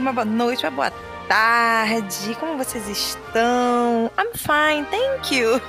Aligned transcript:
Uma 0.00 0.14
boa 0.14 0.24
noite, 0.24 0.64
uma 0.64 0.70
boa 0.70 0.90
tarde. 1.28 2.34
Como 2.40 2.56
vocês 2.56 2.88
estão? 2.88 4.10
I'm 4.18 4.32
fine, 4.34 4.86
thank 4.86 5.36
you. 5.36 5.60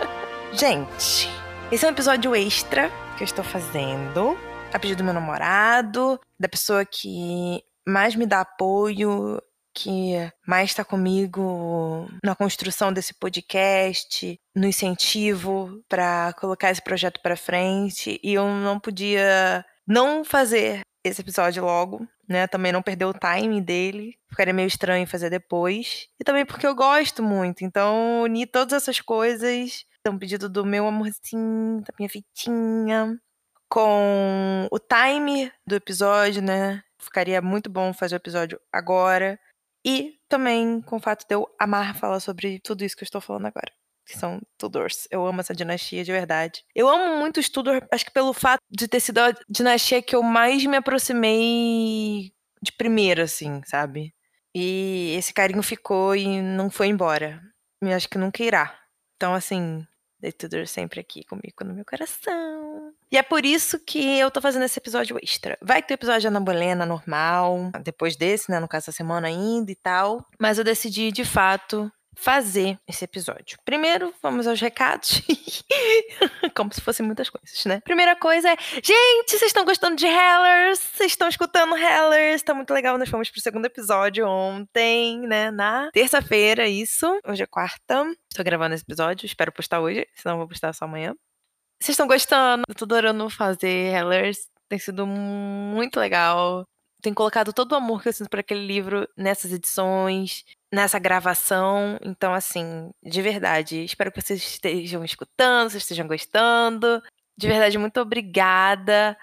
Gente, 0.52 1.26
esse 1.72 1.86
é 1.86 1.88
um 1.88 1.92
episódio 1.92 2.36
extra 2.36 2.90
que 3.16 3.22
eu 3.22 3.24
estou 3.24 3.42
fazendo 3.42 4.36
a 4.74 4.78
pedido 4.78 4.98
do 4.98 5.04
meu 5.04 5.14
namorado, 5.14 6.20
da 6.38 6.46
pessoa 6.50 6.84
que 6.84 7.64
mais 7.86 8.14
me 8.14 8.26
dá 8.26 8.42
apoio, 8.42 9.40
que 9.72 10.12
mais 10.46 10.68
está 10.68 10.84
comigo 10.84 12.10
na 12.22 12.36
construção 12.36 12.92
desse 12.92 13.14
podcast, 13.14 14.38
no 14.54 14.66
incentivo 14.66 15.82
para 15.88 16.34
colocar 16.34 16.70
esse 16.70 16.84
projeto 16.84 17.22
para 17.22 17.38
frente, 17.38 18.20
e 18.22 18.34
eu 18.34 18.46
não 18.48 18.78
podia 18.78 19.64
não 19.86 20.22
fazer 20.26 20.82
esse 21.02 21.22
episódio 21.22 21.64
logo, 21.64 22.06
né? 22.28 22.46
Também 22.46 22.72
não 22.72 22.82
perder 22.82 23.06
o 23.06 23.14
time 23.14 23.60
dele. 23.60 24.18
Ficaria 24.28 24.52
meio 24.52 24.66
estranho 24.66 25.06
fazer 25.06 25.30
depois. 25.30 26.08
E 26.20 26.24
também 26.24 26.44
porque 26.44 26.66
eu 26.66 26.74
gosto 26.74 27.22
muito. 27.22 27.64
Então, 27.64 28.22
unir 28.22 28.46
todas 28.46 28.74
essas 28.74 29.00
coisas. 29.00 29.84
Um 30.06 30.18
pedido 30.18 30.48
do 30.48 30.64
meu 30.64 30.86
amorzinho, 30.86 31.80
da 31.82 31.92
minha 31.98 32.08
fitinha. 32.08 33.18
Com 33.68 34.66
o 34.70 34.78
time 34.78 35.52
do 35.66 35.74
episódio, 35.74 36.42
né? 36.42 36.82
Ficaria 37.00 37.42
muito 37.42 37.68
bom 37.70 37.92
fazer 37.92 38.14
o 38.14 38.16
episódio 38.16 38.60
agora. 38.72 39.38
E 39.84 40.18
também 40.28 40.80
com 40.82 40.96
o 40.96 41.00
fato 41.00 41.26
de 41.26 41.34
eu 41.34 41.46
amar 41.58 41.94
falar 41.96 42.20
sobre 42.20 42.60
tudo 42.60 42.84
isso 42.84 42.96
que 42.96 43.02
eu 43.02 43.06
estou 43.06 43.20
falando 43.20 43.46
agora 43.46 43.72
que 44.08 44.18
são 44.18 44.40
Tudors. 44.56 45.06
Eu 45.10 45.26
amo 45.26 45.40
essa 45.40 45.54
dinastia 45.54 46.02
de 46.02 46.10
verdade. 46.10 46.64
Eu 46.74 46.88
amo 46.88 47.18
muito 47.18 47.38
os 47.38 47.48
Tudor, 47.48 47.86
acho 47.92 48.06
que 48.06 48.10
pelo 48.10 48.32
fato 48.32 48.62
de 48.70 48.88
ter 48.88 49.00
sido 49.00 49.18
a 49.18 49.34
dinastia 49.48 50.02
que 50.02 50.16
eu 50.16 50.22
mais 50.22 50.64
me 50.64 50.76
aproximei 50.76 52.32
de 52.62 52.72
primeira, 52.72 53.24
assim, 53.24 53.60
sabe? 53.64 54.14
E 54.54 55.14
esse 55.16 55.32
carinho 55.32 55.62
ficou 55.62 56.16
e 56.16 56.40
não 56.40 56.70
foi 56.70 56.88
embora. 56.88 57.40
E 57.82 57.92
acho 57.92 58.08
que 58.08 58.18
nunca 58.18 58.42
irá. 58.42 58.76
Então, 59.16 59.34
assim, 59.34 59.86
The 60.20 60.32
Tudor 60.32 60.66
sempre 60.66 61.00
aqui 61.00 61.22
comigo 61.24 61.62
no 61.64 61.74
meu 61.74 61.84
coração. 61.84 62.92
E 63.10 63.16
é 63.16 63.22
por 63.22 63.44
isso 63.44 63.78
que 63.78 64.18
eu 64.18 64.30
tô 64.30 64.40
fazendo 64.40 64.64
esse 64.64 64.78
episódio 64.78 65.18
extra. 65.22 65.56
Vai 65.62 65.82
ter 65.82 65.94
episódio 65.94 66.28
Ana 66.28 66.40
Bolena 66.40 66.84
normal, 66.84 67.70
depois 67.82 68.16
desse, 68.16 68.50
né? 68.50 68.58
No 68.58 68.68
caso, 68.68 68.84
essa 68.84 68.92
semana 68.92 69.28
ainda 69.28 69.70
e 69.70 69.76
tal. 69.76 70.26
Mas 70.38 70.58
eu 70.58 70.64
decidi, 70.64 71.12
de 71.12 71.24
fato, 71.24 71.90
fazer 72.20 72.78
esse 72.86 73.04
episódio. 73.04 73.58
Primeiro, 73.64 74.12
vamos 74.20 74.46
aos 74.46 74.60
recados. 74.60 75.22
Como 76.54 76.72
se 76.72 76.80
fossem 76.80 77.06
muitas 77.06 77.30
coisas, 77.30 77.64
né? 77.64 77.80
Primeira 77.84 78.16
coisa 78.16 78.50
é, 78.50 78.56
gente, 78.82 79.30
vocês 79.30 79.42
estão 79.42 79.64
gostando 79.64 79.96
de 79.96 80.06
Hellers? 80.06 80.80
Vocês 80.80 81.12
estão 81.12 81.28
escutando 81.28 81.76
Hellers? 81.76 82.42
Tá 82.42 82.52
muito 82.54 82.74
legal. 82.74 82.98
Nós 82.98 83.08
fomos 83.08 83.30
pro 83.30 83.40
segundo 83.40 83.66
episódio 83.66 84.26
ontem, 84.26 85.20
né? 85.26 85.50
Na 85.52 85.90
terça-feira, 85.92 86.66
isso. 86.66 87.06
Hoje 87.26 87.44
é 87.44 87.46
quarta. 87.46 88.04
Estou 88.30 88.44
gravando 88.44 88.74
esse 88.74 88.84
episódio, 88.84 89.24
espero 89.24 89.52
postar 89.52 89.80
hoje, 89.80 90.06
senão 90.14 90.38
vou 90.38 90.48
postar 90.48 90.72
só 90.72 90.84
amanhã. 90.86 91.14
Vocês 91.80 91.94
estão 91.94 92.08
gostando? 92.08 92.64
Eu 92.68 92.74
tô 92.74 92.84
adorando 92.84 93.30
fazer 93.30 93.94
Hellers. 93.94 94.38
Tem 94.68 94.78
sido 94.78 95.06
muito 95.06 96.00
legal 96.00 96.64
tenho 97.00 97.14
colocado 97.14 97.52
todo 97.52 97.72
o 97.72 97.76
amor 97.76 98.02
que 98.02 98.08
eu 98.08 98.12
sinto 98.12 98.28
por 98.28 98.40
aquele 98.40 98.66
livro 98.66 99.08
nessas 99.16 99.52
edições, 99.52 100.44
nessa 100.72 100.98
gravação. 100.98 101.98
Então, 102.02 102.34
assim, 102.34 102.90
de 103.02 103.22
verdade, 103.22 103.84
espero 103.84 104.12
que 104.12 104.20
vocês 104.20 104.40
estejam 104.42 105.04
escutando, 105.04 105.70
vocês 105.70 105.82
estejam 105.82 106.06
gostando. 106.06 107.02
De 107.36 107.46
verdade, 107.46 107.78
muito 107.78 108.00
obrigada. 108.00 109.16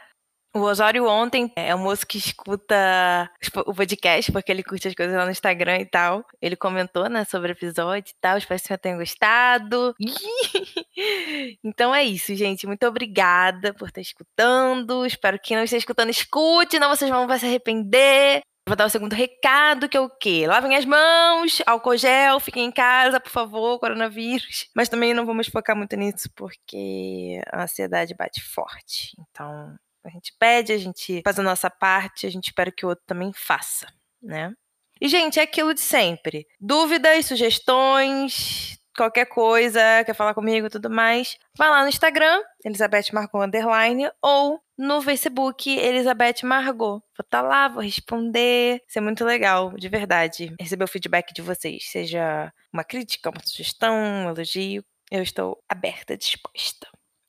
O 0.55 0.61
Osório 0.61 1.05
ontem 1.05 1.51
é 1.53 1.75
um 1.75 1.79
moço 1.79 2.07
que 2.07 2.17
escuta 2.17 3.29
o 3.65 3.73
podcast, 3.73 4.31
porque 4.31 4.49
ele 4.49 4.63
curte 4.63 4.87
as 4.87 4.95
coisas 4.95 5.13
lá 5.13 5.25
no 5.25 5.31
Instagram 5.31 5.79
e 5.79 5.85
tal. 5.85 6.25
Ele 6.41 6.55
comentou, 6.55 7.09
né, 7.09 7.25
sobre 7.25 7.51
o 7.51 7.55
episódio 7.55 8.11
e 8.11 8.15
tal. 8.21 8.37
Espero 8.37 8.61
que 8.61 8.67
você 8.67 8.77
tenha 8.77 8.95
gostado. 8.95 9.93
então 11.61 11.93
é 11.93 12.05
isso, 12.05 12.33
gente. 12.35 12.65
Muito 12.65 12.87
obrigada 12.87 13.73
por 13.73 13.89
estar 13.89 13.99
escutando. 13.99 15.05
Espero 15.05 15.37
que 15.37 15.57
não 15.57 15.63
esteja 15.65 15.79
escutando, 15.79 16.09
escute, 16.09 16.79
não 16.79 16.87
vocês 16.87 17.11
vão 17.11 17.27
se 17.37 17.45
arrepender. 17.45 18.41
Vou 18.67 18.75
dar 18.75 18.85
o 18.85 18.89
segundo 18.89 19.13
recado, 19.13 19.87
que 19.87 19.95
é 19.95 19.99
o 19.99 20.09
quê? 20.09 20.47
Lavem 20.47 20.75
as 20.75 20.85
mãos, 20.85 21.61
álcool 21.67 21.97
gel, 21.97 22.39
fiquem 22.39 22.65
em 22.65 22.71
casa, 22.71 23.19
por 23.19 23.29
favor, 23.29 23.79
coronavírus. 23.79 24.67
Mas 24.75 24.89
também 24.89 25.13
não 25.13 25.23
vamos 25.23 25.47
focar 25.47 25.75
muito 25.75 25.95
nisso, 25.95 26.27
porque 26.35 27.39
a 27.51 27.63
ansiedade 27.63 28.15
bate 28.15 28.41
forte. 28.41 29.15
Então, 29.19 29.77
a 30.03 30.09
gente 30.09 30.33
pede, 30.39 30.73
a 30.73 30.77
gente 30.79 31.21
faz 31.23 31.37
a 31.37 31.43
nossa 31.43 31.69
parte, 31.69 32.25
a 32.25 32.31
gente 32.31 32.45
espera 32.45 32.71
que 32.71 32.83
o 32.83 32.89
outro 32.89 33.03
também 33.05 33.31
faça, 33.33 33.85
né? 34.19 34.51
E, 34.99 35.07
gente, 35.07 35.39
é 35.39 35.43
aquilo 35.43 35.73
de 35.73 35.81
sempre. 35.81 36.47
Dúvidas, 36.59 37.27
sugestões, 37.27 38.79
qualquer 38.95 39.25
coisa, 39.25 39.79
quer 40.05 40.13
falar 40.13 40.33
comigo 40.33 40.67
e 40.67 40.69
tudo 40.69 40.89
mais, 40.89 41.37
vai 41.57 41.69
lá 41.69 41.81
no 41.83 41.89
Instagram, 41.89 42.41
Elizabeth 42.63 43.05
Margot 43.13 43.43
Underline, 43.43 44.09
ou 44.21 44.59
no 44.77 45.01
Facebook, 45.01 45.69
Elizabeth 45.69 46.43
Margot. 46.43 46.99
Vou 46.99 47.23
estar 47.23 47.41
tá 47.41 47.47
lá, 47.47 47.67
vou 47.67 47.81
responder. 47.81 48.81
Isso 48.87 48.97
é 48.97 49.01
muito 49.01 49.23
legal, 49.23 49.71
de 49.77 49.87
verdade. 49.87 50.53
Receber 50.59 50.83
o 50.83 50.87
feedback 50.87 51.33
de 51.33 51.41
vocês, 51.41 51.85
seja 51.89 52.51
uma 52.73 52.83
crítica, 52.83 53.29
uma 53.29 53.41
sugestão, 53.43 53.95
um 53.95 54.29
elogio. 54.29 54.83
Eu 55.11 55.21
estou 55.21 55.61
aberta, 55.69 56.17
disposta. 56.17 56.87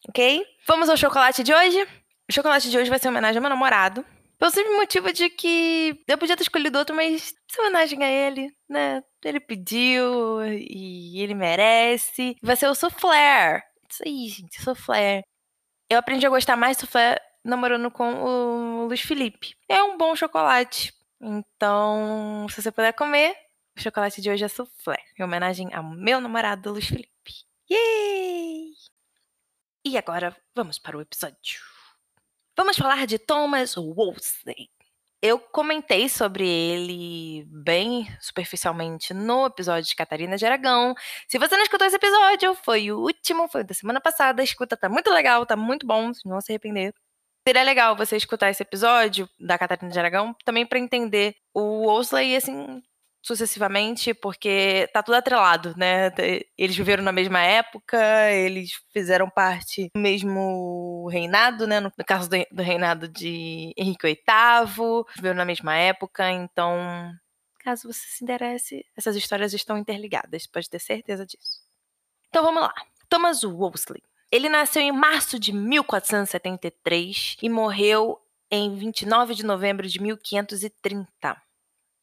Ok? 0.08 0.44
Vamos 0.66 0.88
ao 0.88 0.96
chocolate 0.96 1.42
de 1.42 1.52
hoje? 1.52 1.82
O 2.28 2.32
chocolate 2.32 2.70
de 2.70 2.78
hoje 2.78 2.90
vai 2.90 2.98
ser 2.98 3.08
homenagem 3.08 3.38
ao 3.38 3.42
meu 3.42 3.50
namorado. 3.50 4.04
Pelo 4.38 4.50
simples 4.50 4.76
motivo 4.76 5.12
de 5.12 5.30
que 5.30 5.98
eu 6.06 6.18
podia 6.18 6.36
ter 6.36 6.42
escolhido 6.42 6.78
outro, 6.78 6.94
mas 6.94 7.32
é 7.56 7.60
homenagem 7.60 8.04
a 8.04 8.08
ele, 8.08 8.54
né? 8.68 9.02
Ele 9.24 9.40
pediu 9.40 10.44
e 10.44 11.20
ele 11.20 11.34
merece. 11.34 12.36
Vai 12.42 12.54
ser 12.56 12.68
o 12.68 12.74
soufflé. 12.74 13.62
Isso 13.90 14.02
aí, 14.04 14.28
gente, 14.28 14.62
soufflé. 14.62 15.22
Eu 15.88 15.98
aprendi 15.98 16.26
a 16.26 16.30
gostar 16.30 16.56
mais 16.56 16.76
de 16.76 16.82
soufflé 16.82 17.18
namorando 17.44 17.90
com 17.90 18.24
o 18.24 18.86
Luiz 18.86 19.00
Felipe. 19.00 19.56
É 19.68 19.82
um 19.82 19.96
bom 19.96 20.14
chocolate. 20.14 20.92
Então, 21.20 22.46
se 22.50 22.60
você 22.60 22.70
puder 22.70 22.92
comer, 22.92 23.34
o 23.76 23.80
chocolate 23.80 24.20
de 24.20 24.30
hoje 24.30 24.44
é 24.44 24.48
soufflé. 24.48 24.98
Em 25.18 25.22
homenagem 25.22 25.72
ao 25.72 25.82
meu 25.82 26.20
namorado, 26.20 26.72
Luiz 26.72 26.86
Felipe. 26.86 27.10
Yay! 27.70 28.72
E 29.84 29.96
agora, 29.96 30.36
vamos 30.54 30.78
para 30.78 30.96
o 30.96 31.00
episódio. 31.00 31.75
Vamos 32.56 32.78
falar 32.78 33.06
de 33.06 33.18
Thomas 33.18 33.74
Wolsey. 33.74 34.70
Eu 35.20 35.38
comentei 35.38 36.08
sobre 36.08 36.48
ele 36.48 37.44
bem 37.48 38.06
superficialmente 38.18 39.12
no 39.12 39.44
episódio 39.44 39.86
de 39.86 39.94
Catarina 39.94 40.38
de 40.38 40.46
Aragão. 40.46 40.94
Se 41.28 41.38
você 41.38 41.54
não 41.54 41.64
escutou 41.64 41.86
esse 41.86 41.96
episódio, 41.96 42.54
foi 42.54 42.90
o 42.90 42.98
último, 42.98 43.46
foi 43.46 43.62
da 43.62 43.74
semana 43.74 44.00
passada. 44.00 44.42
Escuta, 44.42 44.74
tá 44.74 44.88
muito 44.88 45.10
legal, 45.10 45.44
tá 45.44 45.54
muito 45.54 45.86
bom, 45.86 46.06
não 46.24 46.32
vão 46.32 46.40
se 46.40 46.50
arrepender. 46.50 46.94
Seria 47.46 47.62
legal 47.62 47.94
você 47.94 48.16
escutar 48.16 48.48
esse 48.48 48.62
episódio 48.62 49.28
da 49.38 49.58
Catarina 49.58 49.92
de 49.92 49.98
Aragão 49.98 50.34
também 50.42 50.64
para 50.64 50.78
entender 50.78 51.36
o 51.52 51.82
Wolsey, 51.84 52.36
assim, 52.36 52.82
sucessivamente, 53.26 54.14
porque 54.14 54.88
tá 54.92 55.02
tudo 55.02 55.16
atrelado, 55.16 55.74
né? 55.76 56.12
Eles 56.56 56.76
viveram 56.76 57.02
na 57.02 57.10
mesma 57.10 57.40
época, 57.40 57.98
eles 58.30 58.70
fizeram 58.92 59.28
parte 59.28 59.90
do 59.92 60.00
mesmo 60.00 61.08
reinado, 61.10 61.66
né? 61.66 61.80
No 61.80 61.90
caso 62.06 62.30
do, 62.30 62.36
do 62.52 62.62
reinado 62.62 63.08
de 63.08 63.74
Henrique 63.76 64.06
VIII, 64.06 65.04
viveram 65.16 65.34
na 65.34 65.44
mesma 65.44 65.74
época, 65.76 66.30
então, 66.30 67.12
caso 67.58 67.92
você 67.92 68.06
se 68.06 68.22
interesse, 68.22 68.86
essas 68.96 69.16
histórias 69.16 69.52
estão 69.52 69.76
interligadas, 69.76 70.46
pode 70.46 70.70
ter 70.70 70.78
certeza 70.78 71.26
disso. 71.26 71.66
Então 72.28 72.44
vamos 72.44 72.62
lá. 72.62 72.74
Thomas 73.08 73.42
Wolsey. 73.42 74.00
Ele 74.30 74.48
nasceu 74.48 74.82
em 74.82 74.92
março 74.92 75.36
de 75.36 75.52
1473 75.52 77.38
e 77.42 77.48
morreu 77.48 78.20
em 78.50 78.76
29 78.76 79.34
de 79.34 79.44
novembro 79.44 79.88
de 79.88 80.00
1530. 80.00 81.45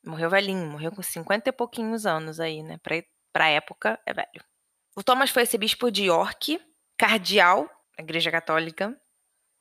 Morreu 0.05 0.29
velhinho, 0.29 0.67
morreu 0.67 0.91
com 0.91 1.01
50 1.01 1.49
e 1.49 1.53
pouquinhos 1.53 2.05
anos 2.05 2.39
aí, 2.39 2.61
né? 2.61 2.77
Pra, 2.79 2.95
pra 3.31 3.49
época, 3.49 3.99
é 4.05 4.13
velho. 4.13 4.43
O 4.95 5.03
Thomas 5.03 5.29
foi 5.29 5.43
arcebispo 5.43 5.89
de 5.89 6.05
York, 6.05 6.59
cardeal 6.97 7.65
da 7.97 8.03
Igreja 8.03 8.29
Católica, 8.29 8.95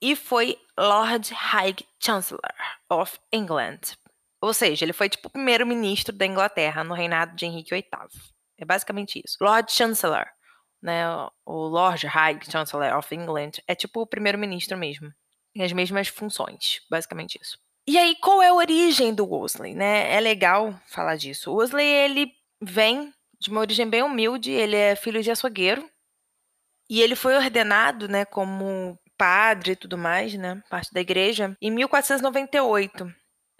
e 0.00 0.16
foi 0.16 0.58
Lord 0.76 1.32
High 1.32 1.76
Chancellor 2.02 2.40
of 2.90 3.18
England. 3.32 3.80
Ou 4.42 4.52
seja, 4.52 4.84
ele 4.84 4.92
foi 4.92 5.08
tipo 5.08 5.28
o 5.28 5.30
primeiro-ministro 5.30 6.14
da 6.14 6.26
Inglaterra 6.26 6.82
no 6.82 6.94
reinado 6.94 7.36
de 7.36 7.46
Henrique 7.46 7.70
VIII. 7.70 7.86
É 8.58 8.64
basicamente 8.64 9.22
isso. 9.24 9.36
Lord 9.40 9.72
Chancellor, 9.72 10.26
né? 10.82 11.06
O 11.46 11.68
Lord 11.68 12.04
High 12.04 12.40
Chancellor 12.50 12.96
of 12.98 13.14
England 13.14 13.52
é 13.68 13.74
tipo 13.76 14.00
o 14.00 14.06
primeiro-ministro 14.06 14.76
mesmo. 14.76 15.12
Tem 15.54 15.62
as 15.62 15.72
mesmas 15.72 16.08
funções, 16.08 16.80
basicamente 16.90 17.38
isso. 17.40 17.58
E 17.86 17.98
aí, 17.98 18.14
qual 18.16 18.40
é 18.40 18.48
a 18.48 18.54
origem 18.54 19.12
do 19.12 19.28
Wesley, 19.28 19.74
né? 19.74 20.12
É 20.14 20.20
legal 20.20 20.72
falar 20.86 21.16
disso. 21.16 21.50
O 21.50 21.56
Wesley, 21.56 21.86
ele 21.86 22.32
vem 22.60 23.12
de 23.40 23.50
uma 23.50 23.60
origem 23.60 23.88
bem 23.88 24.02
humilde, 24.02 24.52
ele 24.52 24.76
é 24.76 24.94
filho 24.94 25.20
de 25.20 25.30
açougueiro, 25.30 25.88
e 26.88 27.00
ele 27.02 27.16
foi 27.16 27.34
ordenado, 27.34 28.06
né, 28.06 28.24
como 28.24 28.98
padre 29.18 29.72
e 29.72 29.76
tudo 29.76 29.98
mais, 29.98 30.34
né? 30.34 30.62
Parte 30.68 30.92
da 30.92 31.00
igreja, 31.00 31.56
em 31.60 31.70
1498. 31.70 33.12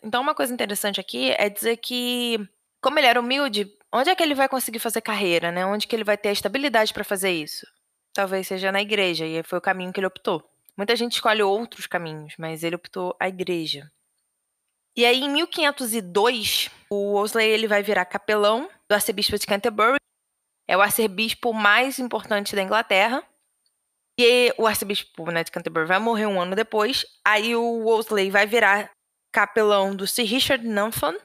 Então, 0.03 0.23
uma 0.23 0.35
coisa 0.35 0.53
interessante 0.53 1.01
aqui 1.01 1.31
é 1.39 1.49
dizer 1.49 1.77
que, 1.79 2.39
como 2.81 2.99
ele 2.99 3.07
era 3.07 3.21
humilde, 3.21 3.69
onde 3.93 4.11
é 4.11 4.15
que 4.15 4.23
ele 4.23 4.35
vai 4.35 4.49
conseguir 4.49 4.79
fazer 4.79 5.01
carreira, 5.01 5.51
né? 5.51 5.67
Onde 5.67 5.87
que 5.87 5.97
ele 5.97 6.05
vai 6.05 6.17
ter 6.17 6.29
a 6.29 6.33
estabilidade 6.33 6.93
para 6.93 7.05
fazer 7.05 7.31
isso? 7.31 7.67
Talvez 8.13 8.47
seja 8.47 8.71
na 8.71 8.83
igreja, 8.83 9.27
e 9.27 9.43
foi 9.43 9.59
o 9.59 9.63
caminho 9.63 9.93
que 9.93 9.99
ele 9.99 10.07
optou. 10.07 10.45
Muita 10.77 10.95
gente 10.95 11.13
escolhe 11.15 11.43
outros 11.43 11.87
caminhos, 11.87 12.35
mas 12.39 12.63
ele 12.63 12.77
optou 12.77 13.17
a 13.19 13.29
igreja. 13.29 13.91
E 14.97 15.07
aí, 15.07 15.21
em 15.21 15.31
1502, 15.31 16.71
o 16.91 17.13
Wolsey 17.13 17.49
ele 17.49 17.67
vai 17.67 17.83
virar 17.83 18.05
capelão 18.05 18.69
do 18.89 18.95
arcebispo 18.95 19.39
de 19.39 19.47
Canterbury. 19.47 19.97
É 20.69 20.77
o 20.77 20.83
arcebispo 20.83 21.53
mais 21.53 21.99
importante 21.99 22.55
da 22.55 22.63
Inglaterra. 22.63 23.23
E 24.19 24.55
o 24.59 24.67
arcebispo 24.67 25.31
né, 25.31 25.43
de 25.43 25.51
Canterbury 25.51 25.87
vai 25.87 25.99
morrer 25.99 26.27
um 26.27 26.39
ano 26.39 26.55
depois. 26.55 27.07
Aí 27.25 27.57
o 27.57 27.83
Wolsey 27.83 28.31
vai 28.31 28.47
virar 28.47 28.91
capelão 29.33 29.97
do 29.97 30.07
Sir 30.07 30.27
Richard 30.27 30.67
Nanfan. 30.67 31.17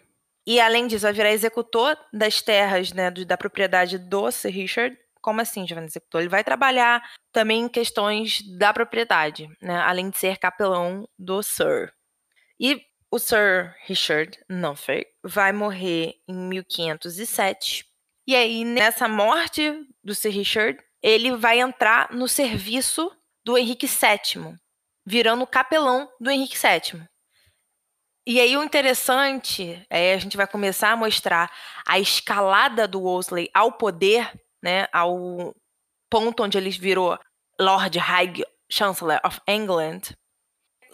E 0.48 0.62
além 0.62 0.88
disso, 0.88 1.04
vai 1.04 1.12
virar 1.12 1.32
executor 1.34 1.98
das 2.14 2.42
terras, 2.42 2.94
né, 2.94 3.12
da 3.12 3.38
propriedade 3.38 3.98
do 3.98 4.32
Sir 4.32 4.50
Richard. 4.50 4.98
Como 5.22 5.42
assim, 5.42 5.68
Giovanni 5.68 5.88
Executor? 5.88 6.22
Ele 6.22 6.30
vai 6.30 6.42
trabalhar 6.42 7.04
também 7.34 7.64
em 7.64 7.68
questões 7.68 8.42
da 8.58 8.74
propriedade, 8.74 9.50
né, 9.62 9.78
além 9.82 10.10
de 10.10 10.18
ser 10.18 10.38
capelão 10.38 11.06
do 11.20 11.44
Sir. 11.44 11.92
E 12.58 12.82
o 13.12 13.20
Sir 13.20 13.76
Richard 13.86 14.38
Nanfan 14.50 15.02
vai 15.24 15.52
morrer 15.52 16.16
em 16.28 16.36
1507. 16.36 17.86
E 18.28 18.36
aí, 18.36 18.66
nessa 18.66 19.08
morte 19.08 19.88
do 20.04 20.14
Sir 20.14 20.32
Richard, 20.32 20.78
ele 21.02 21.36
vai 21.36 21.60
entrar 21.60 22.12
no 22.12 22.28
serviço 22.28 23.12
do 23.46 23.58
Henrique 23.58 23.88
VII, 23.88 24.56
virando 25.06 25.48
capelão 25.48 26.10
do 26.20 26.30
Henrique 26.30 26.58
VII. 26.58 27.08
E 28.30 28.42
aí 28.42 28.58
o 28.58 28.64
interessante 28.64 29.82
é 29.90 30.14
a 30.14 30.18
gente 30.18 30.36
vai 30.36 30.46
começar 30.46 30.92
a 30.92 30.98
mostrar 30.98 31.50
a 31.88 31.98
escalada 31.98 32.86
do 32.86 33.00
Wolsey 33.00 33.50
ao 33.54 33.72
poder, 33.72 34.30
né, 34.62 34.86
ao 34.92 35.56
ponto 36.10 36.44
onde 36.44 36.58
ele 36.58 36.70
virou 36.72 37.18
Lord 37.58 37.98
High 37.98 38.44
Chancellor 38.70 39.22
of 39.24 39.40
England. 39.48 40.02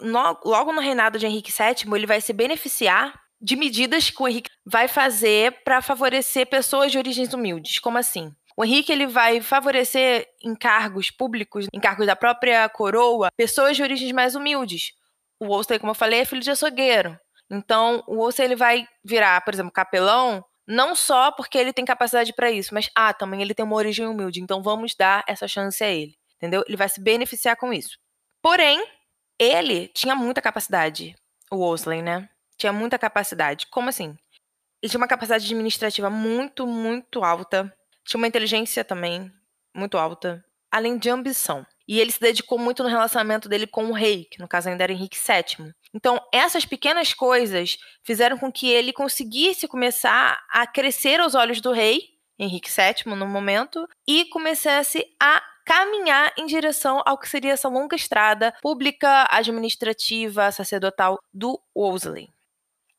Logo 0.00 0.72
no 0.72 0.80
reinado 0.80 1.18
de 1.18 1.26
Henrique 1.26 1.52
VII, 1.52 1.94
ele 1.94 2.06
vai 2.06 2.20
se 2.20 2.32
beneficiar 2.32 3.20
de 3.40 3.56
medidas 3.56 4.10
que 4.10 4.22
o 4.22 4.28
Henrique 4.28 4.50
vai 4.64 4.88
fazer 4.88 5.62
para 5.64 5.82
favorecer 5.82 6.46
pessoas 6.46 6.90
de 6.90 6.98
origens 6.98 7.32
humildes. 7.34 7.78
Como 7.78 7.98
assim? 7.98 8.32
O 8.56 8.64
Henrique 8.64 8.92
ele 8.92 9.06
vai 9.06 9.40
favorecer 9.40 10.26
em 10.42 10.54
cargos 10.54 11.10
públicos, 11.10 11.66
em 11.72 11.80
cargos 11.80 12.06
da 12.06 12.14
própria 12.14 12.68
coroa, 12.68 13.28
pessoas 13.36 13.76
de 13.76 13.82
origens 13.82 14.12
mais 14.12 14.34
humildes. 14.34 14.92
O 15.40 15.46
Wolsey, 15.46 15.78
como 15.78 15.90
eu 15.90 15.94
falei, 15.94 16.20
é 16.20 16.24
filho 16.24 16.40
de 16.40 16.50
açougueiro. 16.50 17.18
Então, 17.50 18.02
o 18.06 18.20
osso 18.20 18.40
ele 18.40 18.56
vai 18.56 18.86
virar, 19.04 19.40
por 19.42 19.52
exemplo, 19.52 19.72
capelão, 19.72 20.44
não 20.66 20.94
só 20.94 21.30
porque 21.30 21.58
ele 21.58 21.72
tem 21.72 21.84
capacidade 21.84 22.32
para 22.32 22.50
isso, 22.50 22.72
mas 22.72 22.88
ah, 22.94 23.12
também 23.12 23.42
ele 23.42 23.54
tem 23.54 23.64
uma 23.64 23.76
origem 23.76 24.06
humilde, 24.06 24.40
então 24.40 24.62
vamos 24.62 24.94
dar 24.94 25.22
essa 25.28 25.46
chance 25.46 25.82
a 25.84 25.88
ele, 25.88 26.14
entendeu? 26.36 26.64
Ele 26.66 26.76
vai 26.76 26.88
se 26.88 27.00
beneficiar 27.00 27.56
com 27.56 27.72
isso. 27.72 27.98
Porém, 28.40 28.82
ele 29.38 29.88
tinha 29.88 30.14
muita 30.14 30.40
capacidade, 30.40 31.14
o 31.50 31.60
Osley, 31.60 32.02
né? 32.02 32.28
Tinha 32.56 32.72
muita 32.72 32.98
capacidade. 32.98 33.66
Como 33.68 33.88
assim? 33.88 34.16
Ele 34.82 34.90
tinha 34.90 35.00
uma 35.00 35.08
capacidade 35.08 35.44
administrativa 35.44 36.10
muito, 36.10 36.66
muito 36.66 37.24
alta. 37.24 37.74
Tinha 38.04 38.18
uma 38.18 38.26
inteligência 38.26 38.84
também 38.84 39.32
muito 39.74 39.96
alta, 39.98 40.44
além 40.70 40.98
de 40.98 41.10
ambição. 41.10 41.66
E 41.86 42.00
ele 42.00 42.12
se 42.12 42.20
dedicou 42.20 42.58
muito 42.58 42.82
no 42.82 42.88
relacionamento 42.88 43.48
dele 43.48 43.66
com 43.66 43.86
o 43.86 43.92
rei, 43.92 44.24
que 44.24 44.38
no 44.38 44.48
caso 44.48 44.68
ainda 44.68 44.84
era 44.84 44.92
Henrique 44.92 45.18
VII. 45.18 45.72
Então, 45.92 46.20
essas 46.32 46.64
pequenas 46.64 47.12
coisas 47.12 47.76
fizeram 48.02 48.38
com 48.38 48.50
que 48.50 48.68
ele 48.68 48.92
conseguisse 48.92 49.68
começar 49.68 50.42
a 50.50 50.66
crescer 50.66 51.20
aos 51.20 51.34
olhos 51.34 51.60
do 51.60 51.72
rei, 51.72 52.02
Henrique 52.38 52.70
VII 52.70 53.14
no 53.14 53.26
momento, 53.26 53.86
e 54.06 54.24
começasse 54.26 55.06
a 55.20 55.42
caminhar 55.64 56.32
em 56.36 56.46
direção 56.46 57.02
ao 57.06 57.18
que 57.18 57.28
seria 57.28 57.52
essa 57.52 57.68
longa 57.68 57.96
estrada 57.96 58.54
pública, 58.60 59.26
administrativa, 59.30 60.52
sacerdotal 60.52 61.18
do 61.32 61.60
Wolsey. 61.74 62.28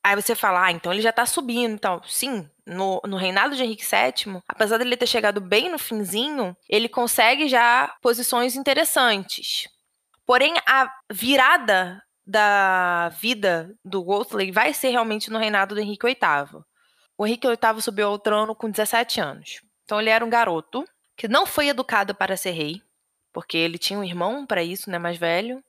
Aí 0.03 0.15
você 0.15 0.35
fala, 0.35 0.65
ah, 0.65 0.71
então 0.71 0.93
ele 0.93 1.01
já 1.01 1.11
tá 1.11 1.25
subindo 1.25 1.73
então. 1.73 2.01
Sim, 2.05 2.47
no, 2.65 3.01
no 3.07 3.17
reinado 3.17 3.55
de 3.55 3.63
Henrique 3.63 3.83
VII, 3.83 4.39
apesar 4.47 4.77
dele 4.77 4.97
ter 4.97 5.07
chegado 5.07 5.41
bem 5.41 5.69
no 5.69 5.79
finzinho, 5.79 6.55
ele 6.69 6.87
consegue 6.87 7.47
já 7.47 7.91
posições 8.01 8.55
interessantes. 8.55 9.67
Porém, 10.25 10.53
a 10.67 10.91
virada 11.11 12.03
da 12.25 13.09
vida 13.19 13.75
do 13.83 14.03
Wolsey 14.03 14.51
vai 14.51 14.73
ser 14.73 14.89
realmente 14.89 15.31
no 15.31 15.37
reinado 15.37 15.75
do 15.75 15.81
Henrique 15.81 16.05
VIII. 16.05 16.61
O 17.17 17.25
Henrique 17.25 17.47
VIII 17.47 17.81
subiu 17.81 18.07
ao 18.07 18.19
trono 18.19 18.55
com 18.55 18.69
17 18.69 19.21
anos. 19.21 19.61
Então 19.83 20.01
ele 20.01 20.09
era 20.09 20.25
um 20.25 20.29
garoto 20.29 20.83
que 21.15 21.27
não 21.27 21.45
foi 21.45 21.69
educado 21.69 22.13
para 22.13 22.37
ser 22.37 22.51
rei, 22.51 22.81
porque 23.33 23.57
ele 23.57 23.77
tinha 23.77 23.99
um 23.99 24.03
irmão 24.03 24.45
para 24.45 24.63
isso, 24.63 24.89
né, 24.89 24.97
mais 24.97 25.17
velho, 25.17 25.63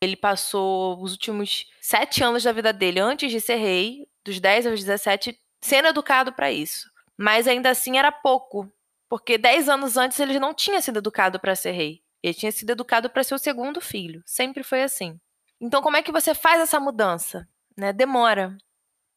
ele 0.00 0.16
passou 0.16 1.00
os 1.02 1.12
últimos 1.12 1.66
sete 1.80 2.22
anos 2.22 2.44
da 2.44 2.52
vida 2.52 2.72
dele 2.72 3.00
antes 3.00 3.30
de 3.30 3.40
ser 3.40 3.56
rei, 3.56 4.06
dos 4.24 4.38
10 4.38 4.66
aos 4.66 4.80
17, 4.80 5.38
sendo 5.60 5.88
educado 5.88 6.32
para 6.32 6.52
isso. 6.52 6.88
Mas 7.16 7.48
ainda 7.48 7.70
assim 7.70 7.98
era 7.98 8.12
pouco, 8.12 8.70
porque 9.08 9.36
dez 9.36 9.68
anos 9.68 9.96
antes 9.96 10.20
ele 10.20 10.38
não 10.38 10.54
tinha 10.54 10.80
sido 10.80 10.98
educado 10.98 11.40
para 11.40 11.56
ser 11.56 11.72
rei. 11.72 12.02
Ele 12.22 12.34
tinha 12.34 12.52
sido 12.52 12.70
educado 12.70 13.10
para 13.10 13.24
ser 13.24 13.34
o 13.34 13.38
segundo 13.38 13.80
filho. 13.80 14.22
Sempre 14.24 14.62
foi 14.62 14.82
assim. 14.82 15.18
Então, 15.60 15.82
como 15.82 15.96
é 15.96 16.02
que 16.02 16.12
você 16.12 16.34
faz 16.34 16.60
essa 16.60 16.78
mudança? 16.78 17.48
Né? 17.76 17.92
Demora. 17.92 18.56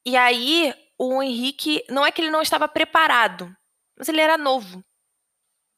E 0.05 0.17
aí, 0.17 0.73
o 0.97 1.21
Henrique, 1.21 1.83
não 1.89 2.05
é 2.05 2.11
que 2.11 2.21
ele 2.21 2.31
não 2.31 2.41
estava 2.41 2.67
preparado, 2.67 3.55
mas 3.97 4.09
ele 4.09 4.21
era 4.21 4.37
novo. 4.37 4.83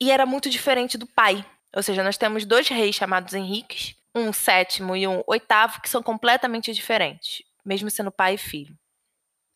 E 0.01 0.11
era 0.11 0.25
muito 0.25 0.49
diferente 0.49 0.97
do 0.97 1.07
pai. 1.07 1.45
Ou 1.75 1.81
seja, 1.81 2.03
nós 2.03 2.17
temos 2.17 2.45
dois 2.45 2.67
reis 2.67 2.95
chamados 2.95 3.33
Henriques, 3.33 3.95
um 4.15 4.31
sétimo 4.31 4.95
e 4.95 5.07
um 5.07 5.23
oitavo 5.25 5.81
que 5.81 5.89
são 5.89 6.03
completamente 6.03 6.73
diferentes, 6.73 7.43
mesmo 7.65 7.89
sendo 7.89 8.11
pai 8.11 8.35
e 8.35 8.37
filho. 8.37 8.77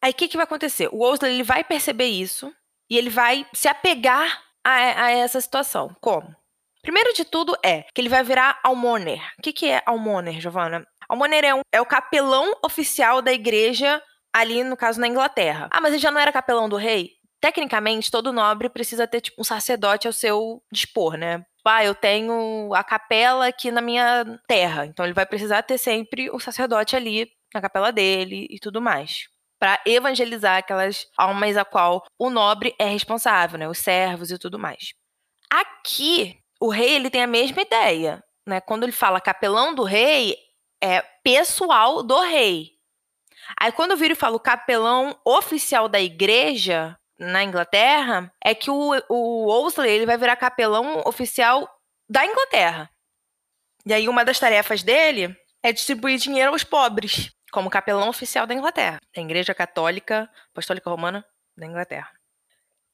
Aí 0.02 0.12
o 0.12 0.16
que, 0.16 0.28
que 0.28 0.38
vai 0.38 0.46
acontecer? 0.46 0.90
O 0.92 1.00
Wesley 1.00 1.34
ele 1.34 1.44
vai 1.44 1.64
perceber 1.64 2.06
isso 2.06 2.54
e 2.90 2.98
ele 2.98 3.10
vai 3.10 3.46
se 3.54 3.68
apegar 3.68 4.42
a, 4.64 5.06
a 5.06 5.12
essa 5.12 5.42
situação. 5.42 5.96
Como? 6.02 6.36
Primeiro 6.82 7.14
de 7.14 7.26
tudo 7.26 7.56
é 7.64 7.84
que 7.94 8.00
ele 8.00 8.10
vai 8.10 8.24
virar 8.24 8.60
almoner. 8.64 9.22
O 9.38 9.42
que, 9.42 9.52
que 9.52 9.68
é 9.68 9.82
almoner, 9.86 10.40
Giovana? 10.40 10.88
Almoner 11.10 11.44
é, 11.44 11.56
um, 11.56 11.62
é 11.72 11.82
o 11.82 11.86
capelão 11.86 12.54
oficial 12.64 13.22
da 13.22 13.34
igreja 13.34 14.02
ali, 14.34 14.64
no 14.64 14.78
caso, 14.78 15.00
na 15.00 15.08
Inglaterra. 15.08 15.68
Ah, 15.72 15.82
mas 15.82 15.94
ele 15.94 16.02
já 16.02 16.12
não 16.12 16.22
era 16.22 16.32
capelão 16.32 16.70
do 16.70 16.76
rei? 16.76 17.17
Tecnicamente, 17.40 18.10
todo 18.10 18.34
nobre 18.34 18.70
precisa 18.70 19.08
ter 19.08 19.22
tipo, 19.22 19.42
um 19.42 19.44
sacerdote 19.44 20.08
ao 20.08 20.14
seu 20.14 20.62
dispor, 20.72 21.18
né? 21.18 21.46
ah, 21.68 21.84
eu 21.84 21.94
tenho 21.94 22.74
a 22.74 22.84
capela 22.84 23.48
aqui 23.48 23.72
na 23.72 23.82
minha 23.82 24.26
terra. 24.48 24.86
Então 24.86 25.06
ele 25.06 25.14
vai 25.14 25.26
precisar 25.26 25.62
ter 25.64 25.78
sempre 25.78 26.30
o 26.30 26.40
sacerdote 26.40 26.96
ali 26.96 27.30
na 27.54 27.62
capela 27.62 27.92
dele 27.92 28.48
e 28.50 28.60
tudo 28.60 28.82
mais. 28.82 29.28
Para 29.60 29.82
evangelizar 29.86 30.58
aquelas 30.58 31.08
almas 31.18 31.58
a 31.58 31.66
qual 31.66 32.04
o 32.18 32.30
nobre 32.30 32.76
é 32.80 32.86
responsável, 32.86 33.58
né? 33.58 33.68
Os 33.68 33.80
servos 33.80 34.32
e 34.32 34.38
tudo 34.38 34.60
mais. 34.60 34.94
Aqui, 35.50 36.38
o 36.60 36.70
rei 36.70 36.96
ele 36.96 37.10
tem 37.10 37.24
a 37.24 37.28
mesma 37.28 37.62
ideia, 37.62 38.24
né? 38.48 38.62
Quando 38.62 38.84
ele 38.84 38.92
fala 38.92 39.20
capelão 39.20 39.74
do 39.74 39.84
rei, 39.84 40.36
é 40.82 41.02
pessoal 41.24 42.04
do 42.04 42.20
rei. 42.22 42.72
Aí 43.60 43.72
quando 43.72 43.92
eu 43.92 43.98
viro 43.98 44.14
e 44.14 44.16
falo 44.16 44.40
capelão 44.40 45.18
oficial 45.26 45.88
da 45.88 46.00
igreja, 46.00 46.98
na 47.20 47.44
Inglaterra 47.44 48.32
é 48.44 48.54
que 48.54 48.70
o, 48.70 48.92
o 49.10 49.46
Wolsey 49.46 49.90
ele 49.90 50.06
vai 50.06 50.18
virar 50.18 50.36
capelão 50.36 51.02
oficial 51.06 51.70
da 52.10 52.26
Inglaterra. 52.26 52.90
E 53.86 53.94
aí 53.94 54.08
uma 54.08 54.24
das 54.24 54.40
tarefas 54.40 54.84
dele 54.84 55.36
é 55.64 55.72
distribuir 55.72 56.20
dinheiro 56.20 56.52
aos 56.52 56.64
pobres, 56.64 57.32
como 57.52 57.70
capelão 57.70 58.10
oficial 58.10 58.46
da 58.46 58.54
Inglaterra, 58.54 59.00
da 59.16 59.22
Igreja 59.22 59.54
Católica 59.54 60.30
Apostólica 60.52 60.90
Romana 60.90 61.26
da 61.56 61.66
Inglaterra. 61.66 62.12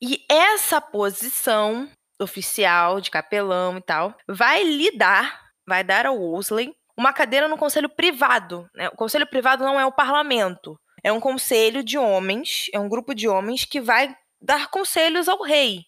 E 0.01 0.25
essa 0.29 0.79
posição 0.79 1.89
oficial 2.19 3.01
de 3.01 3.11
capelão 3.11 3.77
e 3.77 3.81
tal 3.81 4.15
vai 4.27 4.63
lhe 4.63 4.95
dar, 4.97 5.49
vai 5.67 5.83
dar 5.83 6.05
ao 6.05 6.17
Wolsey 6.17 6.73
uma 6.97 7.11
cadeira 7.11 7.47
no 7.47 7.57
conselho 7.57 7.89
privado. 7.89 8.69
Né? 8.73 8.87
O 8.89 8.95
conselho 8.95 9.27
privado 9.27 9.63
não 9.63 9.79
é 9.79 9.85
o 9.85 9.91
parlamento, 9.91 10.79
é 11.03 11.11
um 11.11 11.19
conselho 11.19 11.83
de 11.83 11.97
homens, 11.97 12.69
é 12.73 12.79
um 12.79 12.87
grupo 12.87 13.13
de 13.13 13.27
homens 13.27 13.65
que 13.65 13.81
vai 13.81 14.15
dar 14.41 14.69
conselhos 14.69 15.27
ao 15.27 15.43
rei. 15.43 15.85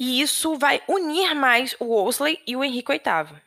E 0.00 0.20
isso 0.20 0.56
vai 0.56 0.82
unir 0.88 1.34
mais 1.34 1.76
o 1.78 1.86
Wolsey 1.86 2.42
e 2.46 2.56
o 2.56 2.64
Henrique 2.64 2.92
VIII. 2.92 3.40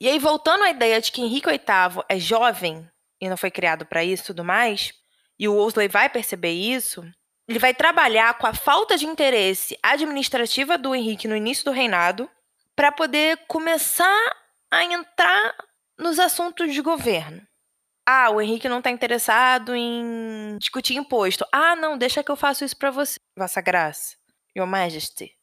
E 0.00 0.08
aí, 0.08 0.18
voltando 0.18 0.62
à 0.62 0.70
ideia 0.70 1.00
de 1.00 1.10
que 1.10 1.20
Henrique 1.20 1.48
VIII 1.48 2.04
é 2.08 2.18
jovem 2.18 2.88
e 3.20 3.28
não 3.28 3.36
foi 3.36 3.50
criado 3.50 3.84
para 3.84 4.04
isso 4.04 4.22
e 4.22 4.26
tudo 4.26 4.44
mais, 4.44 4.92
e 5.38 5.48
o 5.48 5.54
Wolsey 5.54 5.88
vai 5.88 6.08
perceber 6.08 6.52
isso, 6.52 7.04
ele 7.48 7.58
vai 7.58 7.72
trabalhar 7.72 8.36
com 8.38 8.46
a 8.46 8.54
falta 8.54 8.96
de 8.96 9.06
interesse 9.06 9.78
administrativa 9.82 10.76
do 10.76 10.94
Henrique 10.94 11.26
no 11.26 11.34
início 11.34 11.64
do 11.64 11.70
reinado 11.70 12.30
para 12.76 12.92
poder 12.92 13.38
começar 13.48 14.36
a 14.70 14.84
entrar 14.84 15.56
nos 15.98 16.18
assuntos 16.18 16.72
de 16.72 16.80
governo. 16.80 17.47
Ah, 18.10 18.30
o 18.30 18.40
Henrique 18.40 18.70
não 18.70 18.78
está 18.78 18.90
interessado 18.90 19.76
em 19.76 20.56
discutir 20.58 20.94
imposto. 20.94 21.44
Ah, 21.52 21.76
não, 21.76 21.98
deixa 21.98 22.24
que 22.24 22.30
eu 22.30 22.36
faço 22.36 22.64
isso 22.64 22.74
para 22.74 22.90
você, 22.90 23.20
Vossa 23.36 23.60
Graça, 23.60 24.16
Your 24.56 24.66
Majesty. 24.66 25.36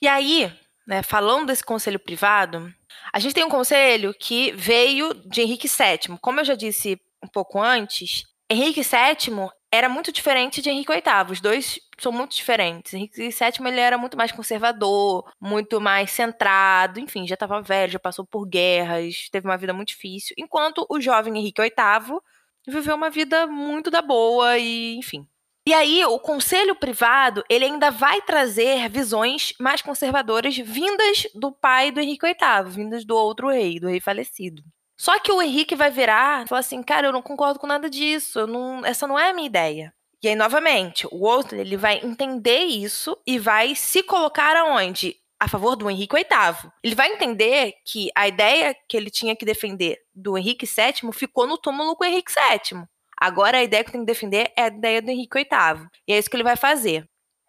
E 0.00 0.08
aí, 0.08 0.50
né, 0.86 1.02
falando 1.02 1.48
desse 1.48 1.62
conselho 1.62 1.98
privado, 2.00 2.72
a 3.12 3.18
gente 3.18 3.34
tem 3.34 3.44
um 3.44 3.50
conselho 3.50 4.14
que 4.18 4.52
veio 4.52 5.12
de 5.28 5.42
Henrique 5.42 5.68
VII. 5.68 6.16
Como 6.22 6.40
eu 6.40 6.44
já 6.46 6.54
disse 6.54 6.98
um 7.22 7.28
pouco 7.28 7.60
antes, 7.60 8.24
Henrique 8.48 8.80
VII 8.80 9.50
era 9.72 9.88
muito 9.88 10.12
diferente 10.12 10.60
de 10.60 10.68
Henrique 10.68 10.92
VIII. 10.92 11.32
Os 11.32 11.40
dois 11.40 11.80
são 11.98 12.12
muito 12.12 12.36
diferentes. 12.36 12.92
Henrique 12.92 13.16
VII 13.16 13.68
ele 13.68 13.80
era 13.80 13.96
muito 13.96 14.16
mais 14.18 14.30
conservador, 14.30 15.24
muito 15.40 15.80
mais 15.80 16.10
centrado, 16.10 17.00
enfim, 17.00 17.26
já 17.26 17.34
estava 17.34 17.62
velho, 17.62 17.92
já 17.92 17.98
passou 17.98 18.26
por 18.26 18.46
guerras, 18.46 19.28
teve 19.30 19.46
uma 19.48 19.56
vida 19.56 19.72
muito 19.72 19.88
difícil. 19.88 20.34
Enquanto 20.38 20.86
o 20.90 21.00
jovem 21.00 21.38
Henrique 21.38 21.62
VIII 21.62 22.20
viveu 22.68 22.94
uma 22.94 23.08
vida 23.10 23.46
muito 23.46 23.90
da 23.90 24.02
boa 24.02 24.58
e, 24.58 24.96
enfim. 24.96 25.26
E 25.66 25.72
aí, 25.72 26.04
o 26.04 26.18
conselho 26.18 26.74
privado, 26.74 27.44
ele 27.48 27.64
ainda 27.64 27.90
vai 27.90 28.20
trazer 28.22 28.88
visões 28.88 29.54
mais 29.60 29.80
conservadoras 29.80 30.56
vindas 30.56 31.28
do 31.34 31.52
pai 31.52 31.92
do 31.92 32.00
Henrique 32.00 32.26
VIII, 32.26 32.70
vindas 32.70 33.04
do 33.04 33.16
outro 33.16 33.48
rei, 33.48 33.78
do 33.78 33.88
rei 33.88 34.00
falecido. 34.00 34.62
Só 35.02 35.18
que 35.18 35.32
o 35.32 35.42
Henrique 35.42 35.74
vai 35.74 35.90
virar 35.90 36.44
e 36.44 36.46
falar 36.46 36.60
assim, 36.60 36.80
cara, 36.80 37.08
eu 37.08 37.12
não 37.12 37.20
concordo 37.20 37.58
com 37.58 37.66
nada 37.66 37.90
disso, 37.90 38.46
não, 38.46 38.86
essa 38.86 39.04
não 39.04 39.18
é 39.18 39.30
a 39.30 39.34
minha 39.34 39.48
ideia. 39.48 39.92
E 40.22 40.28
aí, 40.28 40.36
novamente, 40.36 41.08
o 41.08 41.18
Wolsey, 41.18 41.58
ele 41.58 41.76
vai 41.76 42.00
entender 42.04 42.60
isso 42.66 43.18
e 43.26 43.36
vai 43.36 43.74
se 43.74 44.04
colocar 44.04 44.54
aonde? 44.54 45.16
A 45.40 45.48
favor 45.48 45.74
do 45.74 45.90
Henrique 45.90 46.14
VIII. 46.14 46.70
Ele 46.84 46.94
vai 46.94 47.12
entender 47.12 47.74
que 47.84 48.10
a 48.14 48.28
ideia 48.28 48.76
que 48.88 48.96
ele 48.96 49.10
tinha 49.10 49.34
que 49.34 49.44
defender 49.44 49.98
do 50.14 50.38
Henrique 50.38 50.66
VII 50.66 51.12
ficou 51.12 51.48
no 51.48 51.58
túmulo 51.58 51.96
com 51.96 52.04
o 52.04 52.06
Henrique 52.06 52.32
VII. 52.32 52.84
Agora 53.20 53.58
a 53.58 53.64
ideia 53.64 53.82
que 53.82 53.90
tem 53.90 54.02
que 54.02 54.06
defender 54.06 54.52
é 54.56 54.62
a 54.62 54.68
ideia 54.68 55.02
do 55.02 55.10
Henrique 55.10 55.36
VIII. 55.36 55.88
E 56.06 56.12
é 56.12 56.18
isso 56.18 56.30
que 56.30 56.36
ele 56.36 56.44
vai 56.44 56.54
fazer. 56.54 57.04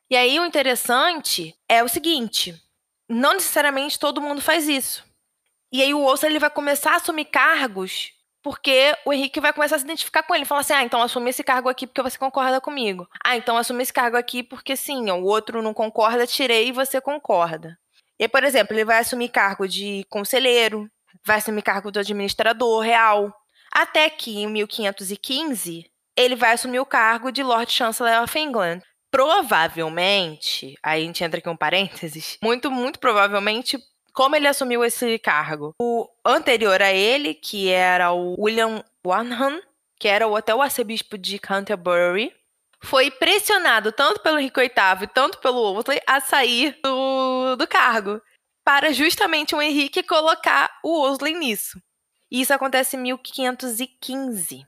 E 0.09 0.15
aí 0.15 0.39
o 0.39 0.45
interessante 0.45 1.55
é 1.69 1.83
o 1.83 1.87
seguinte: 1.87 2.59
não 3.07 3.33
necessariamente 3.33 3.99
todo 3.99 4.21
mundo 4.21 4.41
faz 4.41 4.67
isso. 4.67 5.12
E 5.73 5.81
aí 5.81 5.91
o 5.93 6.01
Ouça 6.01 6.27
ele 6.27 6.37
vai 6.37 6.51
começar 6.51 6.91
a 6.91 6.95
assumir 6.97 7.25
cargos 7.25 8.13
porque 8.43 8.93
o 9.05 9.13
Henrique 9.13 9.39
vai 9.39 9.53
começar 9.53 9.77
a 9.77 9.79
se 9.79 9.85
identificar 9.85 10.21
com 10.21 10.35
ele. 10.35 10.45
Fala 10.45 10.61
assim: 10.61 10.73
ah, 10.73 10.83
então 10.83 11.01
assumi 11.01 11.29
esse 11.29 11.43
cargo 11.43 11.69
aqui 11.69 11.87
porque 11.87 12.01
você 12.01 12.17
concorda 12.17 12.61
comigo. 12.61 13.07
Ah, 13.23 13.37
então 13.37 13.57
assumi 13.57 13.81
esse 13.81 13.93
cargo 13.93 14.17
aqui 14.17 14.43
porque 14.43 14.75
sim, 14.75 15.09
o 15.09 15.23
outro 15.23 15.61
não 15.63 15.73
concorda, 15.73 16.27
tirei 16.27 16.67
e 16.67 16.71
você 16.71 17.01
concorda. 17.01 17.79
E, 18.19 18.27
por 18.27 18.43
exemplo, 18.43 18.75
ele 18.75 18.85
vai 18.85 18.99
assumir 18.99 19.29
cargo 19.29 19.67
de 19.67 20.05
conselheiro, 20.09 20.87
vai 21.25 21.37
assumir 21.37 21.63
cargo 21.63 21.89
do 21.89 21.99
administrador 21.99 22.81
real. 22.81 23.33
Até 23.71 24.09
que 24.09 24.43
em 24.43 24.47
1515 24.47 25.89
ele 26.15 26.35
vai 26.35 26.51
assumir 26.51 26.79
o 26.79 26.85
cargo 26.85 27.31
de 27.31 27.41
Lord 27.41 27.71
Chancellor 27.71 28.21
of 28.21 28.37
England. 28.37 28.81
Provavelmente, 29.09 30.75
aí 30.83 31.03
a 31.03 31.05
gente 31.05 31.23
entra 31.23 31.39
aqui 31.39 31.49
um 31.49 31.57
parênteses, 31.57 32.37
muito, 32.43 32.69
muito 32.69 32.99
provavelmente 32.99 33.79
como 34.13 34.35
ele 34.35 34.47
assumiu 34.47 34.85
esse 34.85 35.17
cargo? 35.17 35.73
O 35.81 36.07
anterior 36.23 36.81
a 36.81 36.93
ele, 36.93 37.33
que 37.33 37.69
era 37.69 38.11
o 38.11 38.39
William 38.39 38.83
Wanham, 39.05 39.59
que 39.99 40.07
era 40.07 40.27
o, 40.27 40.35
até 40.35 40.53
o 40.53 40.61
arcebispo 40.61 41.17
de 41.17 41.39
Canterbury, 41.39 42.31
foi 42.83 43.09
pressionado 43.09 43.91
tanto 43.91 44.21
pelo 44.21 44.37
Henrique 44.37 44.59
VIII 44.59 45.07
tanto 45.13 45.39
pelo 45.39 45.73
Wolsey 45.73 45.99
a 46.05 46.19
sair 46.19 46.77
do, 46.83 47.55
do 47.55 47.67
cargo, 47.67 48.21
para 48.63 48.93
justamente 48.93 49.55
o 49.55 49.61
Henrique 49.61 50.03
colocar 50.03 50.69
o 50.83 51.01
Wolsey 51.01 51.33
nisso. 51.33 51.81
E 52.29 52.41
isso 52.41 52.53
acontece 52.53 52.95
em 52.95 52.99
1515. 52.99 54.67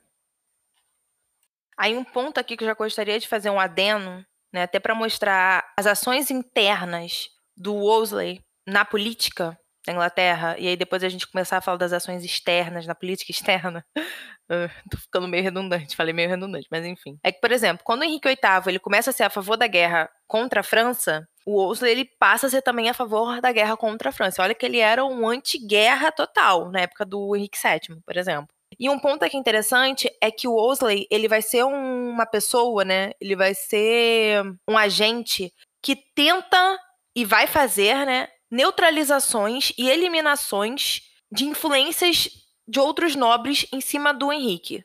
Aí 1.78 1.96
um 1.96 2.04
ponto 2.04 2.40
aqui 2.40 2.58
que 2.58 2.64
eu 2.64 2.68
já 2.68 2.74
gostaria 2.74 3.20
de 3.20 3.28
fazer 3.28 3.50
um 3.50 3.60
adeno, 3.60 4.26
né, 4.52 4.64
até 4.64 4.80
para 4.80 4.96
mostrar 4.96 5.72
as 5.78 5.86
ações 5.86 6.32
internas 6.32 7.30
do 7.56 7.74
Wolsey 7.74 8.42
na 8.66 8.84
política 8.86 9.58
da 9.86 9.94
Inglaterra, 9.94 10.56
e 10.58 10.68
aí 10.68 10.76
depois 10.76 11.04
a 11.04 11.10
gente 11.10 11.28
começar 11.28 11.58
a 11.58 11.62
falar 11.62 11.78
das 11.78 11.94
ações 11.94 12.24
externas, 12.24 12.88
na 12.88 12.96
política 12.96 13.30
externa, 13.32 13.86
uh, 13.96 14.90
tô 14.90 14.98
ficando 14.98 15.28
meio 15.28 15.44
redundante, 15.44 15.96
falei 15.96 16.14
meio 16.14 16.30
redundante, 16.30 16.68
mas 16.72 16.86
enfim. 16.86 17.20
É 17.24 17.32
que, 17.32 17.40
por 17.40 17.52
exemplo, 17.52 17.84
quando 17.84 18.04
Henrique 18.04 18.28
VIII 18.28 18.38
ele 18.68 18.80
começa 18.80 19.12
a 19.12 19.14
ser 19.14 19.24
a 19.24 19.30
favor 19.30 19.58
da 19.58 19.68
guerra 19.68 20.10
contra 20.28 20.62
a 20.62 20.64
França, 20.64 21.28
o 21.46 21.62
Wolsey 21.62 21.92
ele 21.92 22.10
passa 22.20 22.48
a 22.48 22.50
ser 22.50 22.64
também 22.64 22.90
a 22.90 22.94
favor 22.94 23.40
da 23.40 23.52
guerra 23.52 23.78
contra 23.78 24.10
a 24.10 24.12
França. 24.12 24.42
Olha 24.42 24.56
que 24.56 24.66
ele 24.66 24.80
era 24.80 25.06
um 25.06 25.28
anti-guerra 25.28 26.12
total 26.12 26.72
na 26.72 26.82
época 26.82 27.06
do 27.06 27.36
Henrique 27.36 27.58
VII, 27.62 28.00
por 28.04 28.18
exemplo. 28.18 28.48
E 28.80 28.90
um 28.90 29.00
ponto 29.00 29.24
aqui 29.24 29.38
interessante 29.38 30.10
é 30.20 30.32
que 30.32 30.48
o 30.48 30.54
Wolsey, 30.54 31.08
ele 31.12 31.28
vai 31.28 31.42
ser 31.42 31.64
um, 31.64 32.10
uma 32.10 32.26
pessoa, 32.26 32.84
né? 32.84 33.12
Ele 33.22 33.36
vai 33.36 33.54
ser 33.54 34.44
um 34.68 34.76
agente 34.76 35.54
que 35.82 35.96
tenta 35.96 36.80
e 37.16 37.24
vai 37.24 37.48
fazer, 37.48 38.06
né, 38.06 38.28
neutralizações 38.50 39.72
e 39.78 39.90
eliminações 39.90 41.02
de 41.32 41.46
influências 41.46 42.30
de 42.68 42.80
outros 42.80 43.16
nobres 43.16 43.68
em 43.72 43.82
cima 43.82 44.14
do 44.14 44.32
Henrique. 44.32 44.84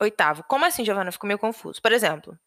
Oitavo. 0.00 0.44
Como 0.44 0.64
assim, 0.64 0.84
Giovanna? 0.84 1.12
Ficou 1.12 1.28
meio 1.28 1.38
confuso. 1.38 1.80
Por 1.82 1.92
exemplo, 1.92 2.38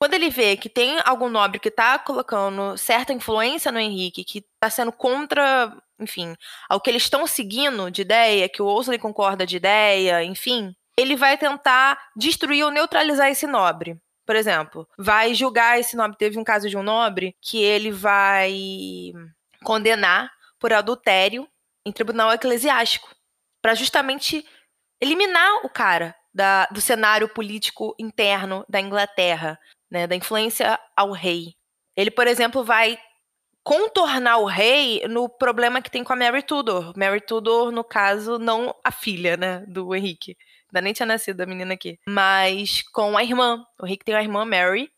quando 0.00 0.14
ele 0.14 0.30
vê 0.30 0.56
que 0.56 0.68
tem 0.68 0.98
algum 1.04 1.28
nobre 1.28 1.60
que 1.60 1.68
está 1.68 1.98
colocando 1.98 2.76
certa 2.76 3.12
influência 3.12 3.70
no 3.70 3.78
Henrique, 3.78 4.24
que 4.24 4.38
está 4.38 4.70
sendo 4.70 4.90
contra, 4.90 5.76
enfim, 5.98 6.34
ao 6.68 6.80
que 6.80 6.88
eles 6.88 7.02
estão 7.02 7.26
seguindo 7.26 7.90
de 7.90 8.02
ideia, 8.02 8.48
que 8.48 8.62
o 8.62 8.66
Ousley 8.66 8.98
concorda 8.98 9.46
de 9.46 9.56
ideia, 9.56 10.24
enfim, 10.24 10.74
ele 10.96 11.16
vai 11.16 11.36
tentar 11.36 11.98
destruir 12.16 12.64
ou 12.64 12.70
neutralizar 12.70 13.30
esse 13.30 13.46
nobre. 13.46 14.00
Por 14.26 14.36
exemplo, 14.36 14.88
vai 14.98 15.34
julgar 15.34 15.78
esse 15.78 15.96
nobre. 15.96 16.16
Teve 16.16 16.38
um 16.38 16.44
caso 16.44 16.68
de 16.68 16.76
um 16.76 16.82
nobre 16.82 17.36
que 17.40 17.60
ele 17.62 17.90
vai 17.90 19.12
condenar 19.64 20.30
por 20.58 20.72
adultério 20.72 21.48
em 21.84 21.92
tribunal 21.92 22.32
eclesiástico, 22.32 23.08
para 23.62 23.74
justamente 23.74 24.46
eliminar 25.00 25.64
o 25.64 25.68
cara 25.68 26.14
da, 26.32 26.66
do 26.66 26.80
cenário 26.80 27.28
político 27.28 27.94
interno 27.98 28.64
da 28.68 28.80
Inglaterra, 28.80 29.58
né, 29.90 30.06
da 30.06 30.14
influência 30.14 30.78
ao 30.96 31.12
rei. 31.12 31.54
Ele, 31.96 32.10
por 32.10 32.26
exemplo, 32.26 32.62
vai 32.62 32.98
contornar 33.62 34.38
o 34.38 34.46
rei 34.46 35.06
no 35.08 35.28
problema 35.28 35.82
que 35.82 35.90
tem 35.90 36.04
com 36.04 36.12
a 36.12 36.16
Mary 36.16 36.42
Tudor. 36.42 36.92
Mary 36.96 37.20
Tudor, 37.20 37.70
no 37.72 37.84
caso, 37.84 38.38
não 38.38 38.74
a 38.84 38.92
filha, 38.92 39.36
né, 39.36 39.64
do 39.66 39.94
Henrique. 39.94 40.36
Ainda 40.70 40.80
nem 40.82 40.92
tinha 40.92 41.06
nascido 41.06 41.40
a 41.40 41.46
menina 41.46 41.74
aqui. 41.74 41.98
Mas 42.06 42.82
com 42.92 43.16
a 43.16 43.24
irmã. 43.24 43.64
O 43.80 43.86
Henrique 43.86 44.04
tem 44.04 44.14
uma 44.14 44.22
irmã, 44.22 44.44
Mary, 44.44 44.90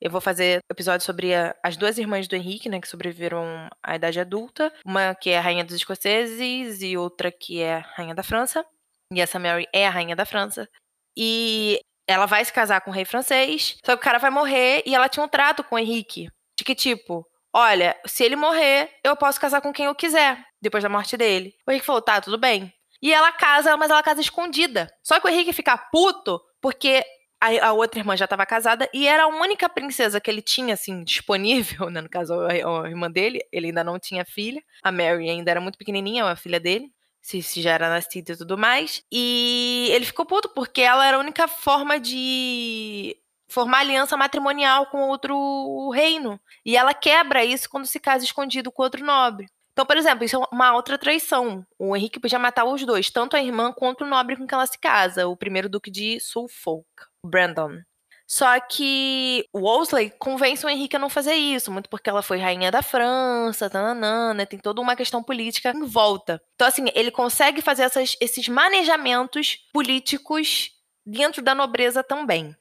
eu 0.00 0.10
vou 0.10 0.20
fazer 0.20 0.60
episódio 0.70 1.04
sobre 1.04 1.34
a, 1.34 1.54
as 1.62 1.76
duas 1.76 1.98
irmãs 1.98 2.28
do 2.28 2.36
Henrique, 2.36 2.68
né, 2.68 2.80
que 2.80 2.88
sobreviveram 2.88 3.68
à 3.82 3.96
idade 3.96 4.20
adulta. 4.20 4.72
Uma 4.84 5.14
que 5.14 5.30
é 5.30 5.38
a 5.38 5.40
rainha 5.40 5.64
dos 5.64 5.76
escoceses 5.76 6.82
e 6.82 6.96
outra 6.96 7.32
que 7.32 7.60
é 7.60 7.76
a 7.76 7.86
rainha 7.96 8.14
da 8.14 8.22
França. 8.22 8.64
E 9.12 9.20
essa 9.20 9.38
Mary 9.38 9.66
é 9.72 9.86
a 9.86 9.90
rainha 9.90 10.16
da 10.16 10.26
França. 10.26 10.68
E 11.16 11.80
ela 12.06 12.26
vai 12.26 12.44
se 12.44 12.52
casar 12.52 12.80
com 12.82 12.90
o 12.90 12.94
rei 12.94 13.04
francês, 13.04 13.78
só 13.84 13.96
que 13.96 14.00
o 14.00 14.04
cara 14.04 14.18
vai 14.18 14.30
morrer 14.30 14.82
e 14.86 14.94
ela 14.94 15.08
tinha 15.08 15.24
um 15.24 15.28
trato 15.28 15.64
com 15.64 15.76
o 15.76 15.78
Henrique. 15.78 16.28
De 16.58 16.64
que 16.64 16.74
tipo, 16.74 17.26
olha, 17.52 17.98
se 18.06 18.24
ele 18.24 18.36
morrer, 18.36 18.90
eu 19.02 19.16
posso 19.16 19.40
casar 19.40 19.60
com 19.60 19.72
quem 19.72 19.86
eu 19.86 19.94
quiser, 19.94 20.38
depois 20.60 20.82
da 20.82 20.88
morte 20.88 21.16
dele. 21.16 21.54
O 21.66 21.70
Henrique 21.70 21.86
falou, 21.86 22.02
tá, 22.02 22.20
tudo 22.20 22.38
bem. 22.38 22.72
E 23.02 23.12
ela 23.12 23.32
casa, 23.32 23.76
mas 23.76 23.90
ela 23.90 24.02
casa 24.02 24.20
escondida. 24.20 24.88
Só 25.02 25.20
que 25.20 25.26
o 25.26 25.30
Henrique 25.30 25.52
fica 25.52 25.76
puto 25.76 26.40
porque 26.60 27.04
a, 27.46 27.68
a, 27.68 27.72
outra 27.72 28.00
irmã 28.00 28.16
já 28.16 28.24
estava 28.24 28.44
casada 28.44 28.88
e 28.92 29.06
era 29.06 29.24
a 29.24 29.28
única 29.28 29.68
princesa 29.68 30.20
que 30.20 30.30
ele 30.30 30.42
tinha, 30.42 30.74
assim, 30.74 31.04
disponível, 31.04 31.88
né? 31.90 32.00
No 32.00 32.08
caso, 32.08 32.34
a, 32.34 32.52
a, 32.52 32.88
irmã 32.88 33.10
dele, 33.10 33.40
ele 33.52 33.68
ainda 33.68 33.84
não 33.84 33.98
tinha 33.98 34.24
filha. 34.24 34.62
A 34.82 34.90
Mary 34.90 35.30
ainda 35.30 35.50
era 35.50 35.60
muito 35.60 35.78
pequenininha, 35.78 36.24
a 36.24 36.36
filha 36.36 36.58
dele. 36.58 36.90
Se, 37.22 37.42
se 37.42 37.60
já 37.60 37.72
era 37.72 37.88
nascida 37.88 38.32
e 38.32 38.36
tudo 38.36 38.56
mais. 38.56 39.02
E 39.10 39.88
ele 39.92 40.04
ficou 40.04 40.24
puto 40.24 40.48
porque 40.50 40.80
ela 40.80 41.06
era 41.06 41.16
a 41.16 41.20
única 41.20 41.48
forma 41.48 41.98
de 41.98 43.16
formar 43.48 43.80
aliança 43.80 44.16
matrimonial 44.16 44.86
com 44.86 45.08
outro 45.08 45.90
reino. 45.90 46.40
E 46.64 46.76
ela 46.76 46.94
quebra 46.94 47.44
isso 47.44 47.68
quando 47.68 47.86
se 47.86 47.98
casa 47.98 48.24
escondido 48.24 48.70
com 48.70 48.82
outro 48.82 49.04
nobre. 49.04 49.48
Então, 49.76 49.84
por 49.84 49.98
exemplo, 49.98 50.24
isso 50.24 50.36
é 50.36 50.46
uma 50.50 50.72
outra 50.72 50.96
traição. 50.96 51.62
O 51.78 51.94
Henrique 51.94 52.18
podia 52.18 52.38
matar 52.38 52.64
os 52.64 52.82
dois, 52.82 53.10
tanto 53.10 53.36
a 53.36 53.42
irmã 53.42 53.70
quanto 53.70 54.04
o 54.04 54.06
nobre 54.06 54.34
com 54.34 54.46
que 54.46 54.54
ela 54.54 54.64
se 54.64 54.78
casa, 54.78 55.28
o 55.28 55.36
primeiro 55.36 55.68
duque 55.68 55.90
de 55.90 56.18
Suffolk, 56.18 56.88
Brandon. 57.22 57.82
Só 58.26 58.58
que 58.58 59.46
o 59.52 59.60
Wolsey 59.60 60.14
convence 60.18 60.64
o 60.64 60.68
Henrique 60.70 60.96
a 60.96 60.98
não 60.98 61.10
fazer 61.10 61.34
isso, 61.34 61.70
muito 61.70 61.90
porque 61.90 62.08
ela 62.08 62.22
foi 62.22 62.38
rainha 62.38 62.70
da 62.70 62.80
França, 62.80 63.68
tananã, 63.68 64.32
né? 64.32 64.46
tem 64.46 64.58
toda 64.58 64.80
uma 64.80 64.96
questão 64.96 65.22
política 65.22 65.72
em 65.76 65.84
volta. 65.84 66.42
Então, 66.54 66.66
assim, 66.66 66.86
ele 66.94 67.10
consegue 67.10 67.60
fazer 67.60 67.82
essas, 67.82 68.16
esses 68.18 68.48
manejamentos 68.48 69.58
políticos 69.74 70.70
dentro 71.04 71.42
da 71.42 71.54
nobreza 71.54 72.02
também. 72.02 72.56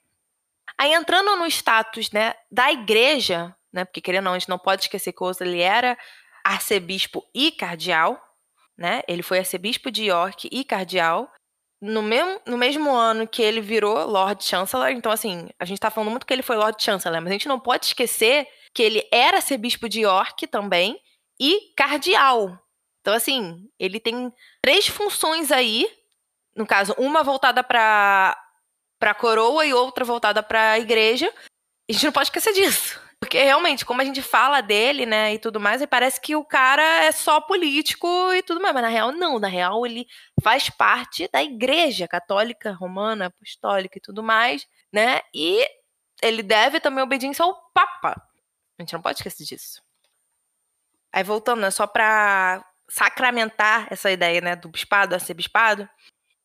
Aí, 0.77 0.93
entrando 0.93 1.37
no 1.37 1.45
status 1.47 2.11
né, 2.11 2.33
da 2.51 2.73
igreja, 2.73 3.55
né, 3.71 3.85
porque 3.85 4.01
querendo 4.01 4.25
ou 4.25 4.31
não, 4.31 4.33
a 4.33 4.39
gente 4.39 4.49
não 4.49 4.59
pode 4.59 4.81
esquecer 4.81 5.13
que 5.13 5.23
o 5.23 5.25
Wolsey 5.25 5.61
era 5.61 5.97
arcebispo 6.45 7.25
e 7.33 7.51
cardeal. 7.51 8.21
né? 8.77 9.01
Ele 9.07 9.23
foi 9.23 9.39
arcebispo 9.39 9.89
de 9.89 10.05
York 10.05 10.49
e 10.51 10.63
cardeal. 10.63 11.31
No 11.81 12.01
mesmo, 12.01 12.41
no 12.45 12.57
mesmo 12.57 12.93
ano 12.93 13.27
que 13.27 13.41
ele 13.41 13.61
virou 13.61 14.05
Lord 14.05 14.43
Chancellor, 14.43 14.89
então 14.89 15.11
assim, 15.11 15.49
a 15.59 15.65
gente 15.65 15.79
tá 15.79 15.89
falando 15.91 16.09
muito 16.09 16.25
que 16.25 16.33
ele 16.33 16.41
foi 16.41 16.55
Lord 16.55 16.81
Chancellor, 16.81 17.21
mas 17.21 17.29
a 17.29 17.33
gente 17.33 17.47
não 17.47 17.59
pode 17.59 17.85
esquecer 17.85 18.47
que 18.73 18.81
ele 18.81 19.07
era 19.11 19.37
arcebispo 19.37 19.87
de 19.87 20.01
York 20.01 20.47
também 20.47 20.99
e 21.39 21.73
cardeal. 21.75 22.57
Então 23.01 23.13
assim, 23.13 23.69
ele 23.79 23.99
tem 23.99 24.33
três 24.61 24.87
funções 24.87 25.51
aí, 25.51 25.87
no 26.55 26.65
caso, 26.65 26.93
uma 26.97 27.23
voltada 27.23 27.63
para 27.63 28.41
para 28.97 29.13
coroa 29.13 29.65
e 29.65 29.73
outra 29.73 30.05
voltada 30.05 30.41
para 30.41 30.71
a 30.71 30.79
igreja. 30.79 31.31
A 31.89 31.93
gente 31.93 32.05
não 32.05 32.13
pode 32.13 32.27
esquecer 32.27 32.53
disso. 32.53 32.99
Porque 33.25 33.43
realmente, 33.43 33.83
como 33.83 34.01
a 34.01 34.05
gente 34.05 34.21
fala 34.21 34.61
dele, 34.61 35.03
né, 35.03 35.33
e 35.33 35.39
tudo 35.39 35.59
mais, 35.59 35.83
parece 35.87 36.21
que 36.21 36.35
o 36.35 36.45
cara 36.45 36.83
é 37.05 37.11
só 37.11 37.41
político 37.41 38.07
e 38.33 38.43
tudo 38.43 38.61
mais. 38.61 38.71
Mas 38.71 38.83
na 38.83 38.89
real, 38.89 39.11
não. 39.11 39.39
Na 39.39 39.47
real, 39.47 39.83
ele 39.83 40.05
faz 40.43 40.69
parte 40.69 41.27
da 41.33 41.41
igreja 41.41 42.07
católica, 42.07 42.71
romana, 42.71 43.25
apostólica 43.25 43.97
e 43.97 44.01
tudo 44.01 44.21
mais, 44.21 44.67
né? 44.93 45.21
E 45.33 45.67
ele 46.21 46.43
deve 46.43 46.79
também 46.79 47.03
obediência 47.03 47.43
ao 47.43 47.55
Papa. 47.73 48.15
A 48.77 48.83
gente 48.83 48.93
não 48.93 49.01
pode 49.01 49.17
esquecer 49.17 49.43
disso. 49.43 49.81
Aí 51.11 51.23
voltando, 51.23 51.61
né, 51.61 51.71
só 51.71 51.87
para 51.87 52.63
sacramentar 52.87 53.87
essa 53.89 54.11
ideia, 54.11 54.39
né, 54.39 54.55
do 54.55 54.69
bispado, 54.69 55.15
arcebispado, 55.15 55.89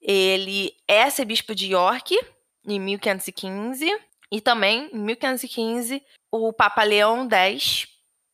ele 0.01 0.73
é 0.89 1.03
arcebispo 1.03 1.55
de 1.55 1.73
York 1.73 2.19
em 2.67 2.81
1515 2.81 3.87
e 4.33 4.41
também 4.41 4.89
em 4.95 4.99
1515 4.99 6.03
o 6.31 6.53
Papa 6.53 6.83
Leão 6.83 7.29
X, 7.31 7.89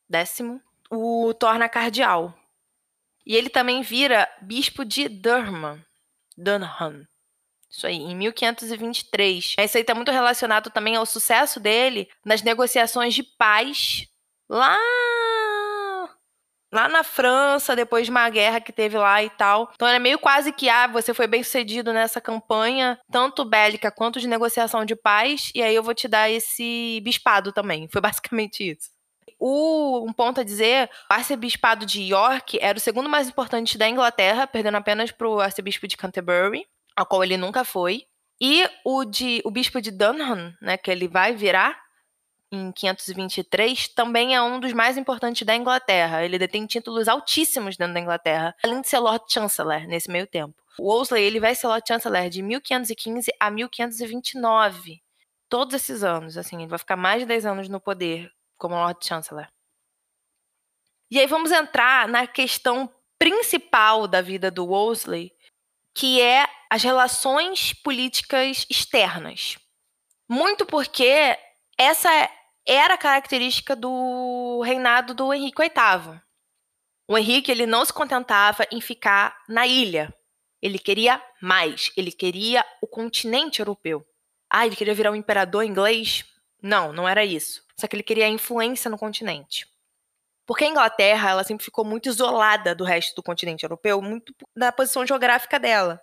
décimo, 0.09 0.61
o 0.91 1.33
torna 1.35 1.69
cardeal. 1.69 2.35
E 3.25 3.35
ele 3.35 3.49
também 3.49 3.83
vira 3.83 4.29
bispo 4.41 4.85
de 4.85 5.09
Durham, 5.09 5.85
Dunham. 6.37 7.07
Isso 7.69 7.87
aí, 7.87 7.97
em 7.97 8.15
1523. 8.15 9.57
Isso 9.59 9.77
aí 9.77 9.81
está 9.83 9.95
muito 9.95 10.13
relacionado 10.13 10.71
também 10.71 10.97
ao 10.97 11.05
sucesso 11.05 11.59
dele 11.59 12.09
nas 12.25 12.43
negociações 12.43 13.15
de 13.15 13.23
paz 13.23 14.07
lá 14.49 14.79
lá 16.73 16.89
na 16.89 17.03
França, 17.03 17.77
depois 17.77 18.07
de 18.07 18.11
uma 18.11 18.29
guerra 18.29 18.61
que 18.61 18.73
teve 18.73 18.99
lá 18.99 19.23
e 19.23 19.31
tal. 19.31 19.71
Então 19.75 19.89
é 19.89 19.99
meio 19.99 20.19
quase 20.19 20.53
que, 20.53 20.69
ah, 20.69 20.87
você 20.87 21.15
foi 21.15 21.27
bem 21.27 21.43
sucedido 21.43 21.93
nessa 21.93 22.21
campanha, 22.21 22.99
tanto 23.11 23.45
bélica 23.45 23.91
quanto 23.91 24.21
de 24.21 24.29
negociação 24.29 24.85
de 24.85 24.97
paz, 24.97 25.51
e 25.55 25.63
aí 25.63 25.75
eu 25.75 25.83
vou 25.83 25.95
te 25.95 26.09
dar 26.09 26.31
esse 26.31 27.01
bispado 27.03 27.53
também. 27.53 27.89
Foi 27.89 28.01
basicamente 28.03 28.71
isso. 28.71 28.97
O, 29.39 30.07
um 30.09 30.13
ponto 30.13 30.41
a 30.41 30.45
dizer, 30.45 30.89
o 31.11 31.13
arcebispado 31.13 31.85
de 31.85 32.03
York 32.03 32.59
era 32.61 32.79
o 32.79 32.81
segundo 32.81 33.09
mais 33.09 33.29
importante 33.29 33.77
da 33.77 33.89
Inglaterra, 33.89 34.47
perdendo 34.47 34.77
apenas 34.77 35.11
para 35.11 35.29
o 35.29 35.41
arcebispo 35.41 35.87
de 35.87 35.97
Canterbury, 35.97 36.67
ao 36.97 37.05
qual 37.05 37.23
ele 37.23 37.37
nunca 37.37 37.65
foi. 37.65 38.05
E 38.41 38.69
o, 38.85 39.05
de, 39.05 39.43
o 39.45 39.51
bispo 39.51 39.81
de 39.81 39.91
Dunham, 39.91 40.55
né, 40.61 40.77
que 40.77 40.91
ele 40.91 41.09
vai 41.09 41.35
virar, 41.35 41.79
em 42.51 42.71
523, 42.73 43.89
também 43.89 44.35
é 44.35 44.43
um 44.43 44.61
dos 44.61 44.73
mais 44.73 44.97
importantes 44.97 45.47
da 45.47 45.55
Inglaterra. 45.55 46.25
Ele 46.25 46.39
detém 46.39 46.67
títulos 46.67 47.09
altíssimos 47.09 47.77
dentro 47.77 47.95
da 47.95 48.01
Inglaterra, 48.01 48.55
além 48.63 48.81
de 48.81 48.89
ser 48.89 48.99
Lord 48.99 49.25
Chancellor 49.29 49.87
nesse 49.87 50.11
meio 50.11 50.27
tempo. 50.27 50.55
O 50.79 50.93
Wolsey 50.93 51.23
ele 51.23 51.41
vai 51.41 51.55
ser 51.55 51.67
Lord 51.67 51.87
Chancellor 51.87 52.29
de 52.29 52.43
1515 52.43 53.33
a 53.41 53.51
1529. 53.51 55.03
Todos 55.49 55.75
esses 55.75 56.05
anos, 56.05 56.37
assim, 56.37 56.57
ele 56.57 56.67
vai 56.67 56.79
ficar 56.79 56.97
mais 56.97 57.21
de 57.21 57.27
10 57.27 57.47
anos 57.47 57.69
no 57.69 57.81
poder 57.81 58.31
como 58.57 58.75
Lord 58.75 59.05
Chancellor. 59.05 59.49
E 61.11 61.21
aí 61.21 61.27
vamos 61.27 61.53
entrar 61.53 62.09
na 62.09 62.27
questão 62.27 62.93
principal 63.19 64.07
da 64.07 64.21
vida 64.21 64.51
do 64.51 64.67
Wolsey, 64.67 65.33
que 65.95 66.21
é 66.21 66.47
as 66.69 66.83
relações 66.83 67.73
políticas 67.73 68.67
externas. 68.69 69.57
Muito 70.29 70.67
porque 70.67 71.39
essa 71.79 72.11
era 72.67 72.95
a 72.95 72.99
característica 72.99 73.77
do 73.77 74.61
reinado 74.63 75.15
do 75.15 75.33
Henrique 75.33 75.63
VIII. 75.63 76.21
O 77.09 77.17
Henrique 77.17 77.53
ele 77.53 77.67
não 77.67 77.85
se 77.85 77.93
contentava 77.93 78.67
em 78.73 78.81
ficar 78.81 79.37
na 79.49 79.67
ilha. 79.67 80.13
Ele 80.61 80.79
queria 80.79 81.23
mais. 81.41 81.93
Ele 81.97 82.11
queria 82.11 82.65
o 82.83 82.87
continente 82.87 83.61
europeu. 83.61 84.05
Ah, 84.51 84.67
ele 84.67 84.75
queria 84.75 84.95
virar 84.95 85.13
um 85.13 85.17
imperador 85.17 85.65
inglês? 85.65 86.25
Não, 86.61 86.93
não 86.93 87.09
era 87.09 87.25
isso. 87.25 87.63
Só 87.79 87.87
que 87.87 87.95
ele 87.95 88.03
queria 88.03 88.29
influência 88.29 88.91
no 88.91 88.99
continente. 88.99 89.67
Porque 90.47 90.65
a 90.65 90.69
Inglaterra 90.69 91.31
ela 91.31 91.45
sempre 91.45 91.65
ficou 91.65 91.85
muito 91.85 92.09
isolada 92.09 92.75
do 92.75 92.85
resto 92.85 93.15
do 93.17 93.23
continente 93.23 93.65
europeu, 93.65 94.01
muito 94.01 94.35
da 94.57 94.73
posição 94.73 95.07
geográfica 95.07 95.59
dela. 95.59 96.01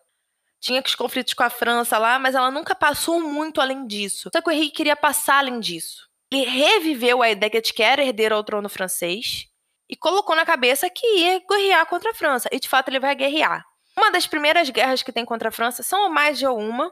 Tinha 0.63 0.81
os 0.81 0.95
conflitos 0.95 1.33
com 1.33 1.43
a 1.43 1.49
França 1.49 1.97
lá, 1.97 2.17
mas 2.17 2.35
ela 2.35 2.49
nunca 2.49 2.73
passou 2.73 3.19
muito 3.19 3.59
além 3.59 3.85
disso. 3.85 4.29
Só 4.33 4.41
que 4.41 4.49
o 4.49 4.51
Henrique 4.51 4.77
queria 4.77 4.95
passar 4.95 5.39
além 5.39 5.59
disso. 5.59 6.07
Ele 6.31 6.45
reviveu 6.45 7.21
a 7.21 7.29
ideia 7.29 7.61
de 7.61 7.73
que 7.73 7.83
era 7.83 8.01
herdeiro 8.01 8.33
ao 8.33 8.45
trono 8.45 8.69
francês 8.69 9.49
e 9.89 9.95
colocou 9.97 10.33
na 10.37 10.45
cabeça 10.45 10.89
que 10.89 11.05
ia 11.05 11.41
guerrear 11.45 11.85
contra 11.87 12.11
a 12.11 12.13
França. 12.13 12.47
E 12.49 12.61
de 12.61 12.69
fato 12.69 12.87
ele 12.87 13.01
vai 13.01 13.13
guerrear. 13.13 13.65
Uma 13.97 14.09
das 14.09 14.25
primeiras 14.25 14.69
guerras 14.69 15.03
que 15.03 15.11
tem 15.11 15.25
contra 15.25 15.49
a 15.49 15.51
França 15.51 15.83
são 15.83 16.09
mais 16.09 16.39
de 16.39 16.47
uma 16.47 16.89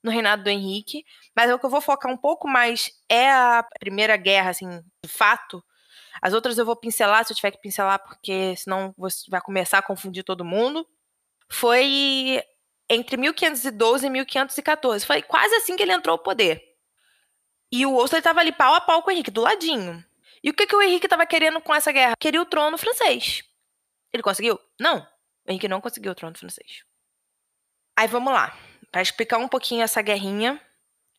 no 0.00 0.12
reinado 0.12 0.44
do 0.44 0.48
Henrique, 0.48 1.04
mas 1.34 1.50
o 1.50 1.58
que 1.58 1.66
eu 1.66 1.70
vou 1.70 1.80
focar 1.80 2.12
um 2.12 2.16
pouco 2.16 2.46
mais 2.46 2.92
é 3.08 3.28
a 3.28 3.66
primeira 3.80 4.16
guerra, 4.16 4.50
assim, 4.50 4.80
de 5.04 5.10
fato. 5.10 5.60
As 6.22 6.34
outras 6.34 6.56
eu 6.56 6.64
vou 6.64 6.76
pincelar, 6.76 7.24
se 7.24 7.32
eu 7.32 7.36
tiver 7.36 7.50
que 7.50 7.60
pincelar, 7.60 7.98
porque 7.98 8.54
senão 8.56 8.94
vai 9.28 9.40
começar 9.40 9.78
a 9.78 9.82
confundir 9.82 10.22
todo 10.22 10.44
mundo. 10.44 10.86
Foi 11.50 12.40
entre 12.88 13.16
1512 13.16 14.06
e 14.06 14.10
1514. 14.10 15.06
Foi 15.06 15.22
quase 15.22 15.54
assim 15.56 15.76
que 15.76 15.82
ele 15.82 15.92
entrou 15.92 16.14
ao 16.14 16.18
poder. 16.18 16.62
E 17.70 17.84
o 17.84 17.92
Wolsey 17.92 18.18
estava 18.18 18.40
ali 18.40 18.52
pau 18.52 18.74
a 18.74 18.80
pau 18.80 19.02
com 19.02 19.10
o 19.10 19.12
Henrique, 19.12 19.30
do 19.30 19.42
ladinho. 19.42 20.04
E 20.42 20.50
o 20.50 20.54
que, 20.54 20.66
que 20.66 20.74
o 20.74 20.80
Henrique 20.80 21.06
estava 21.06 21.26
querendo 21.26 21.60
com 21.60 21.74
essa 21.74 21.92
guerra? 21.92 22.16
Queria 22.18 22.40
o 22.40 22.46
trono 22.46 22.78
francês. 22.78 23.42
Ele 24.12 24.22
conseguiu? 24.22 24.58
Não. 24.80 25.06
O 25.46 25.50
Henrique 25.50 25.68
não 25.68 25.80
conseguiu 25.80 26.12
o 26.12 26.14
trono 26.14 26.38
francês. 26.38 26.84
Aí 27.96 28.06
vamos 28.06 28.32
lá. 28.32 28.56
Para 28.90 29.02
explicar 29.02 29.38
um 29.38 29.48
pouquinho 29.48 29.82
essa 29.82 30.00
guerrinha, 30.00 30.60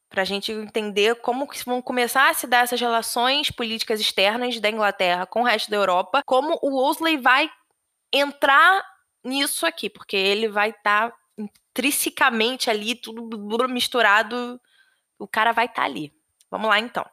para 0.10 0.23
a 0.23 0.25
gente 0.25 0.51
entender 0.51 1.15
como 1.15 1.47
que 1.47 1.63
vão 1.63 1.82
começar 1.82 2.29
a 2.29 2.34
se 2.34 2.47
dar 2.47 2.63
essas 2.63 2.79
relações 2.79 3.51
políticas 3.51 3.99
externas 3.99 4.60
da 4.60 4.69
Inglaterra 4.69 5.27
com 5.27 5.41
o 5.41 5.45
resto 5.45 5.69
da 5.69 5.77
Europa, 5.77 6.23
como 6.25 6.58
o 6.63 6.71
Wolsey 6.71 7.17
vai 7.17 7.51
entrar 8.12 8.84
nisso 9.23 9.65
aqui, 9.67 9.89
porque 9.89 10.15
ele 10.15 10.47
vai 10.47 10.71
estar 10.71 11.12
tá 11.12 11.18
intrinsecamente 11.79 12.69
ali, 12.69 12.93
tudo 12.93 13.67
misturado, 13.69 14.59
o 15.17 15.27
cara 15.27 15.53
vai 15.53 15.65
estar 15.65 15.83
tá 15.83 15.87
ali. 15.87 16.13
Vamos 16.51 16.67
lá 16.67 16.77
então. 16.77 17.05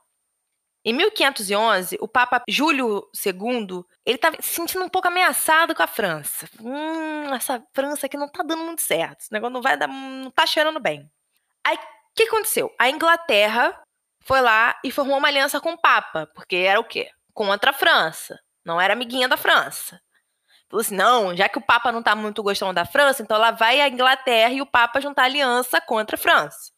Em 0.84 0.92
1511, 0.92 1.98
o 2.00 2.06
Papa 2.06 2.42
Júlio 2.48 3.08
II, 3.24 3.84
ele 4.04 4.16
estava 4.16 4.36
se 4.40 4.54
sentindo 4.54 4.84
um 4.84 4.88
pouco 4.88 5.08
ameaçado 5.08 5.74
com 5.74 5.82
a 5.82 5.86
França. 5.86 6.48
Hum, 6.60 7.34
essa 7.34 7.64
França 7.72 8.06
aqui 8.06 8.16
não 8.16 8.28
tá 8.28 8.42
dando 8.42 8.64
muito 8.64 8.82
certo. 8.82 9.20
Esse 9.20 9.32
negócio 9.32 9.54
não 9.54 9.62
vai 9.62 9.76
dar, 9.76 9.88
não 9.88 10.30
tá 10.30 10.46
cheirando 10.46 10.78
bem. 10.78 11.10
Aí, 11.64 11.76
o 11.76 11.80
que 12.14 12.24
aconteceu? 12.24 12.72
A 12.78 12.88
Inglaterra 12.88 13.80
foi 14.22 14.40
lá 14.40 14.78
e 14.84 14.90
formou 14.90 15.18
uma 15.18 15.28
aliança 15.28 15.60
com 15.60 15.72
o 15.72 15.80
Papa, 15.80 16.28
porque 16.34 16.56
era 16.56 16.78
o 16.78 16.84
quê? 16.84 17.10
Contra 17.32 17.70
a 17.70 17.74
França. 17.74 18.38
Não 18.64 18.80
era 18.80 18.94
amiguinha 18.94 19.28
da 19.28 19.36
França. 19.36 20.00
Falou 20.68 20.80
assim: 20.80 20.96
não, 20.96 21.36
já 21.36 21.48
que 21.48 21.58
o 21.58 21.62
Papa 21.62 21.92
não 21.92 22.00
está 22.00 22.14
muito 22.14 22.42
gostando 22.42 22.72
da 22.72 22.84
França, 22.84 23.22
então 23.22 23.36
ela 23.36 23.50
vai 23.50 23.80
à 23.80 23.88
Inglaterra 23.88 24.52
e 24.52 24.60
o 24.60 24.66
Papa 24.66 25.00
juntar 25.00 25.24
aliança 25.24 25.80
contra 25.80 26.16
a 26.16 26.18
França. 26.18 26.72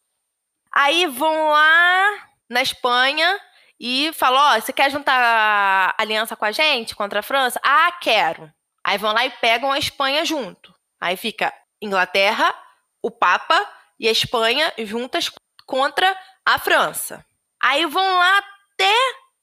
Aí 0.71 1.07
vão 1.07 1.49
lá 1.49 2.29
na 2.49 2.61
Espanha 2.61 3.39
e 3.79 4.11
falam: 4.13 4.39
ó, 4.39 4.57
oh, 4.57 4.61
você 4.61 4.71
quer 4.71 4.91
juntar 4.91 5.95
aliança 5.97 6.35
com 6.35 6.45
a 6.45 6.51
gente 6.51 6.95
contra 6.95 7.19
a 7.19 7.23
França? 7.23 7.59
Ah, 7.63 7.91
quero. 7.99 8.51
Aí 8.83 8.97
vão 8.97 9.13
lá 9.13 9.25
e 9.25 9.31
pegam 9.31 9.71
a 9.71 9.79
Espanha 9.79 10.23
junto. 10.23 10.73
Aí 11.01 11.17
fica 11.17 11.53
Inglaterra, 11.81 12.53
o 13.01 13.09
Papa 13.09 13.67
e 13.99 14.07
a 14.07 14.11
Espanha 14.11 14.73
juntas 14.79 15.31
contra 15.65 16.17
a 16.45 16.57
França. 16.59 17.25
Aí 17.61 17.85
vão 17.85 18.17
lá 18.17 18.37
até 18.37 18.93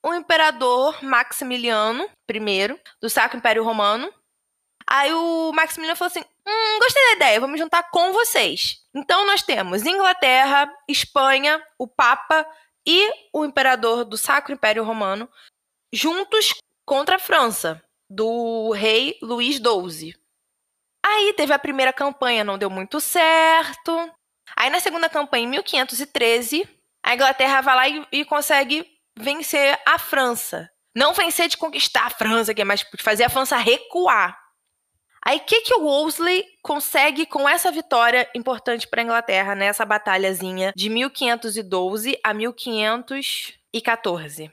o 0.03 0.15
imperador 0.15 1.03
Maximiliano 1.03 2.09
I 2.31 2.81
do 3.01 3.11
Sacro 3.11 3.39
Império 3.39 3.65
Romano 3.65 4.13
Aí 4.89 5.13
o 5.13 5.53
Maximiliano 5.53 5.97
falou 5.97 6.11
assim: 6.11 6.25
hum, 6.47 6.79
gostei 6.79 7.03
da 7.09 7.13
ideia, 7.13 7.41
vamos 7.41 7.59
juntar 7.59 7.91
com 7.91 8.13
vocês. 8.13 8.79
Então 8.95 9.27
nós 9.27 9.43
temos 9.43 9.85
Inglaterra, 9.85 10.73
Espanha, 10.89 11.63
o 11.79 11.89
Papa 11.89 12.47
e 12.87 13.11
o 13.33 13.45
imperador 13.45 14.05
do 14.05 14.17
Sacro 14.17 14.53
Império 14.53 14.85
Romano 14.85 15.29
juntos 15.93 16.55
contra 16.85 17.17
a 17.17 17.19
França, 17.19 17.83
do 18.09 18.71
rei 18.73 19.19
Luís 19.23 19.57
XII. 19.57 20.15
Aí 21.05 21.33
teve 21.35 21.53
a 21.53 21.59
primeira 21.59 21.93
campanha, 21.93 22.45
não 22.45 22.59
deu 22.59 22.71
muito 22.71 23.01
certo. 23.01 24.13
Aí 24.57 24.71
na 24.71 24.81
segunda 24.81 25.09
campanha, 25.09 25.45
em 25.45 25.49
1513, 25.49 26.69
a 27.05 27.15
Inglaterra 27.15 27.61
vai 27.61 27.75
lá 27.75 27.89
e, 27.89 28.07
e 28.13 28.25
consegue 28.25 28.87
vencer 29.19 29.81
a 29.87 29.99
França. 29.99 30.71
Não 30.95 31.13
vencer 31.13 31.49
de 31.49 31.57
conquistar 31.57 32.07
a 32.07 32.11
França, 32.11 32.55
que 32.55 32.63
é 32.63 32.65
mais 32.65 32.85
fazer 33.01 33.25
a 33.25 33.29
França 33.29 33.57
recuar. 33.57 34.46
Aí, 35.27 35.39
o 35.39 35.45
que, 35.45 35.63
que 35.63 35.75
o 35.75 35.81
Wolsey 35.81 36.47
consegue 36.63 37.27
com 37.27 37.49
essa 37.49 37.73
vitória 37.73 38.31
importante 38.33 38.87
para 38.87 39.01
a 39.01 39.05
Inglaterra 39.05 39.57
nessa 39.57 39.85
batalhazinha 39.85 40.73
de 40.77 40.89
1512 40.89 42.17
a 42.23 42.33
1514? 42.33 44.53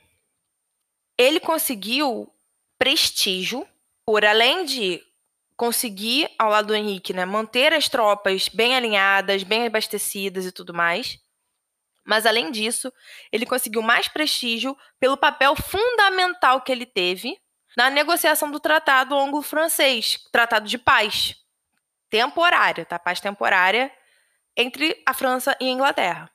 Ele 1.16 1.40
conseguiu 1.40 2.28
prestígio 2.80 3.68
por 4.04 4.26
além 4.26 4.66
de 4.66 5.00
conseguir, 5.56 6.28
ao 6.40 6.50
lado 6.50 6.70
do 6.70 6.76
Henrique, 6.76 7.14
né, 7.14 7.24
manter 7.24 7.72
as 7.72 7.88
tropas 7.88 8.50
bem 8.50 8.76
alinhadas, 8.76 9.44
bem 9.44 9.68
abastecidas 9.68 10.44
e 10.44 10.52
tudo 10.52 10.74
mais. 10.74 11.20
Mas, 12.04 12.26
além 12.26 12.50
disso, 12.50 12.92
ele 13.32 13.46
conseguiu 13.46 13.84
mais 13.84 14.08
prestígio 14.08 14.76
pelo 15.00 15.18
papel 15.18 15.56
fundamental 15.56 16.62
que 16.62 16.72
ele 16.72 16.88
teve 16.88 17.38
na 17.76 17.90
negociação 17.90 18.52
do 18.52 18.60
Tratado 18.60 19.18
Anglo-Francês, 19.18 20.20
Tratado 20.32 20.68
de 20.68 20.78
Paz. 20.78 21.36
Temporária, 22.10 22.86
tá? 22.86 23.00
Paz 23.00 23.20
temporária 23.20 23.92
entre 24.56 25.02
a 25.06 25.14
França 25.14 25.58
e 25.60 25.68
a 25.68 25.72
Inglaterra. 25.72 26.30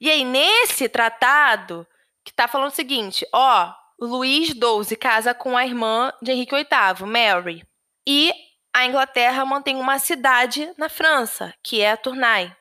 E 0.00 0.10
aí, 0.10 0.24
nesse 0.24 0.88
tratado, 0.88 1.86
que 2.24 2.32
tá 2.32 2.48
falando 2.48 2.70
o 2.70 2.74
seguinte: 2.74 3.26
ó, 3.32 3.72
Luís 4.00 4.48
XII 4.48 4.96
casa 4.96 5.34
com 5.34 5.56
a 5.56 5.66
irmã 5.66 6.12
de 6.22 6.32
Henrique 6.32 6.54
VIII, 6.54 7.06
Mary. 7.06 7.66
E 8.06 8.32
a 8.72 8.86
Inglaterra 8.86 9.44
mantém 9.44 9.76
uma 9.76 9.98
cidade 9.98 10.72
na 10.78 10.88
França, 10.88 11.52
que 11.62 11.80
é 11.80 11.92
a 11.92 11.96
Tournai. 11.96 12.54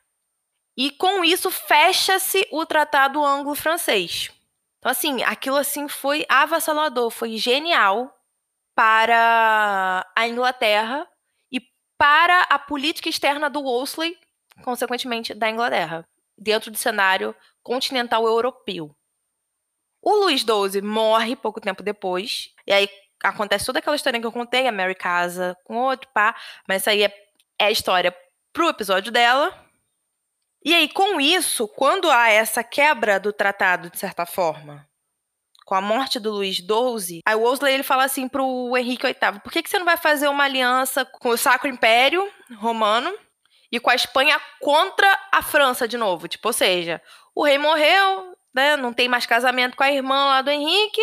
E 0.75 0.91
com 0.91 1.23
isso 1.23 1.49
fecha-se 1.49 2.47
o 2.51 2.65
Tratado 2.65 3.23
Anglo-Francês. 3.23 4.31
Então, 4.79 4.91
assim, 4.91 5.23
aquilo 5.23 5.55
assim 5.55 5.87
foi 5.87 6.25
avassalador, 6.27 7.09
foi 7.09 7.37
genial 7.37 8.16
para 8.77 10.05
a 10.15 10.27
Inglaterra 10.27 11.07
e 11.51 11.59
para 11.97 12.41
a 12.43 12.59
política 12.59 13.09
externa 13.09 13.49
do 13.49 13.63
Wolsey, 13.63 14.15
consequentemente 14.63 15.33
da 15.33 15.49
Inglaterra, 15.49 16.07
dentro 16.37 16.69
do 16.69 16.77
cenário 16.77 17.35
continental 17.63 18.27
europeu. 18.27 18.95
O 19.99 20.11
Luís 20.25 20.41
XII 20.41 20.79
morre 20.83 21.35
pouco 21.35 21.59
tempo 21.59 21.81
depois, 21.81 22.53
e 22.67 22.71
aí 22.71 22.87
acontece 23.23 23.65
toda 23.65 23.79
aquela 23.79 23.95
história 23.95 24.19
que 24.19 24.27
eu 24.27 24.31
contei, 24.31 24.67
a 24.67 24.71
Mary 24.71 24.93
casa 24.93 25.57
com 25.63 25.75
outro, 25.75 26.07
pá, 26.13 26.35
mas 26.67 26.83
isso 26.83 26.91
aí 26.91 27.03
é, 27.03 27.11
é 27.57 27.65
a 27.65 27.71
história 27.71 28.15
pro 28.53 28.69
episódio 28.69 29.11
dela. 29.11 29.51
E 30.63 30.75
aí, 30.75 30.87
com 30.87 31.19
isso, 31.19 31.67
quando 31.67 32.11
há 32.11 32.29
essa 32.29 32.63
quebra 32.63 33.19
do 33.19 33.33
tratado, 33.33 33.89
de 33.89 33.97
certa 33.97 34.23
forma, 34.23 34.86
com 35.67 35.75
a 35.75 35.81
morte 35.81 36.17
do 36.17 36.31
Luís 36.31 36.55
XII, 36.55 37.19
aí 37.25 37.35
o 37.35 37.41
Wolsey 37.41 37.73
ele 37.73 37.83
fala 37.83 38.05
assim 38.05 38.29
pro 38.29 38.71
Henrique 38.77 39.05
VIII, 39.05 39.41
por 39.43 39.51
que, 39.51 39.61
que 39.61 39.69
você 39.69 39.77
não 39.77 39.85
vai 39.85 39.97
fazer 39.97 40.29
uma 40.29 40.45
aliança 40.45 41.03
com 41.03 41.27
o 41.27 41.37
Sacro 41.37 41.67
Império 41.67 42.25
Romano 42.55 43.13
e 43.69 43.77
com 43.77 43.89
a 43.89 43.95
Espanha 43.95 44.39
contra 44.61 45.05
a 45.29 45.41
França 45.41 45.85
de 45.85 45.97
novo? 45.97 46.29
Tipo, 46.29 46.47
ou 46.47 46.53
seja, 46.53 47.01
o 47.35 47.43
rei 47.43 47.57
morreu, 47.57 48.33
né, 48.55 48.77
não 48.77 48.93
tem 48.93 49.09
mais 49.09 49.25
casamento 49.25 49.75
com 49.75 49.83
a 49.83 49.91
irmã 49.91 50.27
lá 50.27 50.41
do 50.41 50.49
Henrique. 50.49 51.01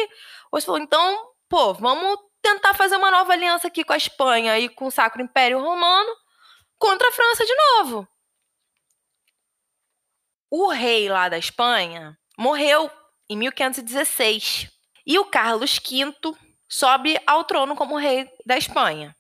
Você 0.51 0.65
falou, 0.65 0.81
então, 0.81 1.15
pô, 1.47 1.75
vamos 1.75 2.19
tentar 2.41 2.73
fazer 2.73 2.97
uma 2.97 3.11
nova 3.11 3.35
aliança 3.35 3.67
aqui 3.67 3.85
com 3.85 3.93
a 3.93 3.99
Espanha 3.99 4.59
e 4.59 4.71
com 4.71 4.87
o 4.87 4.91
Sacro 4.91 5.21
Império 5.21 5.61
Romano 5.61 6.11
contra 6.79 7.07
a 7.07 7.13
França 7.13 7.45
de 7.45 7.55
novo. 7.55 8.09
O 10.51 10.71
rei 10.71 11.11
lá 11.11 11.29
da 11.29 11.37
Espanha 11.37 12.17
morreu 12.39 12.91
em 13.29 13.37
1516 13.37 14.71
e 15.07 15.19
o 15.19 15.25
Carlos 15.25 15.79
V 15.79 16.15
sobe 16.69 17.19
ao 17.27 17.45
trono 17.45 17.77
como 17.77 17.99
rei 17.99 18.29
da 18.45 18.57
Espanha. 18.57 19.15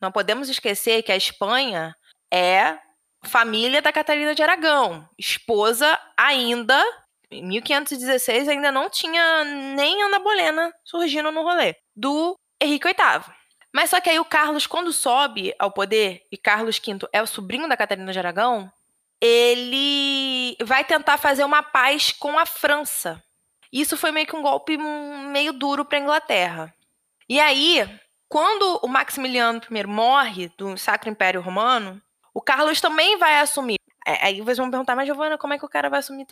Não 0.00 0.12
podemos 0.12 0.48
esquecer 0.48 1.02
que 1.02 1.12
a 1.12 1.16
Espanha 1.16 1.94
é 2.32 2.78
família 3.24 3.82
da 3.82 3.92
Catarina 3.92 4.34
de 4.34 4.42
Aragão, 4.42 5.06
esposa 5.18 5.98
ainda 6.16 6.82
em 7.30 7.44
1516 7.44 8.48
ainda 8.48 8.72
não 8.72 8.90
tinha 8.90 9.44
nem 9.44 10.02
Ana 10.02 10.18
Bolena 10.18 10.72
surgindo 10.84 11.30
no 11.30 11.42
rolê 11.42 11.76
do 11.94 12.36
Henrique 12.60 12.88
VIII. 12.88 13.24
Mas 13.72 13.90
só 13.90 14.00
que 14.00 14.10
aí 14.10 14.18
o 14.18 14.24
Carlos, 14.24 14.66
quando 14.66 14.92
sobe 14.92 15.54
ao 15.56 15.70
poder, 15.70 16.26
e 16.32 16.36
Carlos 16.36 16.80
V 16.84 16.98
é 17.12 17.22
o 17.22 17.26
sobrinho 17.26 17.68
da 17.68 17.76
Catarina 17.76 18.12
de 18.12 18.18
Aragão, 18.18 18.70
ele 19.20 20.56
vai 20.64 20.84
tentar 20.84 21.18
fazer 21.18 21.44
uma 21.44 21.62
paz 21.62 22.10
com 22.10 22.36
a 22.36 22.44
França. 22.44 23.22
Isso 23.72 23.96
foi 23.96 24.10
meio 24.10 24.26
que 24.26 24.36
um 24.36 24.42
golpe 24.42 24.76
meio 24.76 25.52
duro 25.52 25.84
para 25.84 25.98
a 25.98 26.00
Inglaterra. 26.00 26.74
E 27.28 27.38
aí, 27.38 27.88
quando 28.28 28.80
o 28.82 28.88
Maximiliano 28.88 29.60
I 29.70 29.86
morre 29.86 30.48
do 30.56 30.76
Sacro 30.76 31.10
Império 31.10 31.40
Romano, 31.40 32.00
o 32.34 32.40
Carlos 32.40 32.80
também 32.80 33.16
vai 33.18 33.38
assumir. 33.38 33.76
É, 34.06 34.26
aí 34.26 34.40
vocês 34.40 34.58
vão 34.58 34.70
perguntar, 34.70 34.96
mas 34.96 35.06
Giovana, 35.06 35.38
como 35.38 35.52
é 35.52 35.58
que 35.58 35.64
o 35.64 35.68
cara 35.68 35.88
vai 35.88 36.00
assumir? 36.00 36.26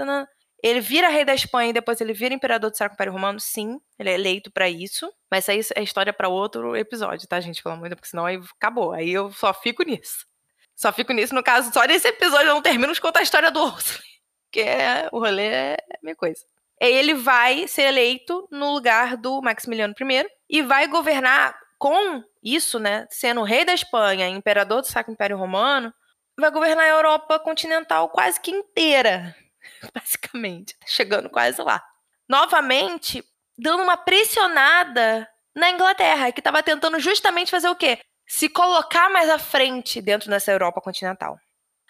Ele 0.62 0.80
vira 0.80 1.08
rei 1.08 1.24
da 1.24 1.34
Espanha 1.34 1.70
e 1.70 1.72
depois 1.72 2.00
ele 2.00 2.12
vira 2.12 2.34
imperador 2.34 2.70
do 2.70 2.76
Sacro 2.76 2.94
Império 2.94 3.12
Romano? 3.12 3.38
Sim, 3.38 3.80
ele 3.98 4.10
é 4.10 4.14
eleito 4.14 4.50
para 4.50 4.68
isso. 4.68 5.12
Mas 5.30 5.46
isso 5.48 5.72
é 5.76 5.82
história 5.82 6.12
para 6.12 6.28
outro 6.28 6.74
episódio, 6.76 7.28
tá, 7.28 7.40
gente? 7.40 7.62
Pelo 7.62 7.74
amor 7.74 7.84
de 7.84 7.90
Deus, 7.90 8.00
porque 8.00 8.10
senão 8.10 8.26
aí 8.26 8.40
acabou. 8.56 8.92
Aí 8.92 9.10
eu 9.10 9.30
só 9.32 9.54
fico 9.54 9.84
nisso. 9.84 10.26
Só 10.74 10.92
fico 10.92 11.12
nisso, 11.12 11.34
no 11.34 11.42
caso, 11.42 11.72
só 11.72 11.84
nesse 11.84 12.08
episódio 12.08 12.48
eu 12.48 12.54
não 12.54 12.62
termino 12.62 12.92
de 12.92 13.00
contar 13.00 13.20
a 13.20 13.22
história 13.22 13.50
do 13.50 13.60
Ursula. 13.62 14.02
Que 14.50 14.60
é, 14.62 15.10
o 15.12 15.18
rolê 15.18 15.46
é 15.46 15.76
minha 16.02 16.16
coisa. 16.16 16.40
Ele 16.80 17.14
vai 17.14 17.66
ser 17.66 17.82
eleito 17.82 18.46
no 18.50 18.72
lugar 18.72 19.16
do 19.16 19.40
Maximiliano 19.42 19.94
I 20.00 20.26
e 20.48 20.62
vai 20.62 20.86
governar 20.86 21.58
com 21.78 22.22
isso, 22.42 22.78
né? 22.78 23.06
Sendo 23.10 23.42
rei 23.42 23.64
da 23.64 23.74
Espanha, 23.74 24.28
imperador 24.28 24.80
do 24.80 24.86
Sacro 24.86 25.12
Império 25.12 25.36
Romano, 25.36 25.92
vai 26.38 26.50
governar 26.50 26.84
a 26.84 26.88
Europa 26.88 27.38
continental 27.38 28.08
quase 28.08 28.40
que 28.40 28.50
inteira. 28.50 29.34
basicamente. 29.94 30.74
Tá 30.78 30.86
chegando 30.86 31.28
quase 31.28 31.60
lá. 31.62 31.82
Novamente, 32.28 33.24
dando 33.56 33.82
uma 33.82 33.96
pressionada 33.96 35.28
na 35.54 35.70
Inglaterra, 35.70 36.30
que 36.30 36.40
estava 36.40 36.62
tentando 36.62 37.00
justamente 37.00 37.50
fazer 37.50 37.68
o 37.68 37.76
quê? 37.76 37.98
Se 38.26 38.48
colocar 38.48 39.10
mais 39.10 39.28
à 39.28 39.38
frente 39.38 40.00
dentro 40.00 40.30
dessa 40.30 40.52
Europa 40.52 40.80
continental. 40.80 41.38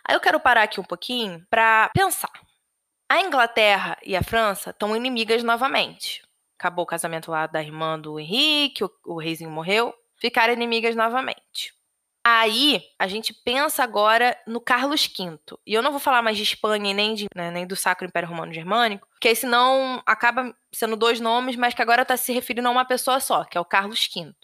Aí 0.07 0.14
eu 0.14 0.20
quero 0.20 0.40
parar 0.40 0.62
aqui 0.62 0.81
um 0.81 0.85
pouquinho 0.85 1.44
para 1.51 1.90
pensar. 1.92 2.31
A 3.11 3.23
Inglaterra 3.23 3.97
e 4.05 4.14
a 4.14 4.23
França 4.23 4.71
estão 4.71 4.94
inimigas 4.94 5.42
novamente. 5.42 6.23
Acabou 6.59 6.83
o 6.83 6.87
casamento 6.87 7.31
lá 7.31 7.47
da 7.47 7.62
irmã 7.62 7.99
do 7.99 8.21
Henrique, 8.21 8.85
o, 8.85 8.90
o 9.07 9.18
reizinho 9.18 9.51
morreu, 9.51 9.94
ficaram 10.16 10.53
inimigas 10.53 10.94
novamente. 10.94 11.73
Aí 12.23 12.83
a 12.99 13.09
gente 13.09 13.33
pensa 13.33 13.83
agora 13.83 14.38
no 14.47 14.61
Carlos 14.61 15.07
V. 15.07 15.38
E 15.66 15.73
eu 15.73 15.81
não 15.81 15.90
vou 15.90 16.01
falar 16.01 16.21
mais 16.21 16.37
de 16.37 16.42
Espanha 16.42 16.92
nem, 16.92 17.14
de, 17.14 17.27
né, 17.35 17.51
nem 17.51 17.66
do 17.66 17.75
Sacro 17.75 18.07
Império 18.07 18.29
Romano 18.29 18.53
Germânico, 18.53 19.09
porque 19.09 19.35
senão 19.35 20.03
acaba 20.05 20.55
sendo 20.71 20.94
dois 20.94 21.21
nomes, 21.21 21.57
mas 21.57 21.73
que 21.73 21.81
agora 21.81 22.03
está 22.03 22.18
se 22.18 22.31
referindo 22.31 22.68
a 22.68 22.71
uma 22.71 22.85
pessoa 22.85 23.21
só, 23.21 23.44
que 23.44 23.57
é 23.57 23.61
o 23.61 23.64
Carlos 23.64 24.07
V. 24.14 24.35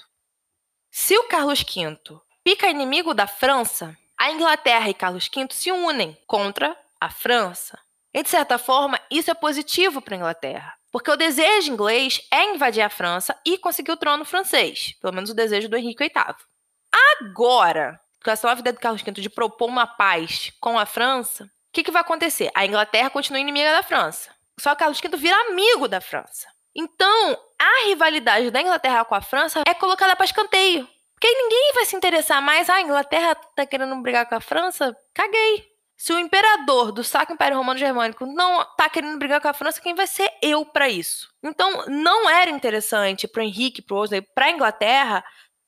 Se 0.90 1.14
o 1.18 1.29
Carlos 1.29 1.62
V 1.62 1.98
fica 2.46 2.70
inimigo 2.70 3.12
da 3.12 3.27
França, 3.27 3.94
a 4.18 4.31
Inglaterra 4.31 4.88
e 4.88 4.94
Carlos 4.94 5.29
V 5.29 5.48
se 5.50 5.70
unem 5.70 6.16
contra 6.27 6.74
a 6.98 7.11
França. 7.11 7.79
E, 8.14 8.22
de 8.22 8.29
certa 8.29 8.59
forma, 8.59 9.00
isso 9.11 9.31
é 9.31 9.35
positivo 9.35 10.00
para 10.00 10.14
a 10.14 10.18
Inglaterra, 10.18 10.72
porque 10.92 11.11
o 11.11 11.16
desejo 11.16 11.72
inglês 11.72 12.20
é 12.31 12.44
invadir 12.55 12.83
a 12.83 12.88
França 12.88 13.37
e 13.44 13.59
conseguir 13.59 13.90
o 13.90 13.96
trono 13.96 14.24
francês, 14.24 14.94
pelo 15.00 15.12
menos 15.12 15.31
o 15.31 15.35
desejo 15.35 15.68
do 15.68 15.77
Henrique 15.77 16.05
VIII. 16.05 16.35
Agora, 17.20 18.00
com 18.22 18.31
essa 18.31 18.46
nova 18.46 18.61
ideia 18.61 18.72
do 18.72 18.81
Carlos 18.81 19.03
V 19.03 19.11
de 19.11 19.29
propor 19.29 19.68
uma 19.68 19.87
paz 19.87 20.53
com 20.61 20.79
a 20.79 20.87
França, 20.87 21.44
o 21.44 21.48
que, 21.72 21.83
que 21.83 21.90
vai 21.90 22.03
acontecer? 22.03 22.53
A 22.55 22.64
Inglaterra 22.64 23.11
continua 23.11 23.40
inimiga 23.40 23.72
da 23.72 23.83
França. 23.83 24.31
Só 24.61 24.70
que 24.70 24.79
Carlos 24.79 25.00
V 25.00 25.16
vira 25.16 25.37
amigo 25.48 25.88
da 25.88 26.00
França. 26.00 26.46
Então, 26.72 27.37
a 27.61 27.87
rivalidade 27.87 28.53
da 28.53 28.61
Inglaterra 28.61 29.05
com 29.05 29.16
a 29.16 29.20
França 29.20 29.62
é 29.66 29.74
colocada 29.74 30.14
para 30.14 30.24
escanteio. 30.24 30.88
Porque 31.14 31.29
ninguém 31.29 31.72
vai 31.74 31.85
se 31.85 31.96
interessar 31.96 32.40
mais. 32.40 32.70
Ah, 32.70 32.74
a 32.74 32.81
Inglaterra 32.83 33.35
tá 33.57 33.66
querendo 33.66 33.96
brigar 34.03 34.29
com 34.29 34.37
a 34.37 34.40
França? 34.40 34.96
Caguei. 35.12 35.74
Se 36.05 36.12
o 36.12 36.19
imperador 36.19 36.93
do 36.93 37.03
Sacro 37.03 37.33
Império 37.33 37.57
Romano 37.57 37.79
Germânico 37.79 38.27
não 38.27 38.62
tá 38.77 38.90
querendo 38.90 39.17
brigar 39.17 39.40
com 39.40 39.49
a 39.49 39.55
França, 39.55 39.81
quem 39.81 39.95
vai 39.95 40.07
ser 40.07 40.31
eu 40.43 40.62
para 40.67 40.87
isso? 40.87 41.33
Então, 41.43 41.87
não 41.87 42.29
era 42.29 42.51
interessante 42.51 43.27
pro 43.27 43.40
Henrique, 43.40 43.81
pro 43.81 44.01
Wesley, 44.01 44.21
pra 44.21 44.51
Inglaterra 44.51 45.25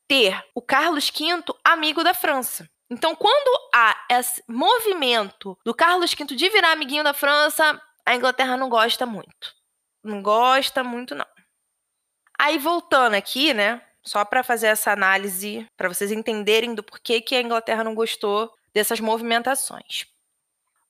ter 0.07 0.39
o 0.55 0.61
Carlos 0.61 1.09
V 1.09 1.43
amigo 1.65 2.05
da 2.05 2.13
França. 2.13 2.69
Então, 2.91 3.17
quando 3.17 3.61
há 3.75 3.97
esse 4.11 4.45
movimento 4.47 5.59
do 5.65 5.75
Carlos 5.75 6.13
V 6.13 6.27
de 6.27 6.51
virar 6.51 6.73
amiguinho 6.73 7.03
da 7.03 7.15
França, 7.15 7.81
a 8.05 8.15
Inglaterra 8.15 8.59
não 8.59 8.69
gosta 8.69 9.07
muito. 9.07 9.55
Não 10.05 10.21
gosta 10.21 10.85
muito, 10.85 11.15
não. 11.15 11.27
Aí, 12.39 12.59
voltando 12.59 13.15
aqui, 13.15 13.55
né? 13.55 13.81
Só 14.05 14.23
para 14.23 14.45
fazer 14.45 14.67
essa 14.67 14.93
análise, 14.93 15.67
para 15.79 15.89
vocês 15.89 16.13
entenderem 16.13 16.75
do 16.75 16.83
porquê 16.83 17.23
que 17.23 17.35
a 17.35 17.41
Inglaterra 17.41 17.83
não 17.83 17.95
gostou 17.95 18.53
dessas 18.75 19.01
movimentações. 19.01 20.15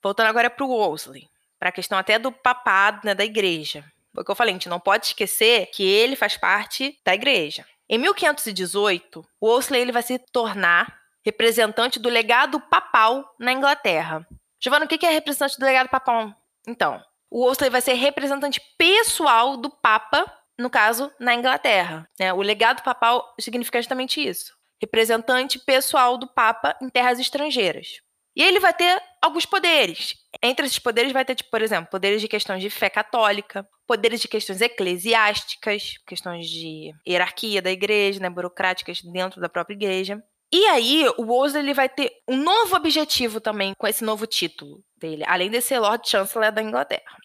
Voltando 0.03 0.27
agora 0.27 0.51
para 0.51 0.65
o 0.65 0.69
Wolsey, 0.69 1.29
para 1.59 1.71
a 1.71 1.73
questão 1.73 1.99
até 1.99 2.19
do 2.19 2.31
papado, 2.31 3.01
né, 3.05 3.15
da 3.15 3.25
igreja. 3.25 3.85
Foi 4.15 4.23
o 4.23 4.25
que 4.25 4.31
eu 4.31 4.37
falei, 4.37 4.53
a 4.53 4.57
gente 4.57 4.69
não 4.69 4.81
pode 4.81 5.07
esquecer 5.07 5.67
que 5.67 5.83
ele 5.83 6.17
faz 6.17 6.37
parte 6.37 6.99
da 7.05 7.15
igreja. 7.15 7.67
Em 7.89 7.99
1518, 7.99 9.25
Wolsey 9.41 9.81
ele 9.81 9.93
vai 9.93 10.03
se 10.03 10.19
tornar 10.19 11.01
representante 11.25 11.99
do 11.99 12.09
legado 12.09 12.61
papal 12.61 13.35
na 13.39 13.53
Inglaterra. 13.53 14.27
Giovanna, 14.61 14.87
o 14.87 14.89
que 14.89 15.05
é 15.05 15.11
representante 15.11 15.59
do 15.59 15.67
legado 15.67 15.89
papal? 15.89 16.33
Então, 16.67 17.03
o 17.31 17.45
Wolsey 17.45 17.69
vai 17.69 17.81
ser 17.81 17.95
representante 17.95 18.61
pessoal 18.79 19.57
do 19.57 19.69
Papa, 19.69 20.25
no 20.59 20.71
caso, 20.71 21.13
na 21.19 21.35
Inglaterra. 21.35 22.09
Né? 22.19 22.33
O 22.33 22.41
legado 22.41 22.83
papal 22.83 23.35
significa 23.39 23.81
justamente 23.81 24.27
isso. 24.27 24.55
Representante 24.81 25.59
pessoal 25.59 26.17
do 26.17 26.27
Papa 26.27 26.77
em 26.81 26.89
terras 26.89 27.19
estrangeiras. 27.19 28.01
E 28.35 28.43
ele 28.43 28.61
vai 28.61 28.73
ter 28.73 29.03
alguns 29.27 29.45
poderes. 29.45 30.15
Entre 30.43 30.67
esses 30.67 30.79
poderes 30.79 31.13
vai 31.13 31.25
ter, 31.25 31.35
tipo, 31.35 31.51
por 31.51 31.63
exemplo, 31.63 31.91
poderes 31.91 32.21
de 32.21 32.29
questões 32.29 32.63
de 32.63 32.71
fé 32.71 32.89
católica, 32.89 33.69
poderes 33.87 34.21
de 34.21 34.29
questões 34.29 34.61
eclesiásticas, 34.61 35.99
questões 36.07 36.49
de 36.49 36.93
hierarquia 37.07 37.61
da 37.61 37.71
igreja, 37.71 38.21
né, 38.21 38.31
burocráticas 38.31 39.03
dentro 39.03 39.41
da 39.41 39.49
própria 39.49 39.75
igreja. 39.75 40.23
E 40.53 40.65
aí, 40.67 41.05
o 41.19 41.27
Wolsey 41.27 41.61
ele 41.61 41.75
vai 41.75 41.89
ter 41.89 42.13
um 42.29 42.37
novo 42.37 42.77
objetivo 42.77 43.41
também 43.41 43.75
com 43.77 43.87
esse 43.87 44.05
novo 44.05 44.27
título 44.27 44.83
dele, 44.97 45.25
além 45.27 45.51
de 45.51 45.61
ser 45.61 45.79
Lord 45.81 46.09
Chancellor 46.09 46.53
da 46.53 46.63
Inglaterra. 46.63 47.19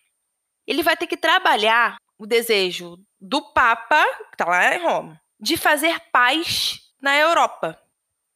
Ele 0.65 0.83
vai 0.83 0.97
ter 0.97 1.07
que 1.07 1.17
trabalhar 1.17 1.97
o 2.17 2.25
desejo 2.25 2.97
do 3.19 3.41
Papa, 3.53 4.03
que 4.29 4.35
está 4.35 4.45
lá 4.45 4.75
em 4.75 4.83
Roma, 4.83 5.21
de 5.39 5.55
fazer 5.55 5.99
paz 6.11 6.79
na 7.01 7.17
Europa. 7.17 7.79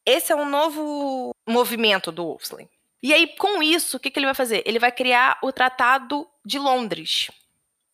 Esse 0.06 0.32
é 0.32 0.36
um 0.36 0.47
novo 0.47 1.32
movimento 1.47 2.12
do 2.12 2.23
Wolsey. 2.23 2.69
E 3.06 3.13
aí, 3.13 3.28
com 3.38 3.62
isso, 3.62 3.98
o 3.98 4.00
que, 4.00 4.10
que 4.10 4.18
ele 4.18 4.26
vai 4.26 4.34
fazer? 4.34 4.63
Ele 4.65 4.80
vai 4.80 4.91
criar 4.91 5.38
o 5.44 5.52
Tratado 5.52 6.28
de 6.44 6.58
Londres. 6.58 7.30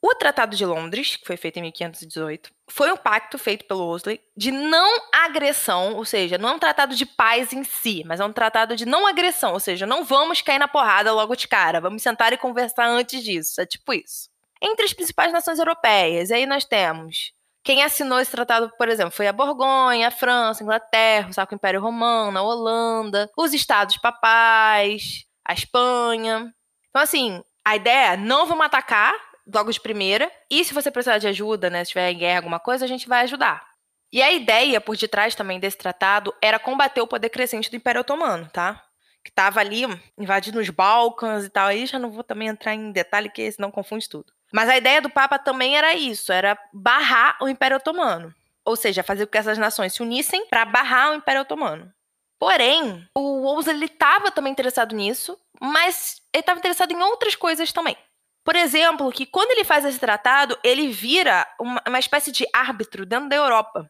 O 0.02 0.16
Tratado 0.16 0.56
de 0.56 0.66
Londres, 0.66 1.18
que 1.18 1.28
foi 1.28 1.36
feito 1.36 1.60
em 1.60 1.64
1518, 1.64 2.50
foi 2.70 2.90
um 2.94 2.96
pacto 2.96 3.38
feito 3.38 3.66
pelo 3.66 3.86
Wolsey 3.88 4.22
de 4.38 4.54
não 4.54 5.10
agressão, 5.12 5.96
ou 5.96 6.06
seja, 6.06 6.38
não 6.38 6.48
é 6.48 6.54
um 6.54 6.60
tratado 6.60 6.96
de 6.96 7.06
paz 7.06 7.52
em 7.52 7.62
si, 7.66 8.04
mas 8.06 8.22
é 8.22 8.26
um 8.26 8.32
tratado 8.32 8.74
de 8.74 8.86
não 8.86 9.06
agressão, 9.06 9.52
ou 9.52 9.60
seja, 9.60 9.86
não 9.86 10.06
vamos 10.06 10.42
cair 10.42 10.60
na 10.60 10.68
porrada 10.70 11.12
logo 11.12 11.36
de 11.36 11.46
cara, 11.46 11.82
vamos 11.82 12.02
sentar 12.02 12.32
e 12.32 12.38
conversar 12.38 12.88
antes 12.88 13.22
disso, 13.22 13.60
é 13.60 13.66
tipo 13.66 13.94
isso. 13.94 14.30
Entre 14.62 14.86
as 14.86 14.94
principais 14.94 15.34
nações 15.34 15.60
europeias, 15.60 16.32
aí 16.32 16.46
nós 16.46 16.64
temos 16.64 17.34
quem 17.64 17.84
assinou 17.84 18.20
esse 18.20 18.32
tratado, 18.32 18.72
por 18.78 18.90
exemplo, 18.90 19.12
foi 19.12 19.28
a 19.28 19.34
Borgonha, 19.34 20.08
a 20.08 20.12
França, 20.12 20.62
a 20.62 20.66
Inglaterra, 20.66 21.30
o 21.30 21.56
Império 21.56 21.82
Romano, 21.82 22.38
a 22.38 22.42
Holanda, 22.42 23.30
os 23.38 23.54
Estados 23.54 23.98
Papais, 23.98 25.26
a 25.46 25.54
Espanha. 25.54 26.54
Então, 26.90 27.02
assim, 27.02 27.44
a 27.66 27.76
ideia 27.76 28.14
é 28.14 28.18
não 28.18 28.46
vamos 28.46 28.66
atacar 28.66 29.14
logo 29.54 29.72
de 29.72 29.80
primeira, 29.80 30.32
e 30.50 30.64
se 30.64 30.74
você 30.74 30.92
precisar 30.92 31.18
de 31.18 31.28
ajuda, 31.28 31.70
né, 31.70 31.80
se 31.80 31.90
estiver 31.90 32.12
em 32.12 32.18
guerra, 32.18 32.40
alguma 32.40 32.60
coisa, 32.60 32.86
a 32.86 32.88
gente 32.88 33.08
vai 33.08 33.24
ajudar. 33.24 33.64
E 34.12 34.22
a 34.22 34.32
ideia 34.32 34.82
por 34.82 34.98
detrás 34.98 35.36
também 35.36 35.60
desse 35.60 35.78
tratado 35.78 36.34
era 36.42 36.60
combater 36.60 37.02
o 37.02 37.08
poder 37.08 37.30
crescente 37.30 37.70
do 37.70 37.76
Império 37.78 38.02
Otomano, 38.02 38.50
tá? 38.50 38.84
Que 39.24 39.30
estava 39.30 39.60
ali 39.62 39.84
invadindo 40.18 40.60
os 40.60 40.70
Balcãs 40.70 41.46
e 41.46 41.50
tal. 41.50 41.68
Aí 41.68 41.86
já 41.86 41.98
não 41.98 42.12
vou 42.12 42.24
também 42.24 42.50
entrar 42.50 42.74
em 42.74 42.92
detalhe, 42.92 43.30
que 43.30 43.50
senão 43.52 43.72
confunde 43.72 44.10
tudo. 44.10 44.34
Mas 44.52 44.70
a 44.70 44.78
ideia 44.78 45.02
do 45.02 45.10
Papa 45.10 45.40
também 45.40 45.78
era 45.78 45.94
isso, 45.94 46.32
era 46.32 46.58
barrar 46.74 47.38
o 47.42 47.48
Império 47.48 47.78
Otomano. 47.78 48.34
Ou 48.66 48.76
seja, 48.76 49.04
fazer 49.04 49.26
com 49.26 49.32
que 49.32 49.38
essas 49.38 49.58
nações 49.58 49.94
se 49.94 50.02
unissem 50.02 50.46
para 50.48 50.66
barrar 50.66 51.12
o 51.12 51.16
Império 51.16 51.42
Otomano. 51.42 51.92
Porém, 52.40 53.08
o 53.16 53.42
Wolsey 53.42 53.84
estava 53.84 54.32
também 54.32 54.52
interessado 54.52 54.96
nisso, 54.96 55.38
mas 55.62 56.22
ele 56.34 56.42
estava 56.42 56.60
interessado 56.60 56.92
em 56.92 57.02
outras 57.02 57.36
coisas 57.36 57.72
também. 57.72 57.96
Por 58.44 58.56
exemplo, 58.56 59.12
que 59.12 59.26
quando 59.26 59.52
ele 59.52 59.64
faz 59.64 59.86
esse 59.86 60.00
tratado, 60.00 60.58
ele 60.64 60.88
vira 60.88 61.48
uma, 61.60 61.82
uma 61.88 62.00
espécie 62.00 62.32
de 62.32 62.46
árbitro 62.52 63.06
dentro 63.06 63.30
da 63.30 63.36
Europa. 63.36 63.90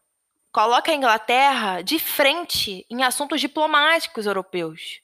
Coloca 0.52 0.92
a 0.92 0.94
Inglaterra 0.94 1.80
de 1.80 1.98
frente 1.98 2.84
em 2.90 3.02
assuntos 3.02 3.40
diplomáticos 3.40 4.26
europeus. 4.26 5.00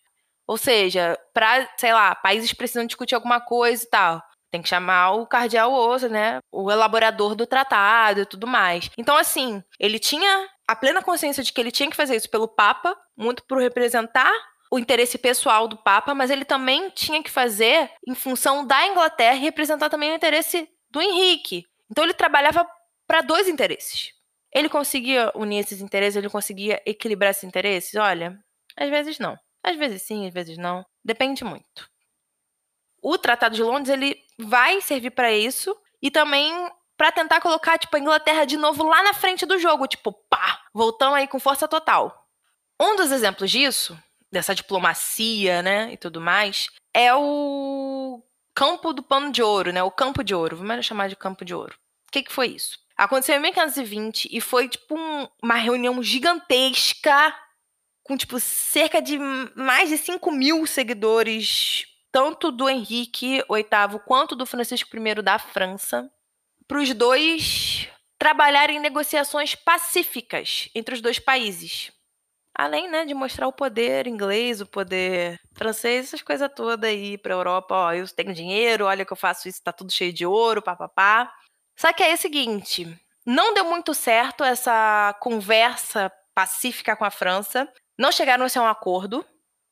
Ou 0.46 0.58
seja, 0.58 1.18
para, 1.32 1.66
sei 1.78 1.92
lá, 1.92 2.14
países 2.14 2.52
precisam 2.52 2.86
discutir 2.86 3.14
alguma 3.14 3.40
coisa 3.40 3.82
e 3.82 3.88
tal. 3.88 4.22
Tem 4.50 4.62
que 4.62 4.68
chamar 4.68 5.12
o 5.12 5.26
cardeal 5.26 5.72
Oso, 5.72 6.08
né? 6.08 6.40
O 6.50 6.70
elaborador 6.70 7.34
do 7.34 7.46
tratado 7.46 8.20
e 8.20 8.26
tudo 8.26 8.46
mais. 8.46 8.90
Então, 8.96 9.16
assim, 9.16 9.62
ele 9.78 9.98
tinha 9.98 10.48
a 10.66 10.74
plena 10.74 11.02
consciência 11.02 11.42
de 11.42 11.52
que 11.52 11.60
ele 11.60 11.70
tinha 11.70 11.90
que 11.90 11.96
fazer 11.96 12.16
isso 12.16 12.30
pelo 12.30 12.48
Papa, 12.48 12.96
muito 13.16 13.44
por 13.46 13.58
representar 13.58 14.32
o 14.70 14.78
interesse 14.78 15.16
pessoal 15.16 15.66
do 15.66 15.76
Papa, 15.82 16.14
mas 16.14 16.30
ele 16.30 16.44
também 16.44 16.90
tinha 16.90 17.22
que 17.22 17.30
fazer 17.30 17.90
em 18.06 18.14
função 18.14 18.66
da 18.66 18.86
Inglaterra 18.86 19.36
e 19.36 19.40
representar 19.40 19.88
também 19.88 20.12
o 20.12 20.14
interesse 20.14 20.68
do 20.90 21.00
Henrique. 21.00 21.64
Então, 21.90 22.04
ele 22.04 22.14
trabalhava 22.14 22.66
para 23.06 23.20
dois 23.22 23.48
interesses. 23.48 24.12
Ele 24.54 24.68
conseguia 24.68 25.30
unir 25.34 25.58
esses 25.58 25.80
interesses, 25.80 26.16
ele 26.16 26.30
conseguia 26.30 26.82
equilibrar 26.86 27.30
esses 27.30 27.44
interesses? 27.44 27.94
Olha, 27.94 28.38
às 28.76 28.88
vezes 28.88 29.18
não. 29.18 29.36
Às 29.62 29.76
vezes 29.76 30.02
sim, 30.02 30.26
às 30.26 30.32
vezes 30.32 30.56
não. 30.56 30.84
Depende 31.04 31.44
muito 31.44 31.88
o 33.02 33.16
Tratado 33.18 33.54
de 33.54 33.62
Londres 33.62 33.88
ele 33.88 34.22
vai 34.38 34.80
servir 34.80 35.10
para 35.10 35.32
isso 35.32 35.76
e 36.00 36.10
também 36.10 36.52
para 36.96 37.12
tentar 37.12 37.40
colocar 37.40 37.78
tipo 37.78 37.96
a 37.96 38.00
Inglaterra 38.00 38.44
de 38.44 38.56
novo 38.56 38.82
lá 38.82 39.02
na 39.02 39.14
frente 39.14 39.46
do 39.46 39.58
jogo, 39.58 39.86
tipo, 39.86 40.12
pá, 40.12 40.62
voltando 40.74 41.14
aí 41.14 41.28
com 41.28 41.38
força 41.38 41.68
total. 41.68 42.26
Um 42.80 42.96
dos 42.96 43.12
exemplos 43.12 43.50
disso, 43.50 43.96
dessa 44.30 44.54
diplomacia, 44.54 45.62
né, 45.62 45.92
e 45.92 45.96
tudo 45.96 46.20
mais, 46.20 46.68
é 46.92 47.14
o 47.14 48.22
Campo 48.54 48.92
do 48.92 49.02
Pano 49.02 49.30
de 49.30 49.42
Ouro, 49.42 49.72
né, 49.72 49.82
o 49.82 49.90
Campo 49.90 50.24
de 50.24 50.34
Ouro, 50.34 50.56
vamos 50.56 50.84
chamar 50.84 51.08
de 51.08 51.16
Campo 51.16 51.44
de 51.44 51.54
Ouro. 51.54 51.74
O 52.08 52.10
que, 52.10 52.22
que 52.22 52.32
foi 52.32 52.48
isso? 52.48 52.78
Aconteceu 52.96 53.36
em 53.36 53.40
1520 53.40 54.28
e 54.32 54.40
foi 54.40 54.68
tipo 54.68 54.98
um, 54.98 55.28
uma 55.40 55.54
reunião 55.54 56.02
gigantesca 56.02 57.34
com 58.02 58.16
tipo 58.16 58.40
cerca 58.40 59.00
de 59.00 59.18
mais 59.54 59.90
de 59.90 59.98
5 59.98 60.32
mil 60.32 60.66
seguidores 60.66 61.86
tanto 62.12 62.50
do 62.50 62.68
Henrique 62.68 63.42
VIII 63.50 64.00
quanto 64.06 64.34
do 64.34 64.46
Francisco 64.46 64.96
I 64.96 65.14
da 65.22 65.38
França, 65.38 66.10
para 66.66 66.80
os 66.80 66.92
dois 66.92 67.88
trabalharem 68.18 68.76
em 68.76 68.80
negociações 68.80 69.54
pacíficas 69.54 70.68
entre 70.74 70.94
os 70.94 71.00
dois 71.00 71.18
países. 71.18 71.92
Além 72.54 72.90
né, 72.90 73.04
de 73.04 73.14
mostrar 73.14 73.46
o 73.46 73.52
poder 73.52 74.08
inglês, 74.08 74.60
o 74.60 74.66
poder 74.66 75.38
francês, 75.54 76.06
essas 76.06 76.22
coisas 76.22 76.50
todas 76.54 76.90
aí 76.90 77.16
para 77.16 77.32
a 77.32 77.36
Europa. 77.36 77.74
Ó, 77.74 77.92
eu 77.92 78.08
tenho 78.08 78.34
dinheiro, 78.34 78.86
olha 78.86 79.04
que 79.04 79.12
eu 79.12 79.16
faço 79.16 79.48
isso, 79.48 79.62
tá 79.62 79.72
tudo 79.72 79.92
cheio 79.92 80.12
de 80.12 80.26
ouro, 80.26 80.60
papapá. 80.60 81.32
Só 81.78 81.92
que 81.92 82.02
aí 82.02 82.10
é 82.10 82.14
o 82.14 82.18
seguinte: 82.18 82.98
não 83.24 83.54
deu 83.54 83.64
muito 83.64 83.94
certo 83.94 84.42
essa 84.42 85.14
conversa 85.20 86.10
pacífica 86.34 86.96
com 86.96 87.04
a 87.04 87.10
França. 87.10 87.72
Não 87.96 88.10
chegaram 88.10 88.44
a 88.44 88.48
ser 88.48 88.58
um 88.58 88.66
acordo. 88.66 89.24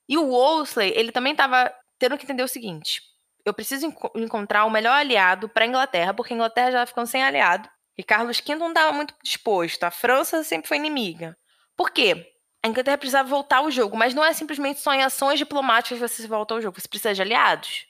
E 0.08 0.16
o 0.16 0.28
Wolsey, 0.28 0.92
ele 0.94 1.10
também 1.10 1.32
estava 1.32 1.74
tendo 1.98 2.16
que 2.16 2.24
entender 2.24 2.42
o 2.42 2.48
seguinte: 2.48 3.02
eu 3.44 3.54
preciso 3.54 3.86
enco 3.86 4.10
encontrar 4.16 4.64
o 4.64 4.70
melhor 4.70 4.92
aliado 4.92 5.48
para 5.48 5.64
a 5.64 5.68
Inglaterra, 5.68 6.12
porque 6.12 6.32
a 6.32 6.36
Inglaterra 6.36 6.72
já 6.72 6.86
ficou 6.86 7.06
sem 7.06 7.22
aliado. 7.22 7.68
E 7.96 8.02
Carlos 8.02 8.40
V 8.40 8.54
não 8.56 8.68
estava 8.68 8.92
muito 8.92 9.14
disposto. 9.22 9.84
A 9.84 9.90
França 9.90 10.44
sempre 10.44 10.68
foi 10.68 10.76
inimiga. 10.76 11.36
Por 11.76 11.90
quê? 11.90 12.32
A 12.62 12.68
Inglaterra 12.68 12.98
precisava 12.98 13.28
voltar 13.28 13.58
ao 13.58 13.70
jogo, 13.70 13.96
mas 13.96 14.12
não 14.12 14.24
é 14.24 14.32
simplesmente 14.32 14.80
só 14.80 14.92
em 14.92 15.02
ações 15.02 15.38
diplomáticas 15.38 15.98
que 15.98 16.08
você 16.08 16.26
volta 16.26 16.54
ao 16.54 16.60
jogo, 16.60 16.80
você 16.80 16.88
precisa 16.88 17.14
de 17.14 17.22
aliados. 17.22 17.86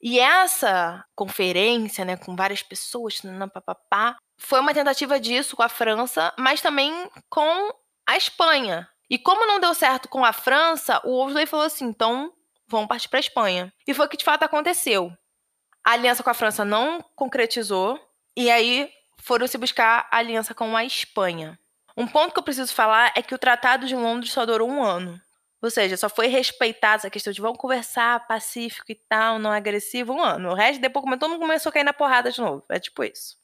E 0.00 0.18
essa 0.18 1.04
conferência, 1.14 2.04
né, 2.04 2.16
com 2.16 2.34
várias 2.36 2.62
pessoas, 2.62 3.20
papapá, 3.52 4.16
foi 4.38 4.60
uma 4.60 4.72
tentativa 4.72 5.20
disso 5.20 5.56
com 5.56 5.62
a 5.62 5.68
França, 5.68 6.32
mas 6.38 6.62
também 6.62 6.92
com 7.28 7.70
a 8.06 8.16
Espanha. 8.16 8.88
E 9.10 9.18
como 9.18 9.46
não 9.46 9.60
deu 9.60 9.74
certo 9.74 10.08
com 10.08 10.24
a 10.24 10.32
França, 10.32 11.02
o 11.04 11.16
Wolsey 11.16 11.46
falou 11.46 11.66
assim: 11.66 11.86
então 11.86 12.32
vão 12.70 12.86
partir 12.86 13.08
para 13.08 13.18
a 13.18 13.20
Espanha. 13.20 13.72
E 13.86 13.92
foi 13.92 14.06
o 14.06 14.08
que 14.08 14.16
de 14.16 14.24
fato 14.24 14.44
aconteceu. 14.44 15.12
A 15.84 15.92
aliança 15.92 16.22
com 16.22 16.30
a 16.30 16.34
França 16.34 16.64
não 16.64 17.02
concretizou, 17.16 17.98
e 18.36 18.50
aí 18.50 18.90
foram 19.20 19.46
se 19.46 19.58
buscar 19.58 20.08
a 20.10 20.18
aliança 20.18 20.54
com 20.54 20.76
a 20.76 20.84
Espanha. 20.84 21.58
Um 21.96 22.06
ponto 22.06 22.32
que 22.32 22.38
eu 22.38 22.42
preciso 22.42 22.72
falar 22.72 23.12
é 23.16 23.22
que 23.22 23.34
o 23.34 23.38
Tratado 23.38 23.86
de 23.86 23.96
Londres 23.96 24.32
só 24.32 24.46
durou 24.46 24.68
um 24.68 24.82
ano. 24.82 25.20
Ou 25.62 25.70
seja, 25.70 25.96
só 25.96 26.08
foi 26.08 26.26
respeitada 26.28 26.96
essa 26.96 27.10
questão 27.10 27.32
de 27.32 27.40
vamos 27.40 27.58
conversar, 27.58 28.26
pacífico 28.26 28.90
e 28.90 28.94
tal, 28.94 29.38
não 29.38 29.50
agressivo, 29.50 30.14
um 30.14 30.22
ano. 30.22 30.50
O 30.50 30.54
resto, 30.54 30.80
depois, 30.80 31.04
todo 31.18 31.28
mundo 31.28 31.40
começou 31.40 31.68
a 31.68 31.72
cair 31.72 31.84
na 31.84 31.92
porrada 31.92 32.30
de 32.30 32.40
novo. 32.40 32.64
É 32.70 32.78
tipo 32.78 33.04
isso. 33.04 33.36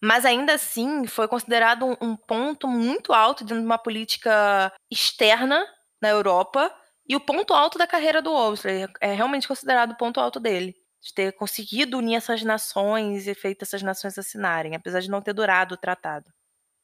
Mas 0.00 0.24
ainda 0.24 0.54
assim, 0.54 1.06
foi 1.06 1.26
considerado 1.26 1.86
um, 1.86 1.96
um 2.00 2.16
ponto 2.16 2.68
muito 2.68 3.12
alto 3.12 3.42
dentro 3.42 3.60
de 3.60 3.66
uma 3.66 3.78
política 3.78 4.72
externa 4.90 5.66
na 6.00 6.10
Europa 6.10 6.72
e 7.08 7.14
o 7.14 7.20
ponto 7.20 7.54
alto 7.54 7.78
da 7.78 7.86
carreira 7.86 8.20
do 8.20 8.30
Wolsey 8.30 8.86
é 9.00 9.12
realmente 9.12 9.46
considerado 9.46 9.92
o 9.92 9.96
ponto 9.96 10.20
alto 10.20 10.40
dele. 10.40 10.74
De 11.00 11.14
ter 11.14 11.32
conseguido 11.32 11.98
unir 11.98 12.16
essas 12.16 12.42
nações 12.42 13.28
e 13.28 13.34
feito 13.34 13.62
essas 13.62 13.82
nações 13.82 14.18
assinarem, 14.18 14.74
apesar 14.74 15.00
de 15.00 15.10
não 15.10 15.22
ter 15.22 15.32
durado 15.32 15.74
o 15.74 15.78
tratado. 15.78 16.32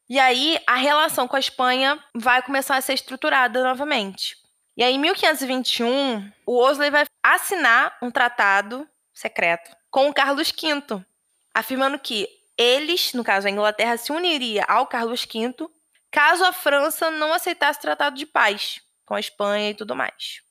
E 0.09 0.17
aí, 0.19 0.57
a 0.65 0.75
relação 0.75 1.27
com 1.27 1.35
a 1.35 1.39
Espanha 1.39 2.01
vai 2.15 2.41
começar 2.41 2.77
a 2.77 2.81
ser 2.81 2.93
estruturada 2.93 3.61
novamente. 3.63 4.37
E 4.77 4.83
aí, 4.83 4.95
em 4.95 4.99
1521, 4.99 6.31
o 6.45 6.53
Wolsey 6.53 6.89
vai 6.89 7.05
assinar 7.21 7.97
um 8.01 8.09
tratado 8.09 8.87
secreto 9.13 9.75
com 9.89 10.09
o 10.09 10.13
Carlos 10.13 10.51
V, 10.51 11.03
afirmando 11.53 11.99
que 11.99 12.27
eles, 12.57 13.13
no 13.13 13.23
caso 13.23 13.47
a 13.47 13.51
Inglaterra, 13.51 13.97
se 13.97 14.11
uniria 14.11 14.63
ao 14.67 14.87
Carlos 14.87 15.25
V 15.25 15.69
caso 16.11 16.45
a 16.45 16.53
França 16.53 17.09
não 17.09 17.33
aceitasse 17.33 17.79
o 17.79 17.81
tratado 17.81 18.15
de 18.15 18.25
paz. 18.25 18.81
Com 19.05 19.15
a 19.15 19.19
Espanha 19.19 19.71
e 19.71 19.75
tudo 19.75 19.95
mais. 19.95 20.41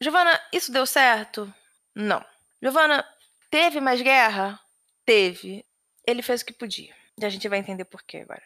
Giovana, 0.00 0.40
isso 0.52 0.72
deu 0.72 0.86
certo? 0.86 1.52
Não. 1.94 2.24
Giovana, 2.62 3.06
teve 3.50 3.80
mais 3.80 4.00
guerra? 4.00 4.58
Teve. 5.04 5.64
Ele 6.06 6.22
fez 6.22 6.40
o 6.40 6.46
que 6.46 6.52
podia. 6.52 6.94
E 7.18 7.24
a 7.24 7.28
gente 7.28 7.48
vai 7.48 7.58
entender 7.58 7.84
por 7.84 8.02
quê 8.02 8.18
agora. 8.18 8.42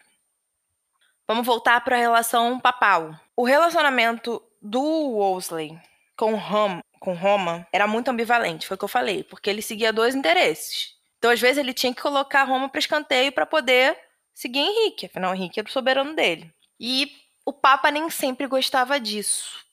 Vamos 1.27 1.46
voltar 1.46 1.81
para 1.83 1.96
a 1.96 2.00
relação 2.00 2.61
papal. 2.61 3.18
O 3.37 3.44
relacionamento 3.44 4.42
do 4.61 5.12
Wolsey 5.12 5.79
com 6.16 6.38
com 7.00 7.12
Roma 7.12 7.66
era 7.70 7.87
muito 7.87 8.09
ambivalente, 8.09 8.66
foi 8.66 8.77
o 8.77 8.79
que 8.79 8.85
eu 8.85 8.88
falei, 8.88 9.22
porque 9.24 9.50
ele 9.50 9.61
seguia 9.61 9.92
dois 9.92 10.14
interesses. 10.14 10.94
Então, 11.18 11.31
às 11.31 11.40
vezes, 11.40 11.59
ele 11.59 11.74
tinha 11.74 11.94
que 11.94 12.00
colocar 12.00 12.44
Roma 12.44 12.68
para 12.68 12.79
escanteio 12.79 13.31
para 13.31 13.44
poder 13.44 13.96
seguir 14.33 14.61
Henrique, 14.61 15.07
afinal, 15.07 15.35
Henrique 15.35 15.61
era 15.61 15.68
o 15.68 15.72
soberano 15.72 16.14
dele. 16.14 16.50
E 16.81 17.11
o 17.45 17.53
Papa 17.53 17.91
nem 17.91 18.09
sempre 18.09 18.47
gostava 18.47 18.99
disso. 18.99 19.65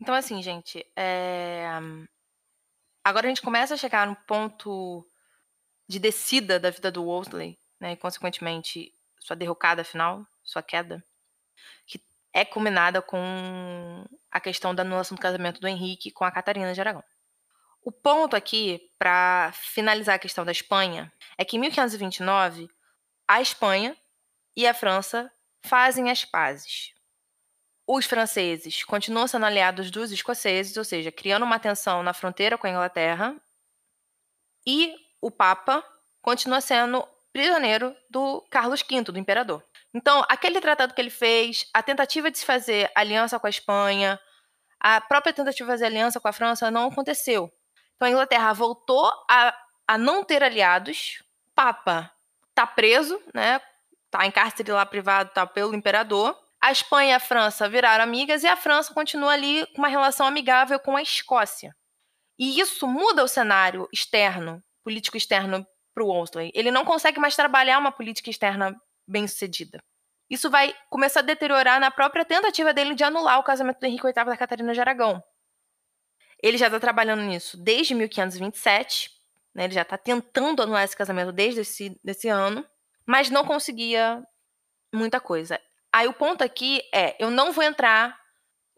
Então, 0.00 0.14
assim, 0.14 0.42
gente, 0.42 0.84
é... 0.96 1.68
agora 3.04 3.26
a 3.26 3.28
gente 3.28 3.42
começa 3.42 3.74
a 3.74 3.76
chegar 3.76 4.06
no 4.06 4.16
ponto 4.16 5.06
de 5.88 5.98
descida 6.00 6.58
da 6.58 6.70
vida 6.70 6.90
do 6.90 7.04
Wolsey, 7.04 7.56
né, 7.78 7.92
e 7.92 7.96
consequentemente 7.96 8.92
sua 9.20 9.36
derrocada 9.36 9.84
final, 9.84 10.26
sua 10.42 10.62
queda, 10.62 11.04
que 11.86 12.02
é 12.32 12.44
culminada 12.44 13.00
com 13.00 14.04
a 14.30 14.40
questão 14.40 14.74
da 14.74 14.82
anulação 14.82 15.14
do 15.14 15.20
casamento 15.20 15.60
do 15.60 15.68
Henrique 15.68 16.10
com 16.10 16.24
a 16.24 16.32
Catarina 16.32 16.74
de 16.74 16.80
Aragão. 16.80 17.04
O 17.84 17.92
ponto 17.92 18.34
aqui, 18.34 18.90
para 18.98 19.52
finalizar 19.54 20.16
a 20.16 20.18
questão 20.18 20.44
da 20.44 20.52
Espanha, 20.52 21.12
é 21.36 21.44
que 21.44 21.56
em 21.56 21.60
1529 21.60 22.68
a 23.28 23.40
Espanha 23.40 23.96
e 24.56 24.66
a 24.66 24.74
França 24.74 25.30
fazem 25.64 26.10
as 26.10 26.24
pazes. 26.24 26.92
Os 27.86 28.06
franceses 28.06 28.84
continuam 28.84 29.26
sendo 29.26 29.46
aliados 29.46 29.90
dos 29.90 30.12
escoceses, 30.12 30.76
ou 30.76 30.84
seja, 30.84 31.10
criando 31.10 31.44
uma 31.44 31.58
tensão 31.58 32.02
na 32.02 32.14
fronteira 32.14 32.56
com 32.56 32.66
a 32.66 32.70
Inglaterra, 32.70 33.36
e 34.66 34.94
o 35.20 35.30
Papa 35.30 35.84
continua 36.20 36.60
sendo 36.60 37.06
prisioneiro 37.32 37.96
do 38.08 38.46
Carlos 38.50 38.82
V, 38.82 39.02
do 39.02 39.18
imperador. 39.18 39.64
Então, 39.94 40.24
aquele 40.28 40.60
tratado 40.60 40.94
que 40.94 41.00
ele 41.00 41.10
fez, 41.10 41.68
a 41.72 41.82
tentativa 41.82 42.30
de 42.30 42.38
se 42.38 42.44
fazer 42.44 42.90
aliança 42.94 43.38
com 43.38 43.46
a 43.46 43.50
Espanha, 43.50 44.20
a 44.78 45.00
própria 45.00 45.32
tentativa 45.32 45.66
de 45.66 45.72
fazer 45.72 45.86
aliança 45.86 46.20
com 46.20 46.28
a 46.28 46.32
França 46.32 46.70
não 46.70 46.88
aconteceu. 46.88 47.52
Então, 47.96 48.08
a 48.08 48.10
Inglaterra 48.10 48.52
voltou 48.52 49.10
a, 49.28 49.56
a 49.86 49.98
não 49.98 50.24
ter 50.24 50.42
aliados. 50.42 51.22
O 51.50 51.54
Papa 51.54 52.12
está 52.50 52.66
preso, 52.66 53.20
né? 53.34 53.60
Tá 54.12 54.26
em 54.26 54.30
cárcere 54.30 54.70
lá 54.70 54.84
privado, 54.84 55.30
tá 55.32 55.46
pelo 55.46 55.74
imperador. 55.74 56.38
A 56.60 56.70
Espanha 56.70 57.12
e 57.12 57.14
a 57.14 57.18
França 57.18 57.66
viraram 57.66 58.04
amigas 58.04 58.44
e 58.44 58.46
a 58.46 58.54
França 58.54 58.92
continua 58.92 59.32
ali 59.32 59.66
com 59.68 59.78
uma 59.78 59.88
relação 59.88 60.26
amigável 60.26 60.78
com 60.78 60.94
a 60.94 61.02
Escócia. 61.02 61.74
E 62.38 62.60
isso 62.60 62.86
muda 62.86 63.24
o 63.24 63.28
cenário 63.28 63.88
externo, 63.90 64.62
político 64.84 65.16
externo 65.16 65.66
para 65.94 66.04
o 66.04 66.08
Wolseley. 66.08 66.52
Ele 66.54 66.70
não 66.70 66.84
consegue 66.84 67.18
mais 67.18 67.34
trabalhar 67.34 67.78
uma 67.78 67.90
política 67.90 68.28
externa 68.28 68.78
bem 69.08 69.26
sucedida. 69.26 69.82
Isso 70.28 70.50
vai 70.50 70.74
começar 70.90 71.20
a 71.20 71.22
deteriorar 71.22 71.80
na 71.80 71.90
própria 71.90 72.24
tentativa 72.24 72.74
dele 72.74 72.94
de 72.94 73.04
anular 73.04 73.38
o 73.38 73.42
casamento 73.42 73.80
do 73.80 73.86
Henrique 73.86 74.04
VIII 74.04 74.26
da 74.26 74.36
Catarina 74.36 74.74
de 74.74 74.80
Aragão. 74.80 75.22
Ele 76.42 76.58
já 76.58 76.66
está 76.66 76.78
trabalhando 76.78 77.22
nisso 77.22 77.56
desde 77.56 77.94
1527, 77.94 79.10
né? 79.54 79.64
ele 79.64 79.74
já 79.74 79.82
está 79.82 79.96
tentando 79.96 80.62
anular 80.62 80.84
esse 80.84 80.96
casamento 80.96 81.32
desde 81.32 81.60
esse 81.60 81.98
desse 82.04 82.28
ano, 82.28 82.66
mas 83.06 83.30
não 83.30 83.44
conseguia 83.44 84.22
muita 84.92 85.20
coisa. 85.20 85.60
Aí 85.92 86.06
o 86.06 86.12
ponto 86.12 86.42
aqui 86.42 86.82
é, 86.92 87.16
eu 87.18 87.30
não 87.30 87.52
vou 87.52 87.62
entrar 87.62 88.18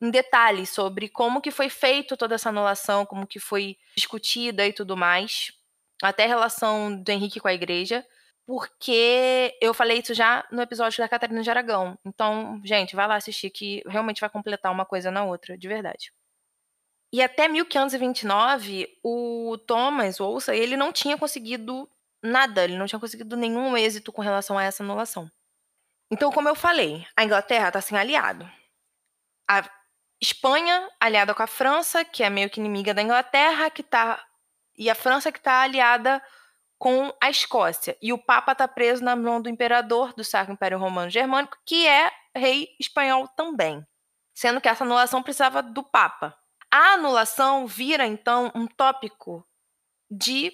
em 0.01 0.11
detalhes 0.11 0.71
sobre 0.71 1.09
como 1.09 1.41
que 1.41 1.51
foi 1.51 1.69
feito 1.69 2.17
toda 2.17 2.35
essa 2.35 2.49
anulação, 2.49 3.07
como 3.07 3.27
que 3.27 3.39
foi 3.39 3.77
discutida 3.97 4.67
e 4.67 4.73
tudo 4.73 4.97
mais, 4.97 5.53
até 6.03 6.25
a 6.25 6.29
relação 6.29 6.95
do 6.95 7.09
Henrique 7.11 7.41
com 7.41 7.49
a 7.49 7.55
igreja, 7.55 8.05
porque 8.47 9.57
eu 9.61 9.73
falei 9.73 10.01
isso 10.01 10.13
já 10.13 10.47
no 10.51 10.61
episódio 10.61 10.99
da 10.99 11.09
Catarina 11.09 11.43
de 11.43 11.49
Aragão. 11.49 11.99
Então, 12.05 12.61
gente, 12.65 12.95
vai 12.95 13.07
lá 13.07 13.17
assistir 13.17 13.49
que 13.51 13.83
realmente 13.87 14.21
vai 14.21 14.29
completar 14.29 14.71
uma 14.71 14.85
coisa 14.85 15.11
na 15.11 15.25
outra, 15.25 15.57
de 15.57 15.67
verdade. 15.67 16.13
E 17.13 17.23
até 17.23 17.49
1529, 17.49 18.89
o 19.03 19.57
Thomas, 19.67 20.21
ouça, 20.21 20.55
ele 20.55 20.77
não 20.77 20.93
tinha 20.93 21.17
conseguido 21.17 21.89
nada, 22.25 22.65
ele 22.65 22.77
não 22.77 22.87
tinha 22.87 22.99
conseguido 22.99 23.37
nenhum 23.37 23.77
êxito 23.77 24.13
com 24.13 24.23
relação 24.23 24.59
a 24.59 24.65
essa 24.65 24.83
anulação. 24.83 25.31
Então, 26.11 26.33
como 26.33 26.49
eu 26.49 26.55
falei, 26.55 27.07
a 27.17 27.25
Inglaterra 27.25 27.69
está 27.69 27.81
sem 27.81 27.97
aliado. 27.97 28.51
A 29.49 29.69
Espanha 30.21 30.89
aliada 30.99 31.35
com 31.35 31.43
a 31.43 31.47
França, 31.47 32.05
que 32.05 32.23
é 32.23 32.31
meio 32.31 32.49
que 32.49 32.61
inimiga 32.61 32.95
da 32.95 33.03
Inglaterra, 33.03 33.69
que 33.71 33.83
tá 33.83 34.25
e 34.77 34.91
a 34.91 34.95
França 34.95 35.31
que 35.31 35.39
está 35.39 35.63
aliada 35.63 36.23
com 36.79 37.13
a 37.23 37.31
Escócia. 37.31 37.97
E 38.03 38.13
o 38.13 38.19
Papa 38.19 38.53
está 38.53 38.67
preso 38.67 39.05
na 39.05 39.15
mão 39.15 39.41
do 39.41 39.49
imperador 39.49 40.13
do 40.15 40.25
Sacro 40.25 40.53
Império 40.53 40.79
Romano 40.79 41.11
Germânico, 41.11 41.59
que 41.65 41.87
é 41.87 42.11
rei 42.35 42.69
espanhol 42.81 43.29
também. 43.29 43.87
Sendo 44.35 44.61
que 44.61 44.69
essa 44.69 44.83
anulação 44.83 45.23
precisava 45.23 45.63
do 45.63 45.83
Papa. 45.83 46.37
A 46.71 46.95
anulação 46.95 47.67
vira, 47.67 48.05
então, 48.05 48.51
um 48.55 48.67
tópico 48.67 49.47
de 50.11 50.53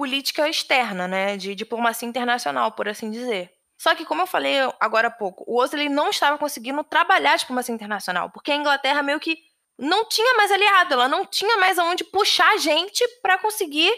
política 0.00 0.48
externa, 0.48 1.06
né? 1.06 1.36
de 1.36 1.54
diplomacia 1.54 2.08
internacional, 2.08 2.72
por 2.72 2.88
assim 2.88 3.10
dizer. 3.10 3.52
Só 3.78 3.94
que, 3.94 4.06
como 4.06 4.22
eu 4.22 4.26
falei 4.26 4.56
agora 4.80 5.08
há 5.08 5.10
pouco, 5.10 5.44
o 5.46 5.60
Ozzy 5.60 5.90
não 5.90 6.08
estava 6.08 6.38
conseguindo 6.38 6.82
trabalhar 6.82 7.34
a 7.34 7.36
diplomacia 7.36 7.74
internacional, 7.74 8.30
porque 8.30 8.50
a 8.50 8.56
Inglaterra 8.56 9.02
meio 9.02 9.20
que 9.20 9.36
não 9.78 10.08
tinha 10.08 10.32
mais 10.38 10.50
aliado, 10.50 10.94
ela 10.94 11.06
não 11.06 11.26
tinha 11.26 11.54
mais 11.58 11.78
aonde 11.78 12.02
puxar 12.02 12.56
gente 12.56 13.06
para 13.20 13.36
conseguir, 13.36 13.92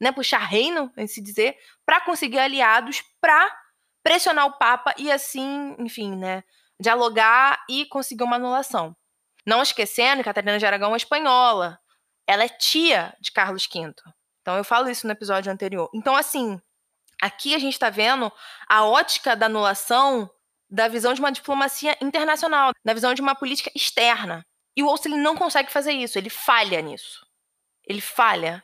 né, 0.00 0.10
puxar 0.10 0.38
reino, 0.38 0.92
em 0.96 1.06
se 1.06 1.22
dizer, 1.22 1.56
para 1.84 2.00
conseguir 2.00 2.40
aliados 2.40 3.04
para 3.20 3.48
pressionar 4.02 4.46
o 4.46 4.58
Papa 4.58 4.96
e 4.98 5.12
assim, 5.12 5.76
enfim, 5.78 6.16
né, 6.16 6.42
dialogar 6.80 7.64
e 7.70 7.86
conseguir 7.86 8.24
uma 8.24 8.34
anulação. 8.34 8.96
Não 9.46 9.62
esquecendo 9.62 10.16
que 10.16 10.24
Catarina 10.24 10.58
de 10.58 10.66
Aragão 10.66 10.92
é 10.92 10.96
espanhola. 10.96 11.78
Ela 12.26 12.42
é 12.42 12.48
tia 12.48 13.16
de 13.20 13.30
Carlos 13.30 13.68
V. 13.72 13.94
Então 14.46 14.56
eu 14.56 14.62
falo 14.62 14.88
isso 14.88 15.08
no 15.08 15.12
episódio 15.12 15.50
anterior. 15.50 15.90
Então 15.92 16.14
assim, 16.14 16.60
aqui 17.20 17.52
a 17.52 17.58
gente 17.58 17.72
está 17.72 17.90
vendo 17.90 18.30
a 18.68 18.84
ótica 18.84 19.34
da 19.34 19.46
anulação 19.46 20.30
da 20.70 20.86
visão 20.86 21.12
de 21.12 21.18
uma 21.18 21.32
diplomacia 21.32 21.98
internacional, 22.00 22.70
da 22.84 22.94
visão 22.94 23.12
de 23.12 23.20
uma 23.20 23.34
política 23.34 23.72
externa. 23.74 24.46
E 24.76 24.84
o 24.84 24.86
Olsen 24.86 25.16
não 25.16 25.36
consegue 25.36 25.72
fazer 25.72 25.90
isso, 25.90 26.16
ele 26.16 26.30
falha 26.30 26.80
nisso. 26.80 27.26
Ele 27.84 28.00
falha. 28.00 28.62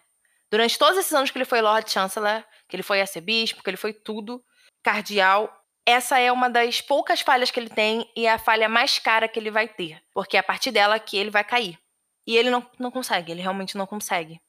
Durante 0.53 0.79
todos 0.79 0.97
esses 0.97 1.12
anos 1.12 1.33
que 1.33 1.38
ele 1.38 1.45
foi 1.45 1.61
Lord 1.61 1.90
Chancellor, 1.90 2.45
que 2.68 2.77
ele 2.77 2.85
foi 2.85 3.01
arcebispo, 3.01 3.61
que 3.61 3.68
ele 3.68 3.76
foi 3.76 3.93
tudo, 3.93 4.41
cardeal, 4.85 5.53
essa 5.85 6.16
é 6.16 6.30
uma 6.30 6.49
das 6.49 6.80
poucas 6.80 7.22
falhas 7.22 7.51
que 7.51 7.59
ele 7.59 7.70
tem 7.70 8.09
e 8.16 8.24
é 8.26 8.33
a 8.33 8.39
falha 8.39 8.68
mais 8.68 9.01
cara 9.01 9.26
que 9.26 9.39
ele 9.39 9.51
vai 9.51 9.66
ter, 9.66 10.01
porque 10.14 10.37
é 10.37 10.41
a 10.41 10.45
partir 10.45 10.70
dela 10.70 11.01
que 11.01 11.16
ele 11.16 11.30
vai 11.30 11.43
cair. 11.43 11.76
E 12.24 12.37
ele 12.37 12.51
não, 12.51 12.64
não 12.78 12.93
consegue, 12.93 13.33
ele 13.33 13.43
realmente 13.43 13.76
não 13.76 13.87
consegue. 13.87 14.41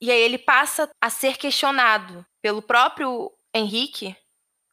E 0.00 0.10
aí 0.10 0.20
ele 0.20 0.38
passa 0.38 0.88
a 1.00 1.10
ser 1.10 1.36
questionado 1.36 2.24
pelo 2.40 2.62
próprio 2.62 3.32
Henrique 3.52 4.16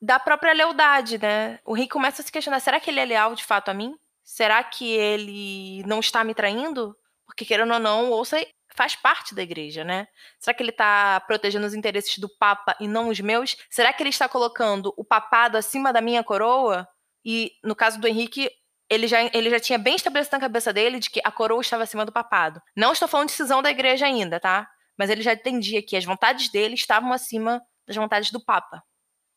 da 0.01 0.19
própria 0.19 0.53
lealdade, 0.53 1.17
né? 1.17 1.59
O 1.65 1.75
Henrique 1.75 1.93
começa 1.93 2.21
a 2.21 2.25
se 2.25 2.31
questionar: 2.31 2.59
será 2.59 2.79
que 2.79 2.89
ele 2.89 2.99
é 2.99 3.05
leal 3.05 3.33
de 3.33 3.43
fato 3.43 3.69
a 3.69 3.73
mim? 3.73 3.95
Será 4.23 4.63
que 4.63 4.91
ele 4.91 5.83
não 5.85 5.99
está 5.99 6.23
me 6.23 6.33
traindo? 6.33 6.95
Porque, 7.25 7.45
querendo 7.45 7.73
ou 7.73 7.79
não, 7.79 8.11
ouça 8.11 8.37
faz 8.75 8.95
parte 8.95 9.33
da 9.33 9.41
igreja, 9.41 9.83
né? 9.83 10.07
Será 10.37 10.53
que 10.53 10.61
ele 10.61 10.71
está 10.71 11.19
protegendo 11.21 11.65
os 11.65 11.73
interesses 11.73 12.17
do 12.17 12.29
Papa 12.29 12.75
e 12.79 12.87
não 12.87 13.07
os 13.07 13.19
meus? 13.19 13.55
Será 13.69 13.93
que 13.93 14.03
ele 14.03 14.09
está 14.09 14.27
colocando 14.27 14.93
o 14.97 15.03
papado 15.03 15.57
acima 15.57 15.93
da 15.93 16.01
minha 16.01 16.23
coroa? 16.23 16.87
E 17.23 17.53
no 17.63 17.75
caso 17.75 17.99
do 17.99 18.07
Henrique, 18.07 18.51
ele 18.89 19.07
já, 19.07 19.23
ele 19.33 19.49
já 19.49 19.59
tinha 19.59 19.79
bem 19.79 19.95
estabelecido 19.95 20.33
na 20.33 20.41
cabeça 20.41 20.73
dele 20.73 20.99
de 20.99 21.09
que 21.09 21.21
a 21.23 21.31
coroa 21.31 21.61
estava 21.61 21.83
acima 21.83 22.05
do 22.05 22.11
papado. 22.11 22.61
Não 22.75 22.91
estou 22.91 23.07
falando 23.07 23.29
de 23.29 23.33
decisão 23.33 23.61
da 23.61 23.71
igreja 23.71 24.05
ainda, 24.05 24.39
tá? 24.39 24.69
Mas 24.97 25.09
ele 25.09 25.21
já 25.21 25.33
entendia 25.33 25.81
que 25.81 25.95
as 25.95 26.05
vontades 26.05 26.49
dele 26.49 26.75
estavam 26.75 27.11
acima 27.11 27.61
das 27.87 27.95
vontades 27.95 28.31
do 28.31 28.43
Papa. 28.43 28.83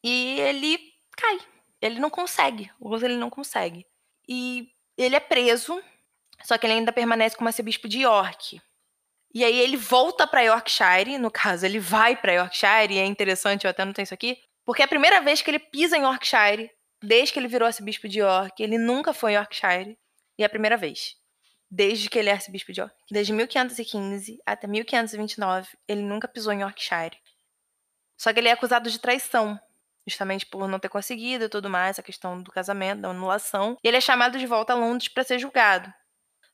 E 0.04 0.40
ele 0.40 0.78
cai. 1.16 1.38
Ele 1.80 2.00
não 2.00 2.11
consegue. 2.11 2.70
O 2.80 2.94
ele 2.96 3.16
não 3.16 3.30
consegue. 3.30 3.84
E 4.28 4.68
ele 4.96 5.16
é 5.16 5.20
preso, 5.20 5.80
só 6.42 6.59
que 6.59 6.66
ele 6.66 6.74
ainda 6.74 6.92
permanece 6.92 7.36
como 7.36 7.48
arcebispo 7.48 7.88
de 7.88 8.00
York. 8.00 8.61
E 9.34 9.44
aí 9.44 9.59
ele 9.61 9.76
volta 9.76 10.26
para 10.26 10.42
Yorkshire, 10.42 11.18
no 11.18 11.30
caso, 11.30 11.64
ele 11.64 11.78
vai 11.78 12.16
para 12.16 12.32
Yorkshire, 12.32 12.94
e 12.94 12.98
é 12.98 13.04
interessante, 13.04 13.64
eu 13.64 13.70
até 13.70 13.84
não 13.84 13.92
tenho 13.92 14.04
isso 14.04 14.14
aqui, 14.14 14.38
porque 14.64 14.82
é 14.82 14.84
a 14.84 14.88
primeira 14.88 15.20
vez 15.20 15.42
que 15.42 15.50
ele 15.50 15.59
pisa 15.59 15.96
em 15.96 16.02
Yorkshire, 16.02 16.70
desde 17.02 17.32
que 17.32 17.38
ele 17.38 17.48
virou 17.48 17.66
arcebispo 17.66 18.09
de 18.09 18.20
York, 18.20 18.62
ele 18.62 18.78
nunca 18.78 19.12
foi 19.12 19.32
em 19.32 19.34
Yorkshire, 19.34 19.98
e 20.38 20.42
é 20.42 20.46
a 20.46 20.48
primeira 20.48 20.76
vez. 20.76 21.18
Desde 21.71 22.09
que 22.09 22.19
ele 22.19 22.31
é 22.31 22.33
arcebispo 22.33 22.73
de 22.73 22.81
York. 22.81 22.95
Desde 23.11 23.33
1515 23.33 24.41
até 24.47 24.66
1529, 24.66 25.69
ele 25.87 26.03
nunca 26.03 26.27
pisou 26.27 26.53
em 26.53 26.61
Yorkshire. 26.61 27.19
Só 28.16 28.33
que 28.33 28.41
ele 28.41 28.49
é 28.49 28.53
acusado 28.53 28.91
de 28.91 28.99
traição, 28.99 29.61
justamente 30.07 30.47
por 30.47 30.66
não 30.66 30.79
ter 30.79 30.89
conseguido 30.89 31.45
e 31.45 31.49
tudo 31.49 31.71
mais, 31.71 31.99
a 31.99 32.03
questão 32.03 32.43
do 32.43 32.51
casamento, 32.51 33.03
da 33.03 33.11
anulação. 33.11 33.77
E 33.85 33.89
ele 33.89 33.99
é 33.99 34.01
chamado 34.01 34.39
de 34.39 34.47
volta 34.47 34.73
a 34.73 34.77
Londres 34.77 35.09
para 35.09 35.23
ser 35.25 35.39
julgado. 35.39 35.93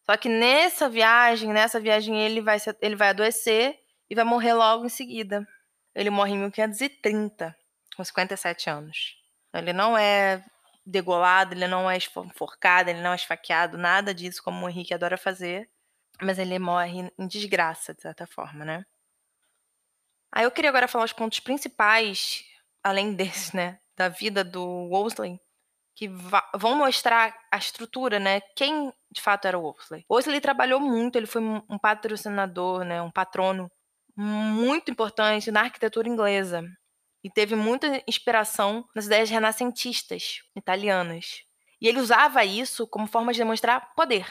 Só 0.04 0.16
que 0.16 0.28
nessa 0.28 0.88
viagem, 0.88 1.52
nessa 1.52 1.80
viagem 1.80 2.20
ele 2.20 2.42
vai, 2.42 2.58
ele 2.82 2.96
vai 2.96 3.08
adoecer 3.08 3.78
e 4.10 4.14
vai 4.14 4.24
morrer 4.24 4.52
logo 4.52 4.84
em 4.84 4.90
seguida. 4.90 5.46
Ele 5.94 6.10
morre 6.10 6.32
em 6.32 6.38
1530, 6.38 7.56
com 7.96 8.04
57 8.04 8.68
anos. 8.68 9.16
Ele 9.54 9.72
não 9.72 9.96
é 9.96 10.44
degolado, 10.86 11.54
ele 11.54 11.66
não 11.66 11.90
é 11.90 11.96
enforcado, 11.96 12.90
ele 12.90 13.00
não 13.00 13.12
é 13.12 13.16
esfaqueado, 13.16 13.78
nada 13.78 14.14
disso 14.14 14.42
como 14.42 14.66
o 14.66 14.68
Henrique 14.68 14.94
adora 14.94 15.16
fazer. 15.16 15.68
Mas 16.22 16.38
ele 16.38 16.58
morre 16.58 17.10
em 17.18 17.26
desgraça, 17.26 17.92
de 17.94 18.02
certa 18.02 18.26
forma, 18.26 18.64
né? 18.64 18.84
Aí 20.32 20.44
eu 20.44 20.50
queria 20.50 20.70
agora 20.70 20.88
falar 20.88 21.04
os 21.04 21.12
pontos 21.12 21.40
principais, 21.40 22.44
além 22.82 23.14
desses, 23.14 23.52
né, 23.52 23.78
da 23.96 24.08
vida 24.08 24.44
do 24.44 24.88
Wolsey, 24.88 25.40
que 25.94 26.08
vão 26.56 26.76
mostrar 26.76 27.36
a 27.52 27.56
estrutura, 27.56 28.18
né, 28.18 28.40
quem 28.56 28.92
de 29.12 29.20
fato 29.20 29.46
era 29.46 29.58
o 29.58 29.62
Wolsey. 29.62 30.04
Wolsey 30.08 30.40
trabalhou 30.40 30.80
muito, 30.80 31.16
ele 31.16 31.26
foi 31.26 31.40
um 31.40 31.78
patrocinador, 31.78 32.84
né, 32.84 33.00
um 33.00 33.12
patrono 33.12 33.70
muito 34.16 34.90
importante 34.90 35.50
na 35.52 35.62
arquitetura 35.62 36.08
inglesa 36.08 36.64
e 37.24 37.30
teve 37.30 37.56
muita 37.56 38.04
inspiração 38.06 38.86
nas 38.94 39.06
ideias 39.06 39.30
renascentistas 39.30 40.42
italianas. 40.54 41.42
E 41.80 41.88
ele 41.88 41.98
usava 41.98 42.44
isso 42.44 42.86
como 42.86 43.06
forma 43.06 43.32
de 43.32 43.38
demonstrar 43.38 43.94
poder. 43.94 44.30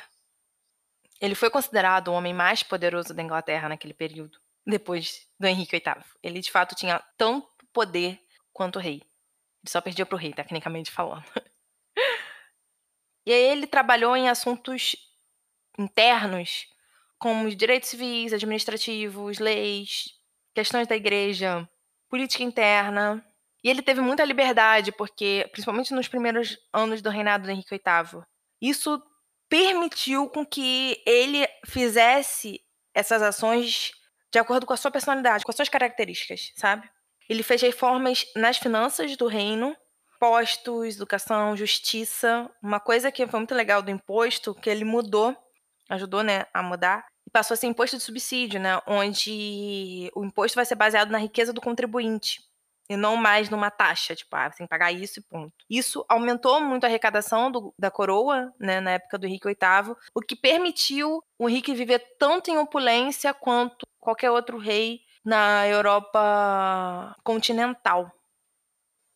Ele 1.19 1.33
foi 1.33 1.49
considerado 1.49 2.09
o 2.09 2.13
homem 2.13 2.33
mais 2.33 2.61
poderoso 2.61 3.11
da 3.11 3.23
Inglaterra 3.23 3.67
naquele 3.67 3.95
período 3.95 4.39
depois 4.65 5.27
do 5.39 5.47
Henrique 5.47 5.71
VIII. 5.71 6.03
Ele 6.21 6.39
de 6.39 6.51
fato 6.51 6.75
tinha 6.75 6.99
tanto 7.17 7.49
poder 7.73 8.21
quanto 8.51 8.77
o 8.77 8.81
rei. 8.81 8.95
Ele 8.95 9.69
só 9.69 9.81
perdia 9.81 10.05
para 10.05 10.15
o 10.15 10.19
rei, 10.19 10.31
tecnicamente 10.31 10.91
falando. 10.91 11.25
e 13.25 13.33
aí 13.33 13.43
ele 13.43 13.65
trabalhou 13.65 14.15
em 14.15 14.29
assuntos 14.29 14.95
internos, 15.79 16.67
como 17.17 17.53
direitos 17.55 17.89
civis, 17.89 18.33
administrativos, 18.33 19.39
leis, 19.39 20.13
questões 20.53 20.87
da 20.87 20.95
igreja, 20.95 21.67
política 22.13 22.43
interna. 22.43 23.25
E 23.63 23.69
ele 23.71 23.81
teve 23.81 23.99
muita 23.99 24.23
liberdade, 24.23 24.91
porque, 24.91 25.49
principalmente 25.51 25.95
nos 25.95 26.07
primeiros 26.07 26.59
anos 26.71 27.01
do 27.01 27.09
reinado 27.09 27.45
do 27.45 27.49
Henrique 27.49 27.71
VIII, 27.71 28.21
isso 28.61 29.01
permitiu 29.49 30.29
com 30.29 30.45
que 30.45 31.01
ele 31.07 31.47
fizesse 31.65 32.59
essas 32.93 33.23
ações 33.23 33.93
de 34.31 34.37
acordo 34.37 34.67
com 34.67 34.73
a 34.73 34.77
sua 34.77 34.91
personalidade, 34.91 35.43
com 35.43 35.49
as 35.49 35.55
suas 35.55 35.69
características, 35.69 36.51
sabe? 36.55 36.87
Ele 37.27 37.41
fez 37.41 37.63
reformas 37.63 38.27
nas 38.35 38.59
finanças 38.59 39.17
do 39.17 39.25
reino, 39.25 39.75
postos, 40.19 40.97
educação, 40.97 41.57
justiça. 41.57 42.47
Uma 42.61 42.79
coisa 42.79 43.11
que 43.11 43.25
foi 43.25 43.39
muito 43.39 43.55
legal 43.55 43.81
do 43.81 43.89
imposto, 43.89 44.53
que 44.53 44.69
ele 44.69 44.85
mudou, 44.85 45.35
ajudou, 45.89 46.21
né, 46.21 46.45
a 46.53 46.61
mudar, 46.61 47.03
passou 47.31 47.55
a 47.55 47.57
ser 47.57 47.67
imposto 47.67 47.97
de 47.97 48.03
subsídio, 48.03 48.59
né, 48.59 48.81
onde 48.87 50.11
o 50.15 50.23
imposto 50.23 50.55
vai 50.55 50.65
ser 50.65 50.75
baseado 50.75 51.09
na 51.09 51.17
riqueza 51.17 51.53
do 51.53 51.61
contribuinte 51.61 52.41
e 52.89 52.97
não 52.97 53.15
mais 53.15 53.49
numa 53.49 53.71
taxa, 53.71 54.15
tipo, 54.15 54.35
ah, 54.35 54.49
você 54.49 54.57
tem 54.57 54.67
que 54.67 54.69
pagar 54.69 54.91
isso 54.91 55.19
e 55.19 55.23
ponto. 55.23 55.53
Isso 55.69 56.05
aumentou 56.09 56.61
muito 56.61 56.83
a 56.83 56.87
arrecadação 56.87 57.51
do, 57.51 57.73
da 57.79 57.89
coroa, 57.89 58.53
né, 58.59 58.79
na 58.81 58.91
época 58.91 59.17
do 59.17 59.25
Henrique 59.25 59.47
VIII, 59.47 59.95
o 60.13 60.21
que 60.21 60.35
permitiu 60.35 61.23
o 61.39 61.49
Henrique 61.49 61.73
viver 61.73 61.99
tanto 62.19 62.51
em 62.51 62.57
opulência 62.57 63.33
quanto 63.33 63.85
qualquer 63.99 64.31
outro 64.31 64.57
rei 64.57 65.01
na 65.23 65.67
Europa 65.67 67.15
continental. 67.23 68.11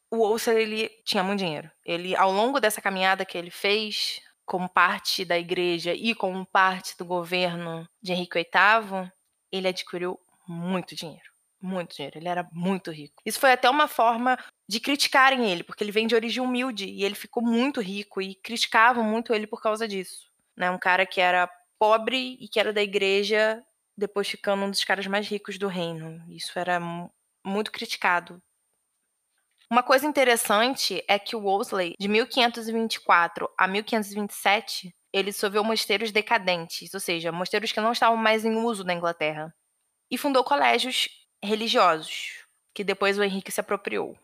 O 0.10 0.26
Ulcer, 0.26 0.56
ele 0.56 0.90
tinha 1.04 1.22
muito 1.22 1.40
dinheiro. 1.40 1.70
Ele, 1.84 2.16
ao 2.16 2.32
longo 2.32 2.62
dessa 2.62 2.82
caminhada 2.82 3.26
que 3.26 3.38
ele 3.38 3.52
fez, 3.52 4.22
como 4.48 4.70
parte 4.70 5.26
da 5.26 5.38
igreja 5.38 5.94
e 5.94 6.16
como 6.16 6.46
parte 6.46 6.98
do 6.98 7.04
governo 7.04 7.88
de 8.02 8.14
Henrique 8.14 8.40
VIII, 8.40 9.12
ele 9.52 9.68
adquiriu 9.68 10.18
muito 10.48 10.96
dinheiro. 10.96 11.30
Muito 11.62 11.96
dinheiro. 11.96 12.18
Ele 12.18 12.30
era 12.30 12.48
muito 12.54 12.90
rico. 12.90 13.22
Isso 13.26 13.40
foi 13.40 13.52
até 13.52 13.70
uma 13.70 13.90
forma 13.90 14.40
de 14.68 14.80
criticarem 14.80 15.52
ele, 15.52 15.64
porque 15.64 15.84
ele 15.84 15.92
vem 15.92 16.08
de 16.08 16.16
origem 16.16 16.42
humilde 16.42 16.86
e 16.86 17.04
ele 17.04 17.14
ficou 17.14 17.44
muito 17.44 17.82
rico 17.82 18.22
e 18.22 18.36
criticavam 18.36 19.04
muito 19.04 19.34
ele 19.34 19.46
por 19.46 19.62
causa 19.62 19.86
disso. 19.86 20.32
Né? 20.56 20.72
Um 20.72 20.80
cara 20.80 21.06
que 21.06 21.20
era 21.20 21.50
pobre 21.78 22.38
e 22.40 22.48
que 22.48 22.60
era 22.60 22.72
da 22.72 22.82
igreja, 22.82 23.62
depois 23.98 24.30
ficando 24.30 24.64
um 24.64 24.72
dos 24.72 24.84
caras 24.86 25.08
mais 25.08 25.28
ricos 25.28 25.58
do 25.58 25.68
reino. 25.68 26.24
Isso 26.30 26.58
era 26.58 26.80
muito 27.46 27.70
criticado. 27.70 28.42
Uma 29.70 29.84
coisa 29.84 30.08
interessante 30.08 31.04
é 31.10 31.20
que 31.20 31.36
o 31.36 31.42
Wolsey, 31.42 31.94
de 32.00 32.08
1524 32.08 33.50
a 33.58 33.68
1527, 33.68 34.96
ele 35.12 35.32
dissolveu 35.32 35.62
mosteiros 35.62 36.10
decadentes, 36.10 36.94
ou 36.94 37.00
seja, 37.02 37.34
mosteiros 37.34 37.74
que 37.74 37.82
não 37.82 37.92
estavam 37.92 38.16
mais 38.16 38.46
em 38.46 38.56
uso 38.56 38.86
na 38.86 38.94
Inglaterra, 38.94 39.54
e 40.10 40.18
fundou 40.18 40.42
colégios 40.44 41.10
religiosos, 41.44 42.46
que 42.74 42.84
depois 42.84 43.18
o 43.18 43.24
Henrique 43.24 43.52
se 43.52 43.60
apropriou. 43.60 44.18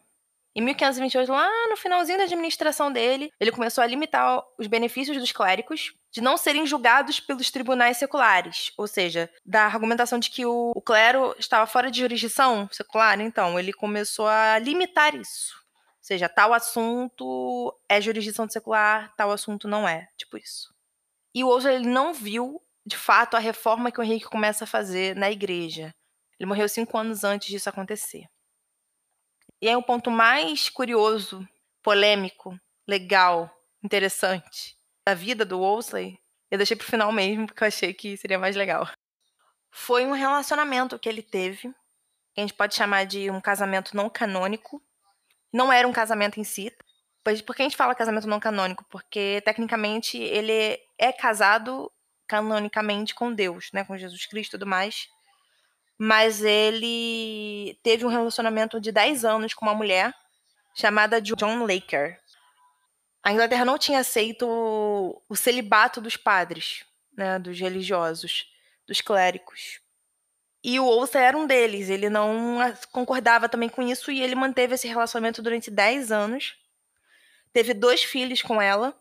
Em 0.56 0.62
1528, 0.62 1.32
lá 1.32 1.49
no 1.68 1.76
finalzinho 1.76 2.20
da 2.20 2.26
administração 2.26 2.91
dele, 2.91 3.32
ele 3.39 3.51
começou 3.51 3.84
a 3.84 3.88
limitar 3.88 4.43
os 4.58 4.68
benefícios 4.68 5.18
dos 5.18 5.32
clérigos 5.32 5.93
de 6.12 6.22
não 6.22 6.38
serem 6.38 6.66
julgados 6.68 7.20
pelos 7.20 7.49
tribunais 7.49 7.97
seculares, 7.97 8.72
ou 8.78 8.86
seja, 8.86 9.32
da 9.43 9.66
argumentação 9.66 10.20
de 10.20 10.30
que 10.30 10.45
o, 10.45 10.72
o 10.76 10.82
clero 10.82 11.36
estava 11.39 11.66
fora 11.66 11.89
de 11.89 12.01
jurisdição 12.01 12.70
secular, 12.72 13.20
então 13.20 13.58
ele 13.58 13.74
começou 13.74 14.28
a 14.28 14.60
limitar 14.60 15.16
isso. 15.16 15.56
Ou 15.56 16.06
seja, 16.06 16.30
tal 16.30 16.54
assunto 16.54 17.76
é 17.89 17.99
jurisdição 17.99 18.47
secular, 18.47 19.12
tal 19.16 19.32
assunto 19.32 19.68
não 19.68 19.88
é, 19.88 20.08
tipo 20.16 20.38
isso. 20.38 20.72
E 21.34 21.43
o 21.43 21.47
outro 21.47 21.70
ele 21.70 21.88
não 21.88 22.14
viu, 22.14 22.62
de 22.86 22.95
fato, 22.95 23.36
a 23.36 23.39
reforma 23.39 23.91
que 23.91 23.99
o 23.99 24.04
Henrique 24.04 24.26
começa 24.28 24.66
a 24.66 24.68
fazer 24.68 25.16
na 25.16 25.32
igreja. 25.32 25.95
Ele 26.39 26.47
morreu 26.47 26.70
cinco 26.70 26.95
anos 26.95 27.24
antes 27.24 27.47
disso 27.47 27.70
acontecer. 27.70 28.26
E 29.64 29.70
é 29.70 29.78
o 29.78 29.82
ponto 29.82 30.11
mais 30.11 30.68
curioso, 30.68 31.47
polêmico, 31.82 32.59
legal, 32.86 33.49
interessante 33.82 34.76
da 35.07 35.14
vida 35.14 35.45
do 35.45 35.57
Wolsey. 35.57 36.20
Eu 36.51 36.57
deixei 36.57 36.76
pro 36.76 36.86
final 36.86 37.09
mesmo, 37.14 37.47
porque 37.47 37.64
eu 37.64 37.70
achei 37.70 37.93
que 37.93 38.18
seria 38.18 38.38
mais 38.38 38.57
legal. 38.57 38.86
Foi 39.72 40.05
um 40.05 40.11
relacionamento 40.11 40.99
que 40.99 41.07
ele 41.07 41.24
teve, 41.24 41.74
que 42.34 42.39
a 42.39 42.41
gente 42.41 42.53
pode 42.53 42.76
chamar 42.76 43.05
de 43.05 43.32
um 43.32 43.39
casamento 43.39 43.95
não 43.95 44.09
canônico. 44.09 44.84
Não 45.53 45.72
era 45.72 45.88
um 45.88 45.93
casamento 45.93 46.41
em 46.41 46.43
si. 46.43 46.70
Pois 47.24 47.41
por 47.41 47.55
que 47.55 47.61
a 47.61 47.66
gente 47.66 47.78
fala 47.78 47.95
casamento 47.95 48.28
não 48.28 48.41
canônico? 48.41 48.84
Porque 48.89 49.41
tecnicamente 49.45 50.18
ele 50.18 50.78
é 50.97 51.14
casado 51.14 51.89
canonicamente 52.28 53.16
com 53.16 53.34
Deus, 53.34 53.70
né, 53.72 53.86
com 53.86 53.97
Jesus 53.97 54.26
Cristo 54.26 54.49
e 54.49 54.59
tudo 54.59 54.68
mais 54.68 55.07
mas 55.98 56.44
ele 56.44 57.78
teve 57.84 58.06
um 58.06 58.10
relacionamento 58.10 58.80
de 58.80 58.91
10 58.91 59.26
anos 59.26 59.54
com 59.54 59.66
uma 59.66 59.76
mulher 59.76 60.14
chamada 60.76 61.22
John 61.22 61.66
Laker. 61.66 62.20
A 63.24 63.32
Inglaterra 63.32 63.64
não 63.64 63.78
tinha 63.78 64.00
aceito 64.00 64.46
o 65.30 65.36
celibato 65.36 66.02
dos 66.02 66.18
padres, 66.18 66.86
né, 67.16 67.39
dos 67.39 67.60
religiosos, 67.60 68.52
dos 68.88 69.00
clérigos. 69.00 69.80
E 70.64 70.80
o 70.80 70.86
Ouça 70.86 71.20
era 71.20 71.38
um 71.38 71.46
deles, 71.46 71.89
ele 71.89 72.10
não 72.10 72.58
concordava 72.91 73.50
também 73.50 73.70
com 73.70 73.82
isso 73.82 74.12
e 74.12 74.22
ele 74.22 74.36
manteve 74.36 74.76
esse 74.76 74.88
relacionamento 74.88 75.41
durante 75.41 75.70
10 75.70 76.12
anos. 76.12 76.56
Teve 77.52 77.74
dois 77.74 78.04
filhos 78.04 78.41
com 78.41 78.62
ela, 78.62 78.98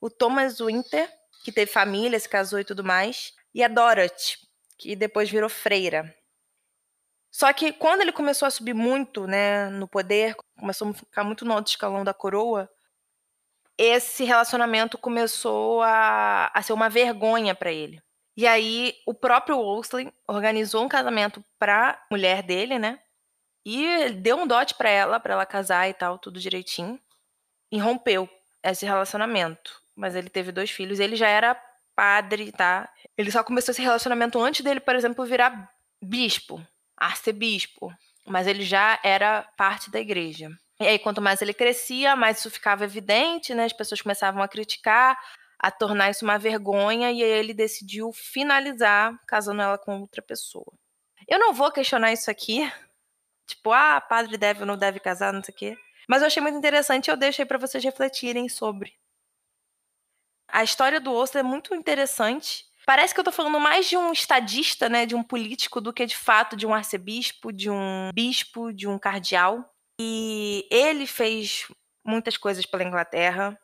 o 0.00 0.10
Thomas 0.10 0.60
Winter, 0.60 1.08
que 1.44 1.52
teve 1.52 1.70
família, 1.70 2.18
se 2.18 2.28
casou 2.28 2.58
e 2.58 2.64
tudo 2.64 2.84
mais, 2.84 3.32
e 3.54 3.62
a 3.62 3.68
Dorothy, 3.68 4.38
que 4.78 4.94
depois 4.94 5.30
virou 5.30 5.48
freira. 5.48 6.14
Só 7.36 7.52
que 7.52 7.70
quando 7.70 8.00
ele 8.00 8.12
começou 8.12 8.48
a 8.48 8.50
subir 8.50 8.72
muito, 8.72 9.26
né, 9.26 9.68
no 9.68 9.86
poder, 9.86 10.34
começou 10.58 10.88
a 10.88 10.94
ficar 10.94 11.22
muito 11.22 11.44
no 11.44 11.52
alto 11.52 11.68
escalão 11.68 12.02
da 12.02 12.14
coroa, 12.14 12.66
esse 13.76 14.24
relacionamento 14.24 14.96
começou 14.96 15.82
a, 15.82 16.50
a 16.54 16.62
ser 16.62 16.72
uma 16.72 16.88
vergonha 16.88 17.54
para 17.54 17.70
ele. 17.70 18.00
E 18.34 18.46
aí 18.46 18.94
o 19.06 19.12
próprio 19.12 19.58
Wolsey 19.58 20.10
organizou 20.26 20.82
um 20.82 20.88
casamento 20.88 21.44
para 21.58 22.02
mulher 22.10 22.42
dele, 22.42 22.78
né? 22.78 22.98
E 23.66 24.12
deu 24.12 24.38
um 24.38 24.46
dote 24.46 24.74
para 24.74 24.88
ela, 24.88 25.20
para 25.20 25.34
ela 25.34 25.44
casar 25.44 25.90
e 25.90 25.92
tal, 25.92 26.18
tudo 26.18 26.40
direitinho. 26.40 26.98
E 27.70 27.78
rompeu 27.78 28.26
esse 28.62 28.86
relacionamento. 28.86 29.78
Mas 29.94 30.14
ele 30.14 30.30
teve 30.30 30.52
dois 30.52 30.70
filhos, 30.70 31.00
ele 31.00 31.16
já 31.16 31.28
era 31.28 31.54
padre, 31.94 32.50
tá? 32.50 32.90
Ele 33.14 33.30
só 33.30 33.44
começou 33.44 33.72
esse 33.72 33.82
relacionamento 33.82 34.40
antes 34.40 34.62
dele, 34.62 34.80
por 34.80 34.94
exemplo, 34.94 35.26
virar 35.26 35.70
bispo 36.02 36.66
arcebispo, 36.96 37.92
mas 38.26 38.46
ele 38.46 38.62
já 38.62 38.98
era 39.02 39.42
parte 39.56 39.90
da 39.90 40.00
igreja. 40.00 40.50
E 40.78 40.86
aí, 40.86 40.98
quanto 40.98 41.22
mais 41.22 41.40
ele 41.40 41.54
crescia, 41.54 42.14
mais 42.14 42.38
isso 42.38 42.50
ficava 42.50 42.84
evidente, 42.84 43.54
né? 43.54 43.64
As 43.64 43.72
pessoas 43.72 44.02
começavam 44.02 44.42
a 44.42 44.48
criticar, 44.48 45.18
a 45.58 45.70
tornar 45.70 46.10
isso 46.10 46.24
uma 46.24 46.38
vergonha, 46.38 47.10
e 47.10 47.22
aí 47.22 47.30
ele 47.30 47.54
decidiu 47.54 48.12
finalizar 48.12 49.18
casando 49.26 49.62
ela 49.62 49.78
com 49.78 50.00
outra 50.00 50.20
pessoa. 50.20 50.70
Eu 51.26 51.38
não 51.38 51.54
vou 51.54 51.72
questionar 51.72 52.12
isso 52.12 52.30
aqui, 52.30 52.70
tipo, 53.46 53.72
ah, 53.72 54.00
padre 54.00 54.36
deve 54.36 54.60
ou 54.60 54.66
não 54.66 54.76
deve 54.76 55.00
casar, 55.00 55.32
não 55.32 55.42
sei 55.42 55.54
o 55.54 55.56
quê. 55.56 55.78
Mas 56.08 56.20
eu 56.20 56.26
achei 56.26 56.42
muito 56.42 56.58
interessante 56.58 57.08
e 57.08 57.10
eu 57.10 57.16
deixei 57.16 57.44
para 57.44 57.58
vocês 57.58 57.82
refletirem 57.82 58.48
sobre. 58.48 58.94
A 60.48 60.62
história 60.62 61.00
do 61.00 61.12
Osso 61.12 61.36
é 61.38 61.42
muito 61.42 61.74
interessante. 61.74 62.65
Parece 62.86 63.12
que 63.12 63.18
eu 63.18 63.24
tô 63.24 63.32
falando 63.32 63.58
mais 63.58 63.88
de 63.88 63.96
um 63.96 64.12
estadista, 64.12 64.88
né, 64.88 65.04
de 65.04 65.16
um 65.16 65.22
político, 65.22 65.80
do 65.80 65.92
que 65.92 66.06
de 66.06 66.16
fato 66.16 66.56
de 66.56 66.64
um 66.64 66.72
arcebispo, 66.72 67.52
de 67.52 67.68
um 67.68 68.10
bispo, 68.14 68.72
de 68.72 68.86
um 68.86 68.96
cardeal. 68.96 69.68
E 70.00 70.68
ele 70.70 71.04
fez 71.04 71.66
muitas 72.04 72.36
coisas 72.36 72.64
pela 72.64 72.84
Inglaterra, 72.84 73.58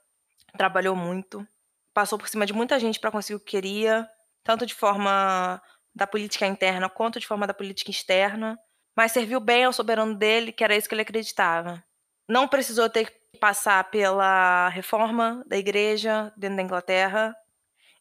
trabalhou 0.56 0.96
muito, 0.96 1.46
passou 1.94 2.18
por 2.18 2.28
cima 2.28 2.44
de 2.44 2.52
muita 2.52 2.80
gente 2.80 2.98
para 2.98 3.12
conseguir 3.12 3.36
o 3.36 3.40
que 3.40 3.52
queria, 3.52 4.08
tanto 4.42 4.66
de 4.66 4.74
forma 4.74 5.62
da 5.94 6.06
política 6.06 6.46
interna 6.46 6.88
quanto 6.88 7.20
de 7.20 7.26
forma 7.26 7.46
da 7.46 7.54
política 7.54 7.92
externa, 7.92 8.58
mas 8.96 9.12
serviu 9.12 9.38
bem 9.38 9.64
ao 9.64 9.72
soberano 9.72 10.14
dele, 10.14 10.50
que 10.52 10.64
era 10.64 10.76
isso 10.76 10.88
que 10.88 10.94
ele 10.94 11.02
acreditava. 11.02 11.82
Não 12.28 12.48
precisou 12.48 12.90
ter 12.90 13.10
que 13.10 13.38
passar 13.38 13.88
pela 13.90 14.68
reforma 14.68 15.44
da 15.46 15.56
igreja 15.56 16.32
dentro 16.36 16.56
da 16.56 16.62
Inglaterra. 16.62 17.36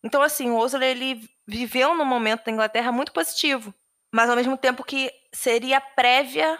Então, 0.04 0.22
assim, 0.22 0.50
o 0.50 0.58
Owsley 0.58 0.90
ele 0.90 1.30
viveu 1.48 1.94
num 1.94 2.06
momento 2.06 2.46
da 2.46 2.52
Inglaterra 2.52 2.92
muito 2.92 3.12
positivo, 3.12 3.74
mas 4.12 4.30
ao 4.30 4.36
mesmo 4.36 4.58
tempo 4.58 4.84
que 4.84 5.12
seria 5.34 5.80
prévia 5.80 6.58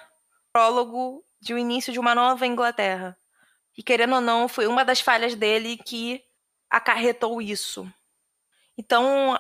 prólogo 0.54 1.24
de 1.42 1.54
um 1.54 1.58
início 1.58 1.92
de 1.92 2.00
uma 2.00 2.14
nova 2.14 2.46
Inglaterra. 2.46 3.18
E 3.78 3.82
querendo 3.82 4.16
ou 4.16 4.22
não, 4.22 4.48
foi 4.48 4.68
uma 4.68 4.86
das 4.86 5.02
falhas 5.02 5.34
dele 5.34 5.78
que 5.78 6.22
acarretou 6.70 7.42
isso. 7.42 7.92
Então, 8.78 9.38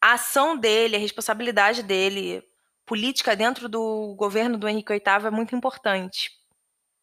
a 0.00 0.12
ação 0.12 0.56
dele, 0.56 0.96
a 0.96 0.98
responsabilidade 0.98 1.82
dele, 1.82 2.42
política 2.86 3.34
dentro 3.34 3.68
do 3.68 4.14
governo 4.16 4.58
do 4.58 4.68
Henrique 4.68 4.92
VIII 4.92 5.26
é 5.26 5.30
muito 5.30 5.54
importante. 5.54 6.30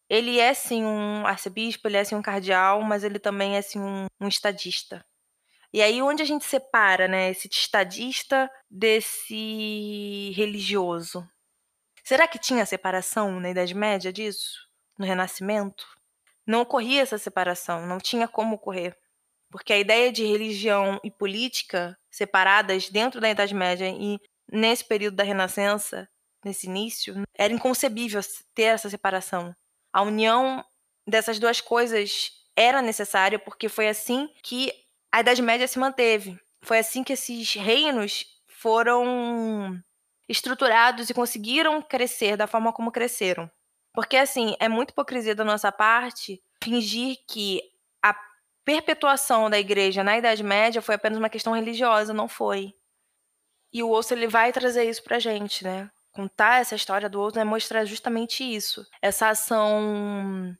Ele 0.08 0.38
é 0.38 0.52
sim 0.54 0.84
um 0.84 1.26
arcebispo, 1.26 1.86
ele 1.86 1.96
é 1.96 2.04
sim 2.04 2.14
um 2.14 2.22
cardeal, 2.22 2.82
mas 2.82 3.04
ele 3.04 3.18
também 3.18 3.56
é 3.56 3.62
sim 3.62 3.78
um, 3.80 4.06
um 4.20 4.28
estadista. 4.28 5.04
E 5.72 5.80
aí 5.82 6.02
onde 6.02 6.22
a 6.22 6.26
gente 6.26 6.44
separa, 6.44 7.06
né, 7.06 7.30
esse 7.30 7.48
estadista 7.48 8.50
desse 8.68 10.32
religioso? 10.34 11.28
Será 12.02 12.26
que 12.26 12.38
tinha 12.38 12.66
separação 12.66 13.38
na 13.38 13.50
Idade 13.50 13.74
Média 13.74 14.12
disso? 14.12 14.68
No 14.98 15.06
Renascimento? 15.06 15.86
Não 16.44 16.62
ocorria 16.62 17.02
essa 17.02 17.18
separação, 17.18 17.86
não 17.86 17.98
tinha 17.98 18.26
como 18.26 18.56
ocorrer. 18.56 18.96
Porque 19.50 19.72
a 19.72 19.78
ideia 19.78 20.10
de 20.10 20.24
religião 20.24 21.00
e 21.04 21.10
política 21.10 21.96
separadas 22.10 22.88
dentro 22.88 23.20
da 23.20 23.30
Idade 23.30 23.54
Média 23.54 23.88
e 23.88 24.18
nesse 24.50 24.84
período 24.84 25.16
da 25.16 25.24
Renascença, 25.24 26.08
nesse 26.44 26.66
início, 26.66 27.22
era 27.34 27.52
inconcebível 27.52 28.20
ter 28.54 28.64
essa 28.64 28.90
separação. 28.90 29.54
A 29.92 30.02
união 30.02 30.64
dessas 31.06 31.38
duas 31.38 31.60
coisas 31.60 32.30
era 32.56 32.82
necessária 32.82 33.38
porque 33.38 33.68
foi 33.68 33.88
assim 33.88 34.28
que 34.42 34.72
a 35.12 35.20
Idade 35.20 35.42
Média 35.42 35.66
se 35.66 35.78
manteve. 35.78 36.38
Foi 36.62 36.78
assim 36.78 37.02
que 37.02 37.12
esses 37.12 37.54
reinos 37.54 38.24
foram 38.46 39.80
estruturados 40.28 41.10
e 41.10 41.14
conseguiram 41.14 41.82
crescer 41.82 42.36
da 42.36 42.46
forma 42.46 42.72
como 42.72 42.92
cresceram. 42.92 43.50
Porque, 43.92 44.16
assim, 44.16 44.54
é 44.60 44.68
muito 44.68 44.90
hipocrisia 44.90 45.34
da 45.34 45.44
nossa 45.44 45.72
parte 45.72 46.40
fingir 46.62 47.16
que 47.26 47.60
a 48.02 48.14
perpetuação 48.64 49.50
da 49.50 49.58
igreja 49.58 50.04
na 50.04 50.16
Idade 50.16 50.42
Média 50.44 50.80
foi 50.80 50.94
apenas 50.94 51.18
uma 51.18 51.28
questão 51.28 51.52
religiosa. 51.54 52.14
Não 52.14 52.28
foi. 52.28 52.72
E 53.72 53.82
o 53.82 53.90
osso 53.90 54.14
ele 54.14 54.28
vai 54.28 54.52
trazer 54.52 54.88
isso 54.88 55.02
pra 55.02 55.18
gente, 55.18 55.64
né? 55.64 55.90
Contar 56.12 56.60
essa 56.60 56.74
história 56.74 57.08
do 57.08 57.20
osso 57.20 57.38
é 57.38 57.44
mostrar 57.44 57.84
justamente 57.84 58.44
isso. 58.44 58.86
Essa 59.00 59.30
ação 59.30 60.56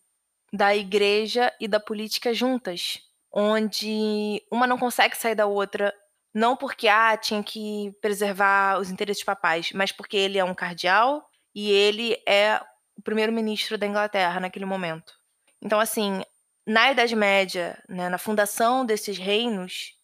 da 0.53 0.75
igreja 0.75 1.53
e 1.61 1.69
da 1.69 1.79
política 1.79 2.35
juntas. 2.35 2.99
Onde 3.33 4.43
uma 4.51 4.67
não 4.67 4.79
consegue 4.79 5.17
sair 5.17 5.35
da 5.35 5.47
outra 5.47 5.95
não 6.35 6.57
porque 6.57 6.89
ah, 6.89 7.17
tinha 7.17 7.43
que 7.43 7.93
preservar 8.01 8.79
os 8.79 8.91
interesses 8.91 9.25
papais, 9.25 9.71
mas 9.73 9.93
porque 9.93 10.17
ele 10.17 10.39
é 10.39 10.45
um 10.45 10.55
cardeal 10.55 11.29
e 11.55 11.71
ele 11.71 12.17
é 12.27 12.61
o 12.97 13.03
primeiro-ministro 13.03 13.77
da 13.77 13.87
Inglaterra 13.87 14.39
naquele 14.41 14.65
momento. 14.65 15.13
Então, 15.61 15.81
assim, 15.81 16.23
na 16.67 16.93
Idade 16.93 17.17
Média, 17.17 17.83
né, 17.89 18.09
na 18.09 18.19
fundação 18.19 18.87
desses 18.87 19.19
reinos, 19.19 19.97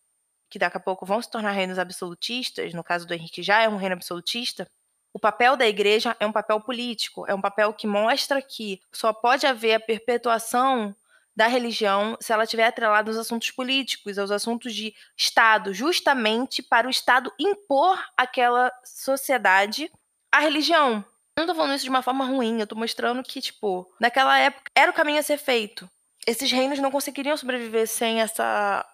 que 0.51 0.59
daqui 0.59 0.77
a 0.77 0.81
pouco 0.81 1.07
vão 1.07 1.23
se 1.23 1.31
tornar 1.31 1.53
reinos 1.53 1.79
absolutistas, 1.79 2.75
no 2.75 2.83
caso 2.83 3.07
do 3.07 3.15
Henrique 3.15 3.43
já 3.43 3.63
é 3.63 3.69
um 3.69 3.77
reino 3.77 3.95
absolutista, 3.95 4.67
o 5.13 5.19
papel 5.19 5.57
da 5.57 5.67
igreja 5.67 6.17
é 6.21 6.27
um 6.27 6.33
papel 6.33 6.61
político, 6.61 7.25
é 7.27 7.35
um 7.35 7.41
papel 7.41 7.73
que 7.73 7.87
mostra 7.87 8.43
que 8.43 8.81
só 8.93 9.13
pode 9.13 9.47
haver 9.47 9.75
a 9.75 9.81
perpetuação 9.81 10.95
da 11.37 11.47
religião 11.47 12.17
se 12.19 12.33
ela 12.33 12.45
estiver 12.45 12.67
atrelada 12.67 13.11
aos 13.11 13.19
assuntos 13.19 13.51
políticos, 13.51 14.19
aos 14.19 14.31
assuntos 14.31 14.75
de 14.75 14.95
Estado, 15.17 15.75
justamente 15.75 16.63
para 16.63 16.87
o 16.87 16.91
Estado 16.91 17.31
impor 17.39 18.03
àquela 18.17 18.73
sociedade 18.83 19.91
a 20.33 20.41
religião. 20.41 21.05
Eu 21.37 21.43
não 21.43 21.47
tô 21.47 21.55
falando 21.55 21.75
isso 21.75 21.85
de 21.85 21.91
uma 21.91 22.03
forma 22.03 22.25
ruim, 22.25 22.59
eu 22.59 22.67
tô 22.67 22.75
mostrando 22.75 23.23
que, 23.23 23.43
tipo, 23.43 23.87
naquela 24.01 24.39
época 24.39 24.71
era 24.75 24.91
o 24.91 24.95
caminho 24.95 25.19
a 25.19 25.23
ser 25.23 25.37
feito. 25.37 25.89
Esses 26.27 26.51
reinos 26.51 26.79
não 26.79 26.91
conseguiriam 26.91 27.37
sobreviver 27.37 27.87
sem 27.87 28.23
essa, 28.23 28.85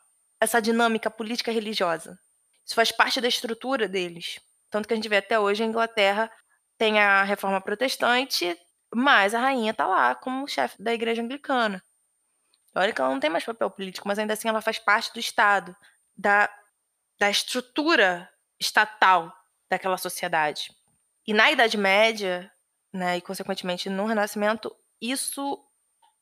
essa 0.40 0.60
dinâmica 0.60 1.08
política 1.08 1.52
religiosa. 1.52 2.18
Isso 2.66 2.74
faz 2.74 2.90
parte 2.90 3.20
da 3.20 3.28
estrutura 3.28 3.88
deles. 3.88 4.40
Tanto 4.68 4.88
que 4.88 4.94
a 4.94 4.96
gente 4.96 5.08
vê 5.08 5.18
até 5.18 5.38
hoje 5.38 5.62
a 5.62 5.66
Inglaterra 5.66 6.30
tem 6.76 6.98
a 6.98 7.22
reforma 7.22 7.60
protestante, 7.60 8.58
mas 8.92 9.34
a 9.34 9.40
rainha 9.40 9.72
tá 9.72 9.86
lá 9.86 10.14
como 10.14 10.48
chefe 10.48 10.82
da 10.82 10.92
igreja 10.92 11.22
anglicana. 11.22 11.82
Olha 12.74 12.92
que 12.92 13.00
ela 13.00 13.10
não 13.10 13.20
tem 13.20 13.30
mais 13.30 13.44
papel 13.44 13.70
político, 13.70 14.08
mas 14.08 14.18
ainda 14.18 14.32
assim 14.32 14.48
ela 14.48 14.62
faz 14.62 14.78
parte 14.78 15.12
do 15.12 15.20
Estado, 15.20 15.76
da, 16.16 16.50
da 17.18 17.30
estrutura 17.30 18.28
estatal 18.58 19.32
daquela 19.70 19.98
sociedade. 19.98 20.70
E 21.26 21.34
na 21.34 21.50
Idade 21.50 21.76
Média, 21.76 22.50
né, 22.92 23.18
e 23.18 23.20
consequentemente 23.20 23.88
no 23.90 24.06
Renascimento, 24.06 24.74
isso 25.00 25.62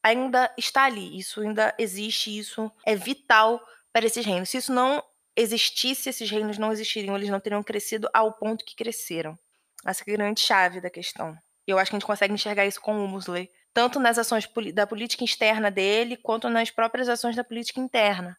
ainda 0.03 0.53
está 0.57 0.85
ali, 0.85 1.19
isso 1.19 1.41
ainda 1.41 1.75
existe, 1.79 2.37
isso 2.37 2.71
é 2.85 2.97
vital 2.97 3.61
para 3.93 4.07
esses 4.07 4.25
reinos. 4.25 4.49
Se 4.49 4.57
isso 4.57 4.73
não 4.73 5.03
existisse, 5.37 6.09
esses 6.09 6.31
reinos 6.31 6.59
não 6.59 6.73
existiriam, 6.73 7.17
eles 7.17 7.29
não 7.29 7.41
teriam 7.41 7.63
crescido 7.63 8.09
ao 8.13 8.33
ponto 8.33 8.65
que 8.65 8.77
cresceram. 8.77 9.39
Essa 9.85 10.03
é 10.07 10.11
a 10.13 10.17
grande 10.17 10.41
chave 10.41 10.81
da 10.81 10.91
questão. 10.91 11.37
Eu 11.67 11.79
acho 11.79 11.91
que 11.91 11.97
a 11.97 11.99
gente 11.99 12.07
consegue 12.07 12.35
enxergar 12.35 12.67
isso 12.67 12.81
com 12.81 13.05
o 13.05 13.09
Musley 13.09 13.51
tanto 13.73 14.01
nas 14.01 14.19
ações 14.19 14.49
da 14.75 14.87
política 14.87 15.25
externa 15.25 15.71
dele, 15.71 16.17
quanto 16.17 16.49
nas 16.49 16.71
próprias 16.71 17.09
ações 17.09 17.37
da 17.37 17.45
política 17.45 17.81
interna, 17.81 18.37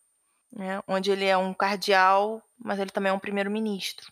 né? 0.51 0.82
onde 0.88 1.11
ele 1.11 1.25
é 1.25 1.38
um 1.38 1.53
cardeal, 1.53 2.41
mas 2.57 2.79
ele 2.79 2.91
também 2.91 3.09
é 3.09 3.13
um 3.13 3.19
primeiro-ministro. 3.19 4.11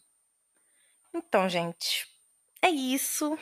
Então, 1.13 1.49
gente, 1.49 2.07
é 2.61 2.70
isso. 2.70 3.38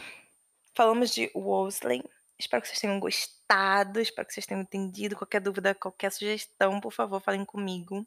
Falamos 0.76 1.14
de 1.14 1.32
Wolseley. 1.36 2.04
Espero 2.40 2.62
que 2.62 2.68
vocês 2.68 2.80
tenham 2.80 3.00
gostado, 3.00 4.00
espero 4.00 4.28
que 4.28 4.34
vocês 4.34 4.46
tenham 4.46 4.62
entendido. 4.62 5.16
Qualquer 5.16 5.42
dúvida, 5.42 5.74
qualquer 5.74 6.12
sugestão, 6.12 6.80
por 6.80 6.92
favor, 6.92 7.20
falem 7.20 7.44
comigo. 7.44 8.06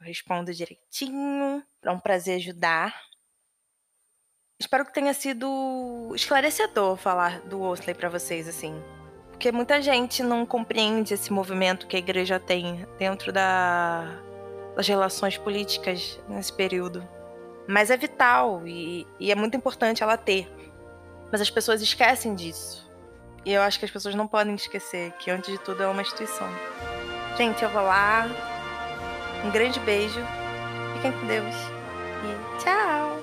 Eu 0.00 0.06
respondo 0.06 0.52
direitinho. 0.52 1.62
É 1.82 1.90
um 1.90 2.00
prazer 2.00 2.36
ajudar. 2.36 2.94
Espero 4.58 4.86
que 4.86 4.94
tenha 4.94 5.12
sido 5.12 6.12
esclarecedor 6.14 6.96
falar 6.96 7.42
do 7.42 7.58
Wolseley 7.58 7.94
para 7.94 8.08
vocês, 8.08 8.48
assim. 8.48 8.74
Porque 9.36 9.52
muita 9.52 9.82
gente 9.82 10.22
não 10.22 10.46
compreende 10.46 11.12
esse 11.12 11.30
movimento 11.30 11.86
que 11.86 11.94
a 11.94 11.98
igreja 11.98 12.40
tem 12.40 12.86
dentro 12.98 13.30
da, 13.30 14.18
das 14.74 14.88
relações 14.88 15.36
políticas 15.36 16.18
nesse 16.26 16.50
período. 16.50 17.06
Mas 17.68 17.90
é 17.90 17.98
vital 17.98 18.66
e, 18.66 19.06
e 19.20 19.30
é 19.30 19.34
muito 19.34 19.54
importante 19.54 20.02
ela 20.02 20.16
ter. 20.16 20.50
Mas 21.30 21.42
as 21.42 21.50
pessoas 21.50 21.82
esquecem 21.82 22.34
disso. 22.34 22.90
E 23.44 23.52
eu 23.52 23.60
acho 23.60 23.78
que 23.78 23.84
as 23.84 23.90
pessoas 23.90 24.14
não 24.14 24.26
podem 24.26 24.54
esquecer 24.54 25.12
que, 25.18 25.30
antes 25.30 25.52
de 25.52 25.58
tudo, 25.58 25.82
é 25.82 25.86
uma 25.86 26.00
instituição. 26.00 26.48
Gente, 27.36 27.62
eu 27.62 27.68
vou 27.68 27.82
lá. 27.82 28.26
Um 29.44 29.50
grande 29.50 29.78
beijo. 29.80 30.20
Fiquem 30.94 31.12
com 31.12 31.26
Deus. 31.26 31.54
E 32.24 32.62
tchau! 32.64 33.15